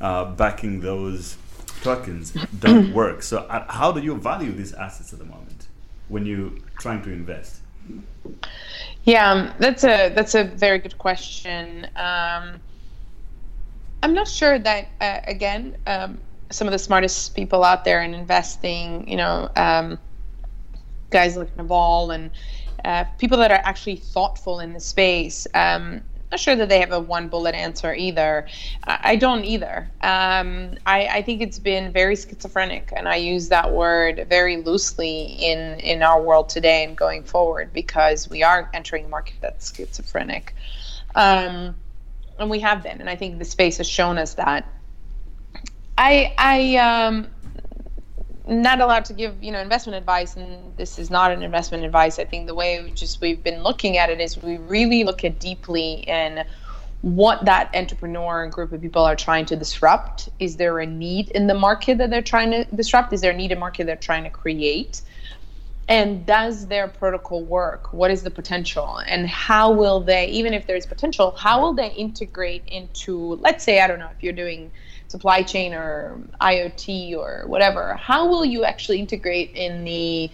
uh, 0.02 0.26
backing 0.26 0.80
those 0.80 1.38
tokens 1.82 2.32
don't 2.60 2.94
work. 2.94 3.22
So 3.22 3.40
uh, 3.40 3.72
how 3.72 3.92
do 3.92 4.02
you 4.02 4.16
value 4.16 4.52
these 4.52 4.74
assets 4.74 5.14
at 5.14 5.20
the 5.20 5.26
moment 5.26 5.68
when 6.08 6.26
you're 6.26 6.52
trying 6.80 7.02
to 7.04 7.12
invest? 7.12 7.62
Yeah, 9.04 9.32
um, 9.32 9.54
that's 9.60 9.84
a 9.84 10.10
that's 10.10 10.36
a 10.36 10.44
very 10.44 10.80
good 10.80 10.98
question. 10.98 11.86
Um, 11.96 12.60
I'm 14.02 14.14
not 14.14 14.28
sure 14.28 14.58
that 14.60 14.90
uh, 15.00 15.20
again 15.28 15.78
um, 15.86 16.20
some 16.52 16.68
of 16.68 16.72
the 16.72 16.80
smartest 16.80 17.36
people 17.36 17.64
out 17.64 17.86
there 17.86 18.02
in 18.02 18.14
investing, 18.14 19.08
you 19.08 19.18
know, 19.18 19.50
um, 19.56 20.00
guys 21.12 21.38
like 21.38 21.56
Naval 21.58 22.12
and 22.12 22.32
uh, 22.84 23.04
people 23.18 23.38
that 23.40 23.52
are 23.52 23.62
actually 23.64 23.96
thoughtful 23.96 24.60
in 24.60 24.74
the 24.74 24.80
space. 24.80 25.48
Um, 25.54 26.02
not 26.36 26.42
sure 26.42 26.56
that 26.58 26.68
they 26.68 26.82
have 26.82 26.92
a 26.92 27.00
one 27.00 27.30
bullet 27.30 27.56
answer 27.56 27.94
either. 27.94 28.46
I 28.84 29.16
don't 29.16 29.46
either. 29.46 29.90
Um, 30.02 30.76
I, 30.86 31.08
I, 31.08 31.22
think 31.22 31.42
it's 31.42 31.60
been 31.60 31.94
very 31.94 32.18
schizophrenic, 32.18 32.92
and 32.94 33.08
I 33.08 33.16
use 33.16 33.48
that 33.50 33.72
word 33.72 34.28
very 34.28 34.58
loosely 34.58 35.22
in 35.40 35.80
in 35.80 36.04
our 36.04 36.22
world 36.22 36.50
today 36.50 36.84
and 36.84 36.98
going 36.98 37.24
forward 37.24 37.72
because 37.72 38.30
we 38.30 38.44
are 38.44 38.70
entering 38.74 39.06
a 39.06 39.08
market 39.08 39.36
that's 39.40 39.74
schizophrenic, 39.74 40.54
um, 41.16 41.76
and 42.38 42.50
we 42.50 42.60
have 42.60 42.84
been, 42.84 43.00
and 43.00 43.10
I 43.10 43.16
think 43.16 43.40
the 43.40 43.46
space 43.46 43.78
has 43.78 43.88
shown 43.88 44.18
us 44.18 44.34
that. 44.34 44.68
I 45.98 46.34
I 46.38 46.76
um, 46.76 47.28
not 48.48 48.80
allowed 48.80 49.06
to 49.06 49.14
give 49.14 49.42
you 49.42 49.52
know 49.52 49.60
investment 49.60 49.98
advice 49.98 50.36
and 50.36 50.76
this 50.78 51.00
is 51.00 51.10
not 51.10 51.32
an 51.32 51.42
investment 51.42 51.84
advice. 51.84 52.20
I 52.20 52.26
think 52.26 52.48
the 52.48 52.56
way 52.56 52.82
we 52.84 52.92
just 52.92 53.22
we've 53.22 53.44
been 53.44 53.64
looking 53.64 53.98
at 53.98 54.10
it 54.10 54.20
is 54.20 54.42
we 54.42 54.58
really 54.58 55.04
look 55.04 55.24
at 55.24 55.40
deeply 55.40 56.04
in 56.08 56.46
what 57.02 57.46
that 57.46 57.70
entrepreneur 57.76 58.48
group 58.48 58.72
of 58.72 58.82
people 58.82 59.04
are 59.04 59.16
trying 59.16 59.46
to 59.46 59.56
disrupt. 59.56 60.30
Is 60.40 60.58
there 60.58 60.80
a 60.80 60.86
need 60.86 61.30
in 61.30 61.48
the 61.48 61.54
market 61.54 61.98
that 62.00 62.10
they're 62.10 62.22
trying 62.22 62.52
to 62.52 62.64
disrupt? 62.76 63.14
Is 63.14 63.22
there 63.22 63.32
a 63.32 63.36
need 63.36 63.52
in 63.52 63.60
market 63.60 63.86
they're 63.86 63.96
trying 63.96 64.24
to 64.24 64.30
create? 64.30 65.02
And 65.88 66.26
does 66.26 66.66
their 66.66 66.88
protocol 66.88 67.44
work? 67.44 67.94
What 67.94 68.10
is 68.10 68.24
the 68.24 68.32
potential? 68.32 68.98
And 69.06 69.28
how 69.28 69.72
will 69.72 70.00
they 70.00 70.28
even 70.28 70.54
if 70.54 70.68
there's 70.68 70.86
potential 70.86 71.32
how 71.38 71.62
will 71.62 71.74
they 71.74 71.92
integrate 71.92 72.64
into 72.68 73.36
let's 73.36 73.64
say 73.64 73.82
i 73.82 73.88
don't 73.88 74.00
know 74.00 74.10
if 74.16 74.24
you're 74.24 74.34
doing 74.34 74.72
supply 75.16 75.42
chain 75.42 75.74
or 75.74 76.20
IoT 76.42 77.16
or 77.16 77.44
whatever, 77.48 77.82
how 78.10 78.22
will 78.32 78.46
you 78.54 78.66
actually 78.72 79.00
integrate 79.00 79.52
in 79.66 79.74
the 79.86 80.30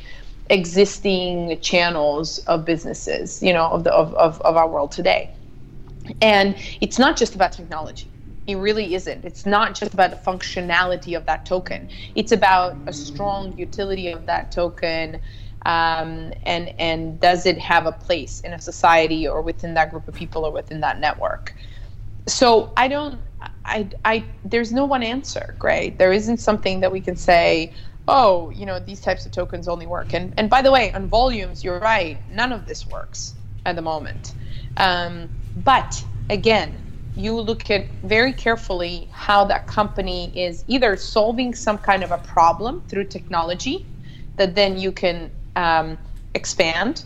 existing 0.51 1.57
channels 1.61 2.39
of 2.39 2.65
businesses, 2.65 3.41
you 3.41 3.53
know, 3.53 3.67
of 3.67 3.83
the 3.85 3.93
of, 3.93 4.13
of, 4.15 4.41
of 4.41 4.55
our 4.57 4.67
world 4.67 4.91
today. 4.91 5.29
And 6.21 6.55
it's 6.81 6.99
not 6.99 7.15
just 7.15 7.35
about 7.35 7.51
technology. 7.53 8.07
It 8.47 8.55
really 8.55 8.95
isn't. 8.95 9.23
It's 9.23 9.45
not 9.45 9.75
just 9.75 9.93
about 9.93 10.09
the 10.11 10.17
functionality 10.17 11.15
of 11.15 11.25
that 11.27 11.45
token. 11.45 11.87
It's 12.15 12.31
about 12.31 12.79
a 12.87 12.93
strong 12.93 13.53
utility 13.57 14.11
of 14.11 14.25
that 14.25 14.51
token, 14.51 15.21
um, 15.65 16.33
and 16.43 16.73
and 16.79 17.19
does 17.19 17.45
it 17.45 17.57
have 17.59 17.85
a 17.85 17.91
place 17.91 18.41
in 18.41 18.51
a 18.53 18.59
society 18.59 19.27
or 19.27 19.41
within 19.41 19.73
that 19.75 19.91
group 19.91 20.07
of 20.07 20.15
people 20.15 20.43
or 20.43 20.51
within 20.51 20.81
that 20.81 20.99
network? 20.99 21.55
So 22.27 22.73
I 22.75 22.87
don't. 22.87 23.21
I, 23.71 23.87
I 24.05 24.23
there's 24.45 24.71
no 24.71 24.85
one 24.85 25.03
answer, 25.03 25.55
Grey. 25.57 25.91
There 25.91 26.11
isn't 26.11 26.37
something 26.37 26.81
that 26.81 26.91
we 26.91 27.01
can 27.01 27.15
say. 27.15 27.73
Oh, 28.07 28.49
you 28.49 28.65
know, 28.65 28.79
these 28.79 28.99
types 28.99 29.25
of 29.25 29.31
tokens 29.31 29.67
only 29.67 29.87
work. 29.87 30.13
And 30.13 30.33
and 30.37 30.49
by 30.49 30.61
the 30.61 30.71
way, 30.71 30.91
on 30.93 31.07
volumes, 31.07 31.63
you're 31.63 31.79
right. 31.79 32.17
None 32.29 32.51
of 32.51 32.65
this 32.65 32.87
works 32.87 33.35
at 33.65 33.75
the 33.75 33.81
moment. 33.81 34.33
Um, 34.77 35.29
but 35.63 36.03
again, 36.29 36.75
you 37.15 37.39
look 37.39 37.69
at 37.69 37.85
very 38.03 38.33
carefully 38.33 39.07
how 39.11 39.45
that 39.45 39.67
company 39.67 40.31
is 40.35 40.63
either 40.67 40.95
solving 40.95 41.53
some 41.53 41.77
kind 41.77 42.03
of 42.03 42.11
a 42.11 42.17
problem 42.19 42.81
through 42.87 43.05
technology 43.05 43.85
that 44.37 44.55
then 44.55 44.77
you 44.77 44.91
can 44.91 45.29
um, 45.55 45.97
expand, 46.33 47.03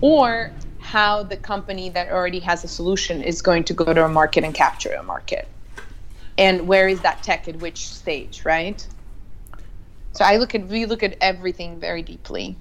or 0.00 0.50
how 0.80 1.22
the 1.22 1.36
company 1.36 1.88
that 1.88 2.10
already 2.10 2.40
has 2.40 2.64
a 2.64 2.68
solution 2.68 3.22
is 3.22 3.40
going 3.40 3.64
to 3.64 3.72
go 3.72 3.94
to 3.94 4.04
a 4.04 4.08
market 4.08 4.44
and 4.44 4.54
capture 4.54 4.92
a 4.92 5.02
market. 5.02 5.48
And 6.36 6.66
where 6.66 6.88
is 6.88 7.00
that 7.02 7.22
tech 7.22 7.48
at 7.48 7.56
which 7.56 7.88
stage, 7.88 8.44
right? 8.44 8.86
So 10.12 10.24
I 10.24 10.36
look 10.36 10.54
at 10.54 10.66
we 10.68 10.86
look 10.86 11.02
at 11.02 11.16
everything 11.20 11.80
very 11.80 12.02
deeply. 12.02 12.56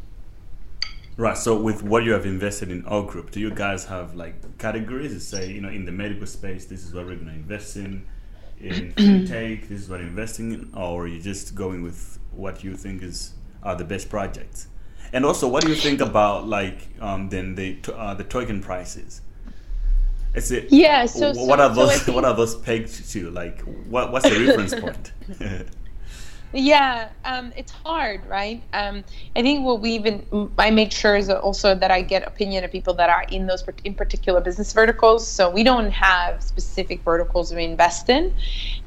Right. 1.16 1.38
So 1.38 1.60
with 1.60 1.84
what 1.84 2.04
you 2.04 2.14
have 2.14 2.26
invested 2.26 2.72
in 2.72 2.84
OGroup, 2.84 3.30
do 3.30 3.40
you 3.40 3.52
guys 3.52 3.86
have 3.86 4.16
like 4.16 4.58
categories? 4.58 5.14
To 5.14 5.20
say, 5.20 5.52
you 5.52 5.62
know, 5.62 5.70
in 5.70 5.86
the 5.86 5.92
medical 5.92 6.26
space, 6.26 6.66
this 6.66 6.84
is 6.84 6.94
what 6.94 7.06
we're 7.06 7.16
going 7.16 7.28
to 7.28 7.34
invest 7.34 7.76
in. 7.76 8.06
In 8.60 8.94
take, 9.28 9.70
this 9.70 9.82
is 9.82 9.90
what 9.90 10.00
I'm 10.00 10.08
investing 10.08 10.54
in, 10.54 10.74
or 10.74 11.04
are 11.04 11.08
you 11.08 11.22
just 11.22 11.54
going 11.54 11.84
with 11.84 12.18
what 12.32 12.64
you 12.64 12.76
think 12.76 13.04
is 13.04 13.34
are 13.62 13.76
the 13.76 13.84
best 13.84 14.10
projects? 14.10 14.68
And 15.12 15.26
also, 15.26 15.48
what 15.48 15.64
do 15.64 15.70
you 15.70 15.76
think 15.76 16.02
about 16.02 16.48
like 16.48 16.88
um, 17.00 17.30
then 17.30 17.54
the 17.54 17.78
uh, 17.94 18.16
the 18.16 18.24
token 18.24 18.62
prices? 18.62 19.22
Is 20.34 20.52
it 20.52 20.72
yeah? 20.72 21.06
So 21.06 21.28
what 21.28 21.60
so, 21.60 21.64
are 21.64 21.70
those? 21.74 22.02
So 22.02 22.14
what 22.14 22.26
are 22.26 22.36
those 22.36 22.56
pegged 22.66 23.10
to? 23.12 23.30
Like, 23.30 23.62
what 23.62 24.12
what's 24.12 24.28
the 24.28 24.46
reference 24.46 24.74
point? 24.74 25.12
Yeah, 26.56 27.10
um, 27.26 27.52
it's 27.58 27.72
hard, 27.72 28.24
right? 28.28 28.62
Um, 28.74 29.04
I 29.36 29.42
think 29.42 29.66
what 29.66 29.82
we 29.82 29.90
even 29.94 30.52
I 30.60 30.70
made 30.70 30.94
sure 30.94 31.16
is 31.16 31.28
also 31.28 31.74
that 31.74 31.90
I 31.90 32.04
get 32.04 32.28
opinion 32.28 32.64
of 32.64 32.72
people 32.72 32.94
that 32.94 33.10
are 33.10 33.24
in 33.32 33.48
those 33.48 33.64
in 33.84 33.96
particular 33.96 34.40
business 34.40 34.72
verticals. 34.72 35.28
So 35.28 35.50
we 35.50 35.64
don't 35.64 35.90
have 35.90 36.44
specific 36.44 37.02
verticals 37.02 37.52
we 37.52 37.64
invest 37.64 38.08
in. 38.08 38.36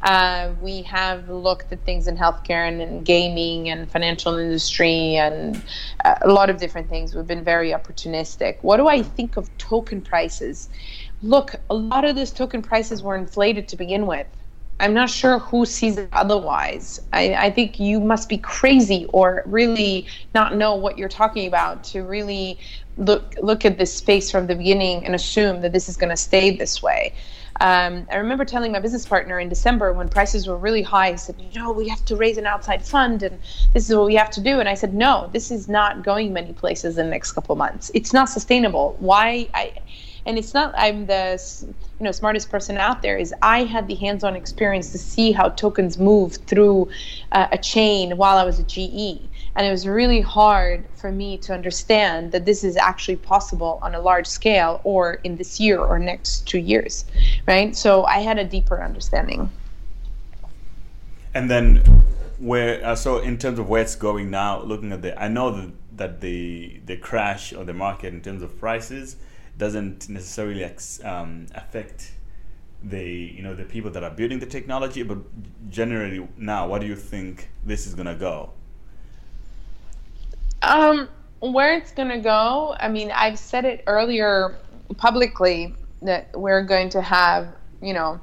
Uh, 0.03 0.53
we 0.63 0.83
have 0.83 1.29
looked 1.29 1.73
at 1.73 1.85
things 1.85 2.07
in 2.07 2.17
healthcare 2.17 2.69
and, 2.69 2.81
and 2.81 3.05
gaming 3.05 3.69
and 3.69 3.91
financial 3.91 4.39
industry 4.39 5.17
and 5.17 5.61
uh, 6.05 6.15
a 6.23 6.29
lot 6.29 6.49
of 6.51 6.59
different 6.59 6.89
things. 6.89 7.17
We've 7.17 7.27
been 7.27 7.43
very 7.43 7.71
opportunistic. 7.71 8.59
What 8.63 8.77
do 8.77 8.87
I 8.87 9.03
think 9.03 9.37
of 9.37 9.51
token 9.59 10.03
prices? 10.03 10.69
Look, 11.23 11.57
a 11.71 11.75
lot 11.75 12.05
of 12.05 12.15
those 12.17 12.31
token 12.31 12.63
prices 12.63 13.03
were 13.03 13.17
inflated 13.17 13.69
to 13.69 13.77
begin 13.77 14.07
with 14.07 14.27
I'm 14.79 14.93
not 14.93 15.09
sure 15.09 15.39
who 15.39 15.65
sees 15.65 15.97
it 15.97 16.09
otherwise. 16.13 17.01
I, 17.13 17.35
I, 17.35 17.51
think 17.51 17.81
you 17.81 17.99
must 17.99 18.29
be 18.29 18.37
crazy 18.37 19.07
or 19.09 19.43
really 19.47 20.07
not 20.35 20.55
know 20.55 20.75
what 20.75 20.99
you're 20.99 21.09
talking 21.09 21.47
about 21.47 21.83
to 21.85 22.03
really 22.03 22.59
look 22.99 23.35
look 23.43 23.65
at 23.65 23.79
this 23.79 23.93
space 23.93 24.31
from 24.31 24.47
the 24.47 24.55
beginning 24.55 25.05
and 25.05 25.15
assume 25.15 25.61
that 25.63 25.73
this 25.73 25.89
is 25.89 25.97
going 25.97 26.11
to 26.11 26.17
stay 26.17 26.55
this 26.55 26.83
way. 26.83 27.15
Um, 27.61 28.07
I 28.11 28.17
remember 28.17 28.45
telling 28.45 28.73
my 28.73 28.81
business 28.81 29.07
partner 29.07 29.41
in 29.41 29.49
December 29.49 29.95
when 29.95 30.11
prices 30.11 30.47
were 30.47 30.59
really 30.59 30.83
high, 30.83 31.13
he 31.13 31.17
said, 31.17 31.37
you 31.39 31.59
know, 31.59 31.73
we 31.73 31.89
have 31.89 32.05
to 32.05 32.17
raise 32.17 32.37
an 32.37 32.45
outside 32.47 32.85
fund 32.85 33.23
and 33.23 33.39
this 33.73 33.89
is 33.89 33.97
what 33.97 34.05
we 34.05 34.15
have 34.17 34.31
to 34.33 34.43
do. 34.43 34.61
And 34.61 34.69
I 34.69 34.75
said, 34.75 34.93
no, 34.93 35.31
this 35.33 35.51
is 35.51 35.67
not 35.67 36.05
going 36.05 36.35
many 36.35 36.53
places 36.53 36.99
in 36.99 37.07
the 37.07 37.11
next 37.11 37.33
couple 37.33 37.57
months. 37.57 37.91
It's 37.95 38.13
not 38.13 38.29
sustainable. 38.29 38.97
Why? 38.99 39.49
I 39.55 39.73
and 40.27 40.37
it's 40.37 40.53
not 40.53 40.75
i'm 40.77 41.07
the 41.07 41.41
you 41.99 42.05
know 42.05 42.13
smartest 42.13 42.51
person 42.51 42.77
out 42.77 43.01
there 43.01 43.17
is 43.17 43.33
i 43.41 43.65
had 43.65 43.87
the 43.89 43.95
hands-on 43.95 44.37
experience 44.37 44.93
to 44.93 44.99
see 44.99 45.33
how 45.33 45.49
tokens 45.51 45.97
move 45.99 46.35
through 46.47 46.89
uh, 47.33 47.47
a 47.53 47.59
chain 47.59 48.17
while 48.17 48.37
i 48.37 48.45
was 48.45 48.61
at 48.61 48.69
GE 48.69 49.21
and 49.55 49.67
it 49.67 49.71
was 49.71 49.87
really 49.87 50.21
hard 50.21 50.85
for 50.95 51.11
me 51.11 51.39
to 51.39 51.55
understand 51.55 52.33
that 52.33 52.45
this 52.45 52.63
is 52.63 52.77
actually 52.77 53.17
possible 53.17 53.79
on 53.81 53.95
a 53.95 54.01
large 54.01 54.27
scale 54.27 54.81
or 54.85 55.15
in 55.25 55.37
this 55.37 55.59
year 55.59 55.79
or 55.79 55.99
next 55.99 56.47
two 56.47 56.59
years 56.59 57.07
right? 57.47 57.75
So 57.75 58.05
i 58.05 58.19
had 58.19 58.39
a 58.39 58.45
deeper 58.45 58.83
understanding. 58.83 59.51
And 61.33 61.51
then 61.51 61.79
where 62.39 62.85
uh, 62.85 62.95
so 62.95 63.19
in 63.19 63.39
terms 63.39 63.59
of 63.59 63.69
where 63.69 63.83
it's 63.83 63.95
going 63.95 64.31
now 64.31 64.61
looking 64.63 64.93
at 64.93 65.01
the 65.01 65.23
i 65.23 65.27
know 65.27 65.51
that, 65.51 65.73
that 65.97 66.21
the 66.21 66.81
the 66.85 66.97
crash 66.97 67.53
of 67.53 67.67
the 67.67 67.73
market 67.73 68.13
in 68.13 68.21
terms 68.21 68.43
of 68.43 68.59
prices 68.59 69.17
doesn't 69.59 70.09
necessarily 70.09 70.65
um, 71.05 71.47
affect 71.55 72.13
the 72.83 73.03
you 73.03 73.43
know 73.43 73.55
the 73.55 73.65
people 73.65 73.91
that 73.91 74.05
are 74.05 74.11
building 74.11 74.39
the 74.39 74.47
technology 74.47 75.03
but 75.03 75.19
generally 75.71 76.29
now 76.37 76.69
what 76.69 76.81
do 76.81 76.87
you 76.87 76.95
think 76.95 77.49
this 77.65 77.87
is 77.87 77.95
going 77.95 78.07
to 78.07 78.15
go? 78.15 78.51
Um 80.63 81.09
where 81.41 81.77
it's 81.77 81.93
going 81.93 82.09
to 82.09 82.19
go 82.19 82.75
i 82.81 82.89
mean 82.89 83.11
i've 83.11 83.39
said 83.39 83.67
it 83.67 83.85
earlier 83.87 84.57
publicly 84.97 85.73
that 86.01 86.29
we're 86.35 86.63
going 86.63 86.89
to 86.89 87.01
have 87.03 87.47
you 87.83 87.93
know 87.93 88.19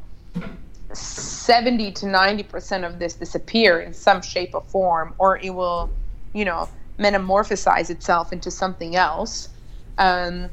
70 0.94 1.92
to 1.92 2.08
90 2.08 2.44
percent 2.44 2.84
of 2.84 2.98
this 2.98 3.14
disappear 3.14 3.82
in 3.82 3.94
some 3.94 4.22
shape 4.22 4.56
or 4.56 4.62
form 4.62 5.14
or 5.20 5.38
it 5.38 5.52
will 5.52 5.92
you 6.34 6.44
know 6.44 6.68
metamorphosize 7.00 7.90
itself 7.90 8.32
into 8.32 8.52
something 8.52 8.96
else. 8.96 9.50
Um, 9.98 10.50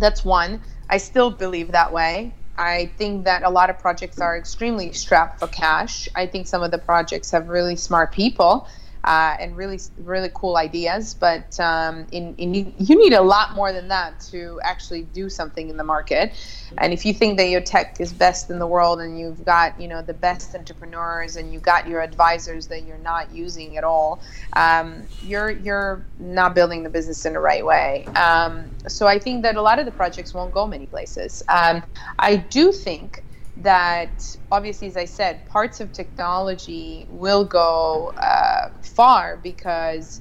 that's 0.00 0.24
one. 0.24 0.60
I 0.88 0.98
still 0.98 1.30
believe 1.30 1.72
that 1.72 1.92
way. 1.92 2.34
I 2.58 2.92
think 2.96 3.24
that 3.26 3.42
a 3.42 3.50
lot 3.50 3.70
of 3.70 3.78
projects 3.78 4.20
are 4.20 4.36
extremely 4.36 4.92
strapped 4.92 5.40
for 5.40 5.46
cash. 5.48 6.08
I 6.14 6.26
think 6.26 6.46
some 6.46 6.62
of 6.62 6.70
the 6.70 6.78
projects 6.78 7.30
have 7.32 7.48
really 7.48 7.76
smart 7.76 8.12
people 8.12 8.66
uh, 9.06 9.36
and 9.38 9.56
really 9.56 9.78
really 9.98 10.30
cool 10.34 10.56
ideas. 10.56 11.14
But 11.14 11.58
um, 11.60 12.06
in, 12.12 12.34
in 12.36 12.74
you 12.78 12.98
need 12.98 13.12
a 13.12 13.22
lot 13.22 13.54
more 13.54 13.72
than 13.72 13.88
that 13.88 14.20
to 14.32 14.60
actually 14.62 15.02
do 15.02 15.30
something 15.30 15.68
in 15.70 15.76
the 15.76 15.84
market. 15.84 16.32
And 16.78 16.92
if 16.92 17.06
you 17.06 17.14
think 17.14 17.38
that 17.38 17.48
your 17.48 17.60
tech 17.60 18.00
is 18.00 18.12
best 18.12 18.50
in 18.50 18.58
the 18.58 18.66
world 18.66 19.00
and 19.00 19.18
you've 19.18 19.44
got 19.44 19.80
you 19.80 19.88
know 19.88 20.02
the 20.02 20.14
best 20.14 20.54
entrepreneurs 20.54 21.36
and 21.36 21.52
you've 21.52 21.62
got 21.62 21.88
your 21.88 22.00
advisors 22.00 22.66
that 22.66 22.84
you're 22.84 22.98
not 22.98 23.32
using 23.32 23.76
at 23.76 23.84
all, 23.84 24.20
um, 24.54 25.02
you're 25.22 25.50
you're 25.50 26.04
not 26.18 26.54
building 26.54 26.82
the 26.82 26.90
business 26.90 27.24
in 27.24 27.32
the 27.32 27.40
right 27.40 27.64
way. 27.64 28.06
Um, 28.16 28.64
so 28.88 29.06
I 29.06 29.18
think 29.18 29.42
that 29.42 29.56
a 29.56 29.62
lot 29.62 29.78
of 29.78 29.86
the 29.86 29.92
projects 29.92 30.34
won't 30.34 30.52
go 30.52 30.66
many 30.66 30.86
places. 30.86 31.42
Um, 31.48 31.82
I 32.18 32.36
do 32.36 32.72
think 32.72 33.22
that 33.56 34.36
obviously, 34.52 34.88
as 34.88 34.96
I 34.96 35.06
said, 35.06 35.46
parts 35.46 35.80
of 35.80 35.92
technology 35.92 37.06
will 37.08 37.44
go 37.44 38.12
uh, 38.16 38.68
far 38.82 39.38
because 39.42 40.20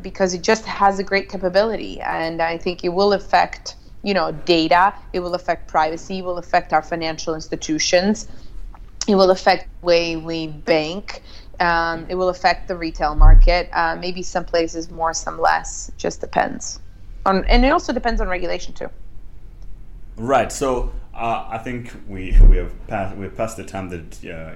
because 0.00 0.32
it 0.32 0.42
just 0.42 0.64
has 0.64 0.98
a 0.98 1.04
great 1.04 1.28
capability, 1.28 2.00
and 2.00 2.40
I 2.40 2.56
think 2.58 2.84
it 2.84 2.90
will 2.90 3.12
affect 3.12 3.76
you 4.02 4.14
know 4.14 4.32
data, 4.32 4.94
it 5.12 5.20
will 5.20 5.34
affect 5.34 5.68
privacy, 5.68 6.18
it 6.18 6.24
will 6.24 6.38
affect 6.38 6.72
our 6.72 6.82
financial 6.82 7.34
institutions, 7.34 8.28
it 9.06 9.14
will 9.14 9.30
affect 9.30 9.68
the 9.80 9.86
way 9.86 10.16
we 10.16 10.48
bank. 10.48 11.22
Um, 11.60 12.06
it 12.08 12.16
will 12.16 12.30
affect 12.30 12.66
the 12.66 12.76
retail 12.76 13.14
market. 13.14 13.70
Uh, 13.72 13.94
maybe 13.94 14.22
some 14.22 14.44
places 14.44 14.90
more, 14.90 15.14
some 15.14 15.38
less. 15.40 15.88
Just 15.96 16.20
depends 16.20 16.80
on, 17.24 17.44
and 17.44 17.64
it 17.64 17.70
also 17.70 17.92
depends 17.92 18.20
on 18.20 18.26
regulation 18.28 18.74
too. 18.74 18.90
Right. 20.16 20.52
So 20.52 20.92
uh, 21.12 21.46
I 21.48 21.58
think 21.58 21.92
we 22.08 22.38
we 22.40 22.56
have 22.56 22.86
passed 22.86 23.16
we 23.16 23.24
have 23.24 23.36
passed 23.36 23.56
the 23.56 23.64
time 23.64 23.88
that 23.90 24.24
uh, 24.24 24.54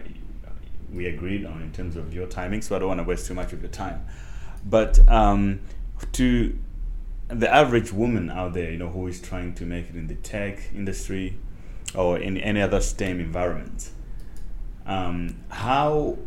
we 0.93 1.07
agreed 1.07 1.45
on 1.45 1.63
in 1.63 1.73
terms 1.73 1.97
of 1.97 2.15
your 2.15 2.27
timing. 2.27 2.63
So 2.63 2.77
I 2.77 2.79
don't 2.79 2.89
want 2.89 3.01
to 3.01 3.05
waste 3.05 3.27
too 3.27 3.35
much 3.35 3.53
of 3.53 3.61
your 3.61 3.71
time. 3.71 4.07
But 4.65 5.07
um, 5.09 5.61
to 6.13 6.59
the 7.29 7.53
average 7.53 7.93
woman 7.93 8.31
out 8.31 8.55
there, 8.55 8.71
you 8.71 8.79
know, 8.79 8.89
who 8.89 9.07
is 9.07 9.21
trying 9.21 9.55
to 9.55 9.67
make 9.67 9.91
it 9.91 9.95
in 9.95 10.07
the 10.07 10.15
tech 10.15 10.71
industry 10.75 11.37
or 11.95 12.19
in 12.19 12.37
any 12.39 12.61
other 12.61 12.81
STEM 12.81 13.21
environment, 13.21 13.91
um, 14.87 15.37
how 15.49 16.19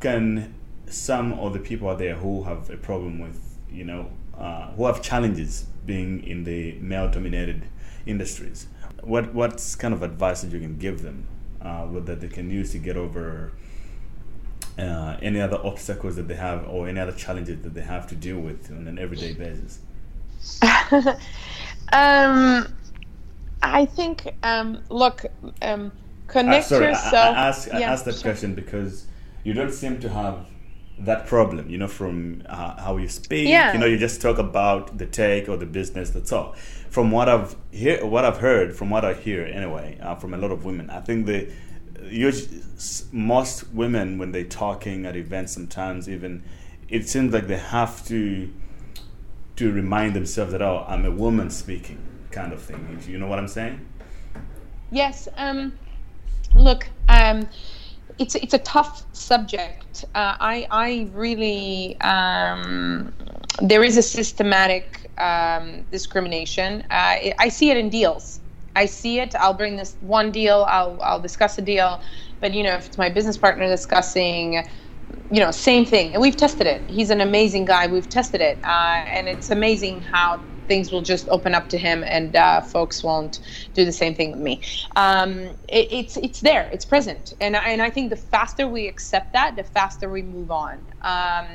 can 0.00 0.54
some 0.86 1.32
of 1.34 1.52
the 1.52 1.58
people 1.58 1.88
out 1.88 1.98
there 1.98 2.14
who 2.14 2.44
have 2.44 2.70
a 2.70 2.76
problem 2.76 3.18
with, 3.18 3.58
you 3.70 3.84
know, 3.84 4.10
uh, 4.36 4.70
who 4.72 4.86
have 4.86 5.02
challenges 5.02 5.66
being 5.84 6.24
in 6.24 6.44
the 6.44 6.72
male-dominated 6.80 7.64
industries, 8.08 8.66
what 9.02 9.34
what's 9.34 9.74
kind 9.76 9.94
of 9.94 10.02
advice 10.02 10.42
that 10.42 10.52
you 10.52 10.60
can 10.60 10.78
give 10.78 11.02
them 11.02 11.26
uh, 11.62 11.86
that 12.00 12.20
they 12.20 12.28
can 12.28 12.50
use 12.50 12.72
to 12.72 12.78
get 12.78 12.96
over 12.96 13.52
uh, 14.78 15.16
any 15.20 15.40
other 15.40 15.58
obstacles 15.64 16.16
that 16.16 16.28
they 16.28 16.36
have 16.36 16.68
or 16.68 16.88
any 16.88 17.00
other 17.00 17.12
challenges 17.12 17.62
that 17.62 17.74
they 17.74 17.82
have 17.82 18.06
to 18.06 18.14
deal 18.14 18.38
with 18.38 18.70
on 18.70 18.86
an 18.86 18.98
everyday 18.98 19.34
basis? 19.34 19.80
um, 21.92 22.72
I 23.60 23.86
think, 23.86 24.34
um, 24.42 24.82
look, 24.88 25.24
um, 25.62 25.90
connect 26.28 26.66
uh, 26.66 26.68
sorry, 26.68 26.86
yourself. 26.86 27.14
I, 27.14 27.40
I, 27.40 27.48
ask, 27.48 27.74
I 27.74 27.82
asked 27.82 28.04
that 28.04 28.14
sure. 28.14 28.22
question 28.22 28.54
because 28.54 29.06
you 29.42 29.52
don't 29.52 29.72
seem 29.72 30.00
to 30.00 30.08
have 30.08 30.46
that 31.00 31.26
problem, 31.26 31.70
you 31.70 31.78
know, 31.78 31.88
from 31.88 32.42
uh, 32.46 32.80
how 32.80 32.96
you 32.96 33.08
speak. 33.08 33.48
Yeah. 33.48 33.72
You 33.72 33.78
know, 33.78 33.86
you 33.86 33.98
just 33.98 34.20
talk 34.20 34.38
about 34.38 34.98
the 34.98 35.06
take 35.06 35.48
or 35.48 35.56
the 35.56 35.66
business. 35.66 36.10
That's 36.10 36.32
all. 36.32 36.54
From 36.90 37.10
what 37.10 37.28
I've 37.28 37.56
hear, 37.70 38.04
what 38.04 38.24
I've 38.24 38.38
heard, 38.38 38.74
from 38.74 38.90
what 38.90 39.04
I 39.04 39.14
hear 39.14 39.44
anyway, 39.44 39.98
uh, 40.00 40.16
from 40.16 40.34
a 40.34 40.38
lot 40.38 40.50
of 40.50 40.64
women, 40.64 40.90
I 40.90 41.00
think 41.00 41.26
the 41.26 41.50
most 43.12 43.68
women 43.72 44.18
when 44.18 44.32
they're 44.32 44.44
talking 44.44 45.06
at 45.06 45.16
events, 45.16 45.52
sometimes 45.52 46.08
even 46.08 46.42
it 46.88 47.08
seems 47.08 47.32
like 47.32 47.46
they 47.46 47.58
have 47.58 48.04
to 48.06 48.50
to 49.56 49.72
remind 49.72 50.14
themselves 50.14 50.52
that 50.52 50.62
oh, 50.62 50.84
I'm 50.88 51.04
a 51.04 51.10
woman 51.10 51.50
speaking, 51.50 51.98
kind 52.30 52.52
of 52.52 52.62
thing. 52.62 53.02
You 53.06 53.18
know 53.18 53.26
what 53.26 53.38
I'm 53.38 53.48
saying? 53.48 53.86
Yes. 54.90 55.28
Um, 55.36 55.72
look. 56.54 56.88
Um, 57.08 57.48
it's 58.18 58.34
it's 58.36 58.54
a 58.54 58.58
tough 58.60 59.06
subject. 59.12 60.04
Uh, 60.14 60.36
I 60.40 60.66
I 60.70 61.10
really 61.12 62.00
um, 62.02 63.14
there 63.60 63.84
is 63.84 63.96
a 63.96 64.02
systematic 64.02 65.10
um, 65.18 65.86
discrimination. 65.92 66.82
Uh, 66.90 67.16
I 67.38 67.48
see 67.50 67.70
it 67.70 67.76
in 67.76 67.90
deals. 67.90 68.40
I 68.76 68.86
see 68.86 69.20
it. 69.20 69.34
I'll 69.36 69.54
bring 69.54 69.76
this 69.76 69.96
one 70.00 70.32
deal. 70.32 70.66
I'll 70.68 71.00
I'll 71.02 71.20
discuss 71.20 71.58
a 71.58 71.62
deal, 71.62 72.00
but 72.40 72.54
you 72.54 72.62
know 72.64 72.74
if 72.74 72.86
it's 72.86 72.98
my 72.98 73.10
business 73.10 73.38
partner 73.38 73.68
discussing 73.68 74.64
you 75.30 75.40
know, 75.40 75.50
same 75.50 75.86
thing. 75.86 76.12
And 76.14 76.22
we've 76.22 76.36
tested 76.36 76.66
it. 76.66 76.84
He's 76.88 77.10
an 77.10 77.20
amazing 77.20 77.66
guy. 77.66 77.86
We've 77.86 78.08
tested 78.08 78.40
it. 78.40 78.60
Uh, 78.64 79.04
and 79.14 79.28
it's 79.28 79.50
amazing 79.50 80.02
how 80.02 80.42
things 80.68 80.92
will 80.92 81.02
just 81.02 81.28
open 81.28 81.54
up 81.54 81.68
to 81.70 81.78
him, 81.78 82.04
and 82.04 82.36
uh, 82.36 82.60
folks 82.60 83.02
won't 83.02 83.40
do 83.74 83.84
the 83.84 83.92
same 83.92 84.14
thing 84.14 84.32
with 84.32 84.40
me. 84.40 84.60
Um, 84.96 85.40
it, 85.68 85.88
it's 85.90 86.16
it's 86.18 86.40
there, 86.40 86.68
it's 86.72 86.84
present, 86.84 87.32
and 87.40 87.56
and 87.56 87.82
I 87.82 87.90
think 87.90 88.10
the 88.10 88.16
faster 88.16 88.68
we 88.68 88.86
accept 88.86 89.32
that, 89.32 89.56
the 89.56 89.64
faster 89.64 90.08
we 90.08 90.22
move 90.22 90.50
on. 90.50 90.78
Um, 91.02 91.46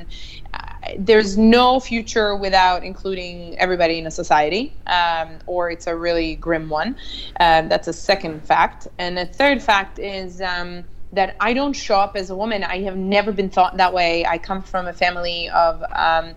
there's 0.98 1.38
no 1.38 1.80
future 1.80 2.36
without 2.36 2.84
including 2.84 3.58
everybody 3.58 3.98
in 3.98 4.06
a 4.06 4.10
society, 4.10 4.76
um, 4.86 5.38
or 5.46 5.70
it's 5.70 5.86
a 5.86 5.96
really 5.96 6.36
grim 6.36 6.68
one. 6.68 6.96
Uh, 7.40 7.62
that's 7.62 7.88
a 7.88 7.92
second 7.92 8.44
fact, 8.44 8.88
and 8.98 9.16
the 9.16 9.26
third 9.26 9.62
fact 9.62 9.98
is. 9.98 10.40
Um, 10.40 10.84
that 11.14 11.36
I 11.40 11.54
don't 11.54 11.72
show 11.72 11.96
up 11.96 12.16
as 12.16 12.30
a 12.30 12.36
woman. 12.36 12.64
I 12.64 12.82
have 12.82 12.96
never 12.96 13.32
been 13.32 13.50
thought 13.50 13.76
that 13.76 13.92
way. 13.92 14.24
I 14.26 14.38
come 14.38 14.62
from 14.62 14.86
a 14.86 14.92
family 14.92 15.48
of 15.50 15.82
um, 15.94 16.34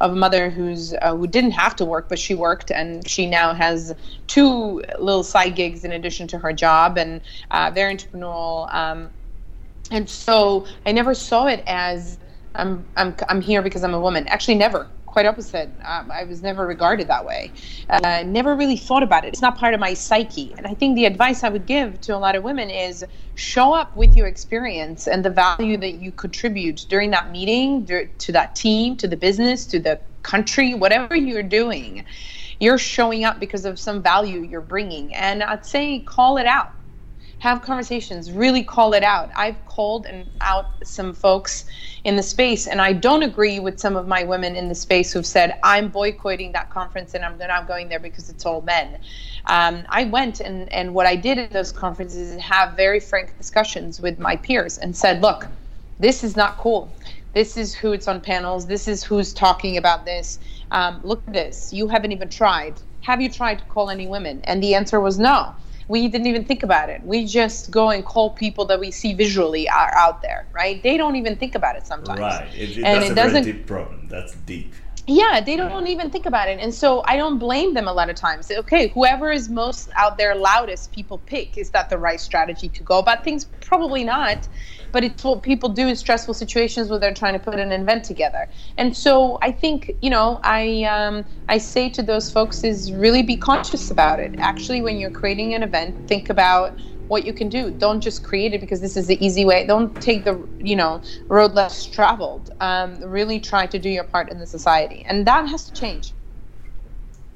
of 0.00 0.12
a 0.12 0.16
mother 0.16 0.50
who's 0.50 0.94
uh, 0.94 1.16
who 1.16 1.26
didn't 1.26 1.52
have 1.52 1.76
to 1.76 1.84
work, 1.84 2.08
but 2.08 2.18
she 2.18 2.34
worked, 2.34 2.70
and 2.70 3.06
she 3.06 3.26
now 3.26 3.54
has 3.54 3.94
two 4.26 4.82
little 4.98 5.22
side 5.22 5.56
gigs 5.56 5.84
in 5.84 5.92
addition 5.92 6.26
to 6.28 6.38
her 6.38 6.52
job, 6.52 6.98
and 6.98 7.20
uh, 7.50 7.70
very 7.72 7.94
entrepreneurial. 7.94 8.72
Um, 8.74 9.10
and 9.90 10.08
so 10.08 10.66
I 10.86 10.92
never 10.92 11.14
saw 11.14 11.46
it 11.46 11.62
as 11.66 12.18
I'm 12.54 12.84
I'm 12.96 13.14
I'm 13.28 13.40
here 13.40 13.62
because 13.62 13.84
I'm 13.84 13.94
a 13.94 14.00
woman. 14.00 14.26
Actually, 14.28 14.56
never 14.56 14.88
quite 15.10 15.26
opposite. 15.26 15.68
Um, 15.84 16.10
I 16.10 16.24
was 16.24 16.40
never 16.40 16.66
regarded 16.66 17.08
that 17.08 17.24
way. 17.24 17.50
Uh, 17.88 18.22
never 18.24 18.54
really 18.54 18.76
thought 18.76 19.02
about 19.02 19.24
it. 19.24 19.28
It's 19.28 19.42
not 19.42 19.58
part 19.58 19.74
of 19.74 19.80
my 19.80 19.92
psyche. 19.92 20.54
And 20.56 20.66
I 20.66 20.74
think 20.74 20.94
the 20.94 21.04
advice 21.04 21.42
I 21.42 21.48
would 21.48 21.66
give 21.66 22.00
to 22.02 22.16
a 22.16 22.18
lot 22.18 22.36
of 22.36 22.44
women 22.44 22.70
is 22.70 23.04
show 23.34 23.72
up 23.72 23.96
with 23.96 24.16
your 24.16 24.28
experience 24.28 25.08
and 25.08 25.24
the 25.24 25.30
value 25.30 25.76
that 25.78 25.94
you 25.94 26.12
contribute 26.12 26.86
during 26.88 27.10
that 27.10 27.32
meeting 27.32 27.86
to 27.86 28.32
that 28.32 28.54
team, 28.54 28.96
to 28.98 29.08
the 29.08 29.16
business, 29.16 29.66
to 29.66 29.80
the 29.80 29.98
country, 30.22 30.74
whatever 30.74 31.16
you're 31.16 31.42
doing. 31.42 32.04
You're 32.60 32.78
showing 32.78 33.24
up 33.24 33.40
because 33.40 33.64
of 33.64 33.78
some 33.80 34.02
value 34.02 34.42
you're 34.42 34.60
bringing. 34.60 35.14
And 35.14 35.42
I'd 35.42 35.66
say 35.66 36.00
call 36.00 36.36
it 36.36 36.46
out 36.46 36.72
have 37.40 37.62
conversations, 37.62 38.30
really 38.30 38.62
call 38.62 38.92
it 38.92 39.02
out. 39.02 39.30
I've 39.34 39.64
called 39.64 40.04
and 40.04 40.26
out 40.42 40.66
some 40.84 41.14
folks 41.14 41.64
in 42.04 42.16
the 42.16 42.22
space, 42.22 42.66
and 42.66 42.82
I 42.82 42.92
don't 42.92 43.22
agree 43.22 43.58
with 43.58 43.80
some 43.80 43.96
of 43.96 44.06
my 44.06 44.24
women 44.24 44.56
in 44.56 44.68
the 44.68 44.74
space 44.74 45.10
who've 45.10 45.24
said, 45.24 45.58
I'm 45.64 45.88
boycotting 45.88 46.52
that 46.52 46.68
conference 46.68 47.14
and 47.14 47.24
I'm 47.24 47.38
not 47.38 47.66
going 47.66 47.88
there 47.88 47.98
because 47.98 48.28
it's 48.28 48.44
all 48.44 48.60
men. 48.60 48.98
Um, 49.46 49.84
I 49.88 50.04
went, 50.04 50.40
and, 50.40 50.70
and 50.70 50.92
what 50.92 51.06
I 51.06 51.16
did 51.16 51.38
at 51.38 51.50
those 51.50 51.72
conferences 51.72 52.30
is 52.32 52.40
have 52.42 52.76
very 52.76 53.00
frank 53.00 53.34
discussions 53.38 54.02
with 54.02 54.18
my 54.18 54.36
peers 54.36 54.76
and 54.76 54.94
said, 54.94 55.22
look, 55.22 55.48
this 55.98 56.22
is 56.22 56.36
not 56.36 56.58
cool. 56.58 56.94
This 57.32 57.56
is 57.56 57.74
who 57.74 57.92
it's 57.92 58.06
on 58.06 58.20
panels. 58.20 58.66
This 58.66 58.86
is 58.86 59.02
who's 59.02 59.32
talking 59.32 59.78
about 59.78 60.04
this. 60.04 60.40
Um, 60.72 61.00
look 61.02 61.22
at 61.26 61.32
this. 61.32 61.72
You 61.72 61.88
haven't 61.88 62.12
even 62.12 62.28
tried. 62.28 62.74
Have 63.00 63.22
you 63.22 63.30
tried 63.30 63.60
to 63.60 63.64
call 63.64 63.88
any 63.88 64.06
women? 64.06 64.42
And 64.44 64.62
the 64.62 64.74
answer 64.74 65.00
was 65.00 65.18
no 65.18 65.54
we 65.90 66.06
didn't 66.06 66.28
even 66.28 66.44
think 66.44 66.62
about 66.62 66.88
it. 66.88 67.02
We 67.04 67.26
just 67.26 67.72
go 67.72 67.90
and 67.90 68.04
call 68.04 68.30
people 68.30 68.64
that 68.66 68.78
we 68.78 68.92
see 68.92 69.12
visually 69.12 69.68
are 69.68 69.92
out 69.96 70.22
there, 70.22 70.46
right? 70.52 70.80
They 70.84 70.96
don't 70.96 71.16
even 71.16 71.34
think 71.34 71.56
about 71.56 71.74
it 71.74 71.84
sometimes. 71.84 72.20
Right. 72.20 72.48
It, 72.54 72.78
it, 72.78 72.84
and 72.84 72.84
that's 72.84 73.06
it 73.06 73.12
a 73.12 73.14
doesn't, 73.16 73.44
very 73.44 73.56
deep 73.56 73.66
problem. 73.66 74.06
That's 74.08 74.34
deep. 74.46 74.72
Yeah, 75.08 75.40
they 75.40 75.56
don't 75.56 75.88
even 75.88 76.08
think 76.08 76.26
about 76.26 76.48
it. 76.48 76.60
And 76.60 76.72
so 76.72 77.02
I 77.06 77.16
don't 77.16 77.38
blame 77.38 77.74
them 77.74 77.88
a 77.88 77.92
lot 77.92 78.08
of 78.08 78.14
times. 78.14 78.52
Okay, 78.52 78.86
whoever 78.88 79.32
is 79.32 79.48
most 79.48 79.90
out 79.96 80.16
there 80.16 80.32
loudest, 80.36 80.92
people 80.92 81.18
pick. 81.18 81.58
Is 81.58 81.70
that 81.70 81.90
the 81.90 81.98
right 81.98 82.20
strategy 82.20 82.68
to 82.68 82.84
go 82.84 83.00
about 83.00 83.24
things? 83.24 83.46
Probably 83.60 84.04
not 84.04 84.46
but 84.92 85.04
it's 85.04 85.22
what 85.24 85.42
people 85.42 85.68
do 85.68 85.88
in 85.88 85.96
stressful 85.96 86.34
situations 86.34 86.90
where 86.90 86.98
they're 86.98 87.14
trying 87.14 87.34
to 87.34 87.38
put 87.38 87.58
an 87.58 87.72
event 87.72 88.04
together. 88.04 88.48
And 88.76 88.96
so 88.96 89.38
I 89.42 89.52
think 89.52 89.92
you 90.00 90.10
know 90.10 90.40
I 90.42 90.84
um, 90.84 91.24
I 91.48 91.58
say 91.58 91.88
to 91.90 92.02
those 92.02 92.30
folks 92.30 92.64
is 92.64 92.92
really 92.92 93.22
be 93.22 93.36
conscious 93.36 93.90
about 93.90 94.20
it. 94.20 94.34
Actually, 94.38 94.82
when 94.82 94.98
you're 94.98 95.10
creating 95.10 95.54
an 95.54 95.62
event, 95.62 95.96
think 96.06 96.30
about 96.30 96.78
what 97.08 97.26
you 97.26 97.32
can 97.32 97.48
do. 97.48 97.72
Don't 97.72 98.00
just 98.00 98.22
create 98.22 98.54
it 98.54 98.60
because 98.60 98.80
this 98.80 98.96
is 98.96 99.08
the 99.08 99.24
easy 99.24 99.44
way. 99.44 99.66
Don't 99.66 100.00
take 100.00 100.24
the 100.24 100.48
you 100.58 100.76
know 100.76 101.02
road 101.28 101.52
less 101.52 101.84
traveled. 101.84 102.50
Um, 102.60 103.00
really 103.02 103.40
try 103.40 103.66
to 103.66 103.78
do 103.78 103.90
your 103.90 104.04
part 104.04 104.30
in 104.30 104.38
the 104.38 104.46
society, 104.46 105.04
and 105.06 105.26
that 105.26 105.48
has 105.48 105.64
to 105.64 105.72
change. 105.72 106.12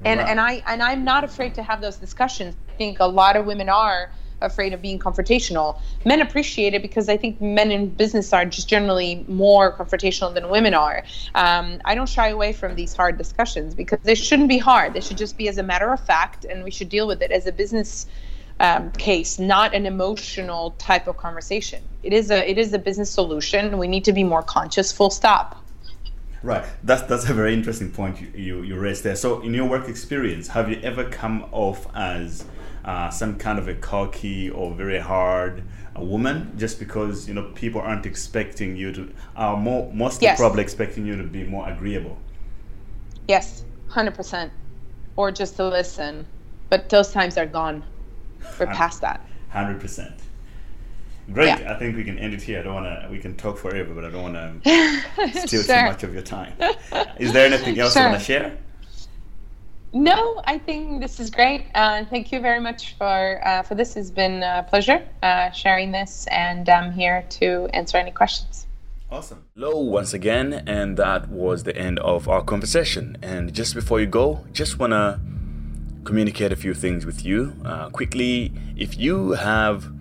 And 0.05 0.19
wow. 0.19 0.25
and 0.27 0.39
I 0.39 0.63
and 0.67 0.81
I'm 0.81 1.03
not 1.03 1.23
afraid 1.23 1.55
to 1.55 1.63
have 1.63 1.81
those 1.81 1.97
discussions. 1.97 2.55
I 2.69 2.71
think 2.77 2.99
a 2.99 3.07
lot 3.07 3.35
of 3.35 3.45
women 3.45 3.69
are 3.69 4.11
afraid 4.41 4.73
of 4.73 4.81
being 4.81 4.99
confrontational. 4.99 5.79
Men 6.05 6.21
appreciate 6.21 6.73
it 6.73 6.81
because 6.81 7.09
I 7.09 7.17
think 7.17 7.41
men 7.41 7.71
in 7.71 7.89
business 7.89 8.33
are 8.33 8.45
just 8.45 8.67
generally 8.67 9.25
more 9.27 9.75
confrontational 9.75 10.33
than 10.33 10.49
women 10.49 10.73
are. 10.73 11.03
Um, 11.33 11.79
I 11.85 11.95
don't 11.95 12.09
shy 12.09 12.29
away 12.29 12.53
from 12.53 12.75
these 12.75 12.95
hard 12.95 13.17
discussions 13.17 13.75
because 13.75 13.99
they 14.03 14.15
shouldn't 14.15 14.49
be 14.49 14.57
hard. 14.57 14.93
They 14.93 15.01
should 15.01 15.17
just 15.17 15.37
be 15.37 15.47
as 15.47 15.57
a 15.57 15.63
matter 15.63 15.91
of 15.91 15.99
fact, 15.99 16.45
and 16.45 16.63
we 16.63 16.71
should 16.71 16.89
deal 16.89 17.07
with 17.07 17.21
it 17.21 17.31
as 17.31 17.47
a 17.47 17.51
business 17.51 18.07
um, 18.59 18.91
case, 18.91 19.37
not 19.37 19.73
an 19.73 19.85
emotional 19.85 20.71
type 20.77 21.07
of 21.07 21.17
conversation. 21.17 21.83
It 22.03 22.13
is 22.13 22.31
a 22.31 22.49
it 22.49 22.57
is 22.57 22.73
a 22.73 22.79
business 22.79 23.11
solution. 23.11 23.77
We 23.77 23.87
need 23.87 24.05
to 24.05 24.13
be 24.13 24.23
more 24.23 24.43
conscious. 24.43 24.91
Full 24.91 25.09
stop. 25.09 25.61
Right. 26.41 26.63
That's 26.83 27.01
that's 27.03 27.27
a 27.27 27.33
very 27.33 27.53
interesting 27.53 27.91
point 27.91 28.21
you, 28.21 28.31
you, 28.35 28.61
you 28.61 28.77
raised 28.77 29.03
there. 29.03 29.15
So, 29.15 29.41
in 29.41 29.53
your 29.53 29.67
work 29.67 29.89
experience, 29.89 30.47
have 30.49 30.69
you 30.69 30.79
ever 30.83 31.03
come 31.03 31.45
off 31.51 31.87
as 31.95 32.45
uh, 32.85 33.09
some 33.09 33.35
kind 33.35 33.59
of 33.59 33.67
a 33.67 33.73
cocky 33.73 34.49
or 34.49 34.73
very 34.73 34.99
hard 34.99 35.63
a 35.95 36.03
woman 36.03 36.53
just 36.57 36.77
because 36.77 37.27
you 37.27 37.33
know 37.33 37.51
people 37.55 37.81
aren't 37.81 38.05
expecting 38.05 38.75
you 38.75 38.91
to 38.91 39.11
are 39.35 39.57
more 39.57 39.91
mostly 39.93 40.25
yes. 40.25 40.37
probably 40.39 40.61
expecting 40.61 41.05
you 41.05 41.17
to 41.17 41.23
be 41.23 41.43
more 41.43 41.67
agreeable. 41.69 42.17
Yes 43.27 43.63
100% 43.89 44.51
or 45.15 45.31
just 45.31 45.55
to 45.55 45.67
listen. 45.67 46.25
But 46.69 46.89
those 46.89 47.11
times 47.11 47.37
are 47.37 47.45
gone. 47.45 47.83
We're 48.59 48.67
past 48.67 49.01
that. 49.01 49.21
100% 49.53 50.19
great 51.33 51.47
yeah. 51.47 51.73
i 51.73 51.79
think 51.79 51.95
we 51.95 52.03
can 52.03 52.19
end 52.19 52.35
it 52.35 52.41
here. 52.41 52.59
I 52.59 52.61
don't 52.61 52.75
want 52.75 52.85
to 52.85 53.07
we 53.09 53.17
can 53.17 53.35
talk 53.35 53.57
forever 53.57 53.95
but 53.95 54.05
i 54.05 54.11
don't 54.11 54.31
want 54.31 54.63
to 54.63 55.29
steal 55.47 55.63
sure. 55.63 55.75
too 55.75 55.85
much 55.85 56.03
of 56.03 56.13
your 56.13 56.21
time. 56.21 56.53
Is 57.17 57.33
there 57.33 57.47
anything 57.47 57.79
else 57.79 57.93
sure. 57.93 58.03
you 58.03 58.09
want 58.09 58.19
to 58.19 58.25
share 58.25 58.57
no, 59.95 60.41
I 60.43 60.57
think 60.57 61.01
this 61.01 61.21
is 61.21 61.29
great. 61.29 61.67
Uh, 61.73 62.03
thank 62.03 62.33
you 62.33 62.41
very 62.41 62.59
much 62.59 62.95
for 62.97 63.39
uh, 63.47 63.63
for 63.63 63.75
this. 63.75 63.95
It's 63.95 64.11
been 64.11 64.43
a 64.43 64.65
pleasure 64.69 65.01
uh, 65.23 65.51
sharing 65.51 65.93
this, 65.93 66.27
and 66.29 66.67
I'm 66.67 66.91
here 66.91 67.25
to 67.39 67.69
answer 67.73 67.97
any 67.97 68.11
questions. 68.11 68.67
Awesome. 69.09 69.45
Hello, 69.55 69.79
once 69.79 70.13
again, 70.13 70.65
and 70.67 70.97
that 70.97 71.29
was 71.29 71.63
the 71.63 71.73
end 71.77 71.99
of 71.99 72.27
our 72.27 72.43
conversation. 72.43 73.17
And 73.21 73.53
just 73.53 73.73
before 73.73 74.01
you 74.01 74.07
go, 74.07 74.43
just 74.51 74.79
wanna 74.79 75.21
communicate 76.03 76.51
a 76.51 76.57
few 76.57 76.73
things 76.73 77.05
with 77.05 77.23
you 77.23 77.53
uh, 77.63 77.89
quickly. 77.89 78.51
If 78.75 78.97
you 78.97 79.31
have 79.31 79.93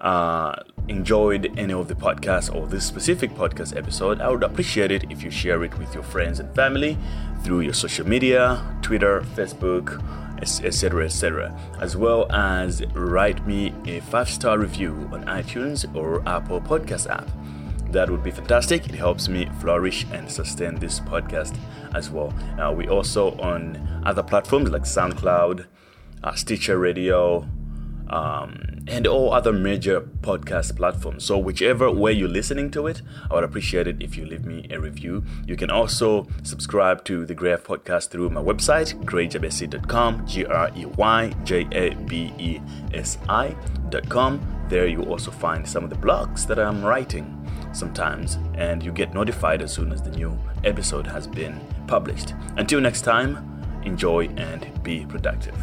uh, 0.00 0.56
enjoyed 0.88 1.52
any 1.58 1.72
of 1.72 1.88
the 1.88 1.94
podcast 1.94 2.54
or 2.54 2.66
this 2.66 2.84
specific 2.84 3.32
podcast 3.32 3.76
episode, 3.76 4.20
I 4.20 4.28
would 4.28 4.42
appreciate 4.42 4.90
it 4.90 5.04
if 5.10 5.22
you 5.22 5.30
share 5.30 5.62
it 5.64 5.78
with 5.78 5.94
your 5.94 6.02
friends 6.02 6.40
and 6.40 6.54
family 6.54 6.98
through 7.42 7.60
your 7.60 7.74
social 7.74 8.06
media, 8.06 8.62
Twitter, 8.82 9.22
Facebook, 9.34 10.02
etc., 10.42 11.04
etc., 11.04 11.56
as 11.80 11.96
well 11.96 12.30
as 12.32 12.84
write 12.94 13.46
me 13.46 13.72
a 13.86 14.00
five 14.00 14.28
star 14.28 14.58
review 14.58 15.08
on 15.12 15.24
iTunes 15.26 15.92
or 15.94 16.26
Apple 16.28 16.60
Podcast 16.60 17.08
app. 17.08 17.28
that 17.92 18.08
would 18.10 18.22
be 18.24 18.30
fantastic. 18.30 18.88
It 18.88 18.94
helps 18.94 19.28
me 19.28 19.48
flourish 19.60 20.06
and 20.12 20.30
sustain 20.30 20.76
this 20.76 20.98
podcast 20.98 21.54
as 21.94 22.10
well. 22.10 22.32
Uh, 22.58 22.72
we 22.72 22.88
also 22.88 23.32
on 23.38 24.02
other 24.04 24.22
platforms 24.22 24.70
like 24.70 24.82
SoundCloud, 24.84 25.66
uh, 26.24 26.34
Stitcher 26.34 26.78
Radio, 26.78 27.46
um, 28.08 28.71
and 28.88 29.06
all 29.06 29.32
other 29.32 29.52
major 29.52 30.00
podcast 30.00 30.76
platforms. 30.76 31.24
So, 31.24 31.38
whichever 31.38 31.90
way 31.90 32.12
you're 32.12 32.28
listening 32.28 32.70
to 32.72 32.86
it, 32.86 33.02
I 33.30 33.34
would 33.34 33.44
appreciate 33.44 33.86
it 33.86 34.02
if 34.02 34.16
you 34.16 34.26
leave 34.26 34.44
me 34.44 34.66
a 34.70 34.80
review. 34.80 35.24
You 35.46 35.56
can 35.56 35.70
also 35.70 36.26
subscribe 36.42 37.04
to 37.04 37.24
the 37.24 37.34
Grey 37.34 37.56
podcast 37.56 38.08
through 38.08 38.30
my 38.30 38.40
website, 38.42 38.94
greyjabesi.com, 39.04 40.26
G 40.26 40.44
R 40.44 40.70
E 40.76 40.86
Y 40.86 41.32
J 41.44 41.66
A 41.72 41.94
B 41.94 42.32
E 42.38 42.60
S 42.92 43.18
I.com. 43.28 44.40
There 44.68 44.86
you 44.86 45.02
also 45.02 45.30
find 45.30 45.68
some 45.68 45.84
of 45.84 45.90
the 45.90 45.96
blogs 45.96 46.46
that 46.46 46.58
I'm 46.58 46.84
writing 46.84 47.38
sometimes, 47.72 48.38
and 48.54 48.82
you 48.82 48.92
get 48.92 49.14
notified 49.14 49.62
as 49.62 49.72
soon 49.72 49.92
as 49.92 50.02
the 50.02 50.10
new 50.10 50.38
episode 50.64 51.06
has 51.06 51.26
been 51.26 51.60
published. 51.86 52.34
Until 52.56 52.80
next 52.80 53.02
time, 53.02 53.48
enjoy 53.84 54.28
and 54.36 54.82
be 54.82 55.04
productive. 55.06 55.54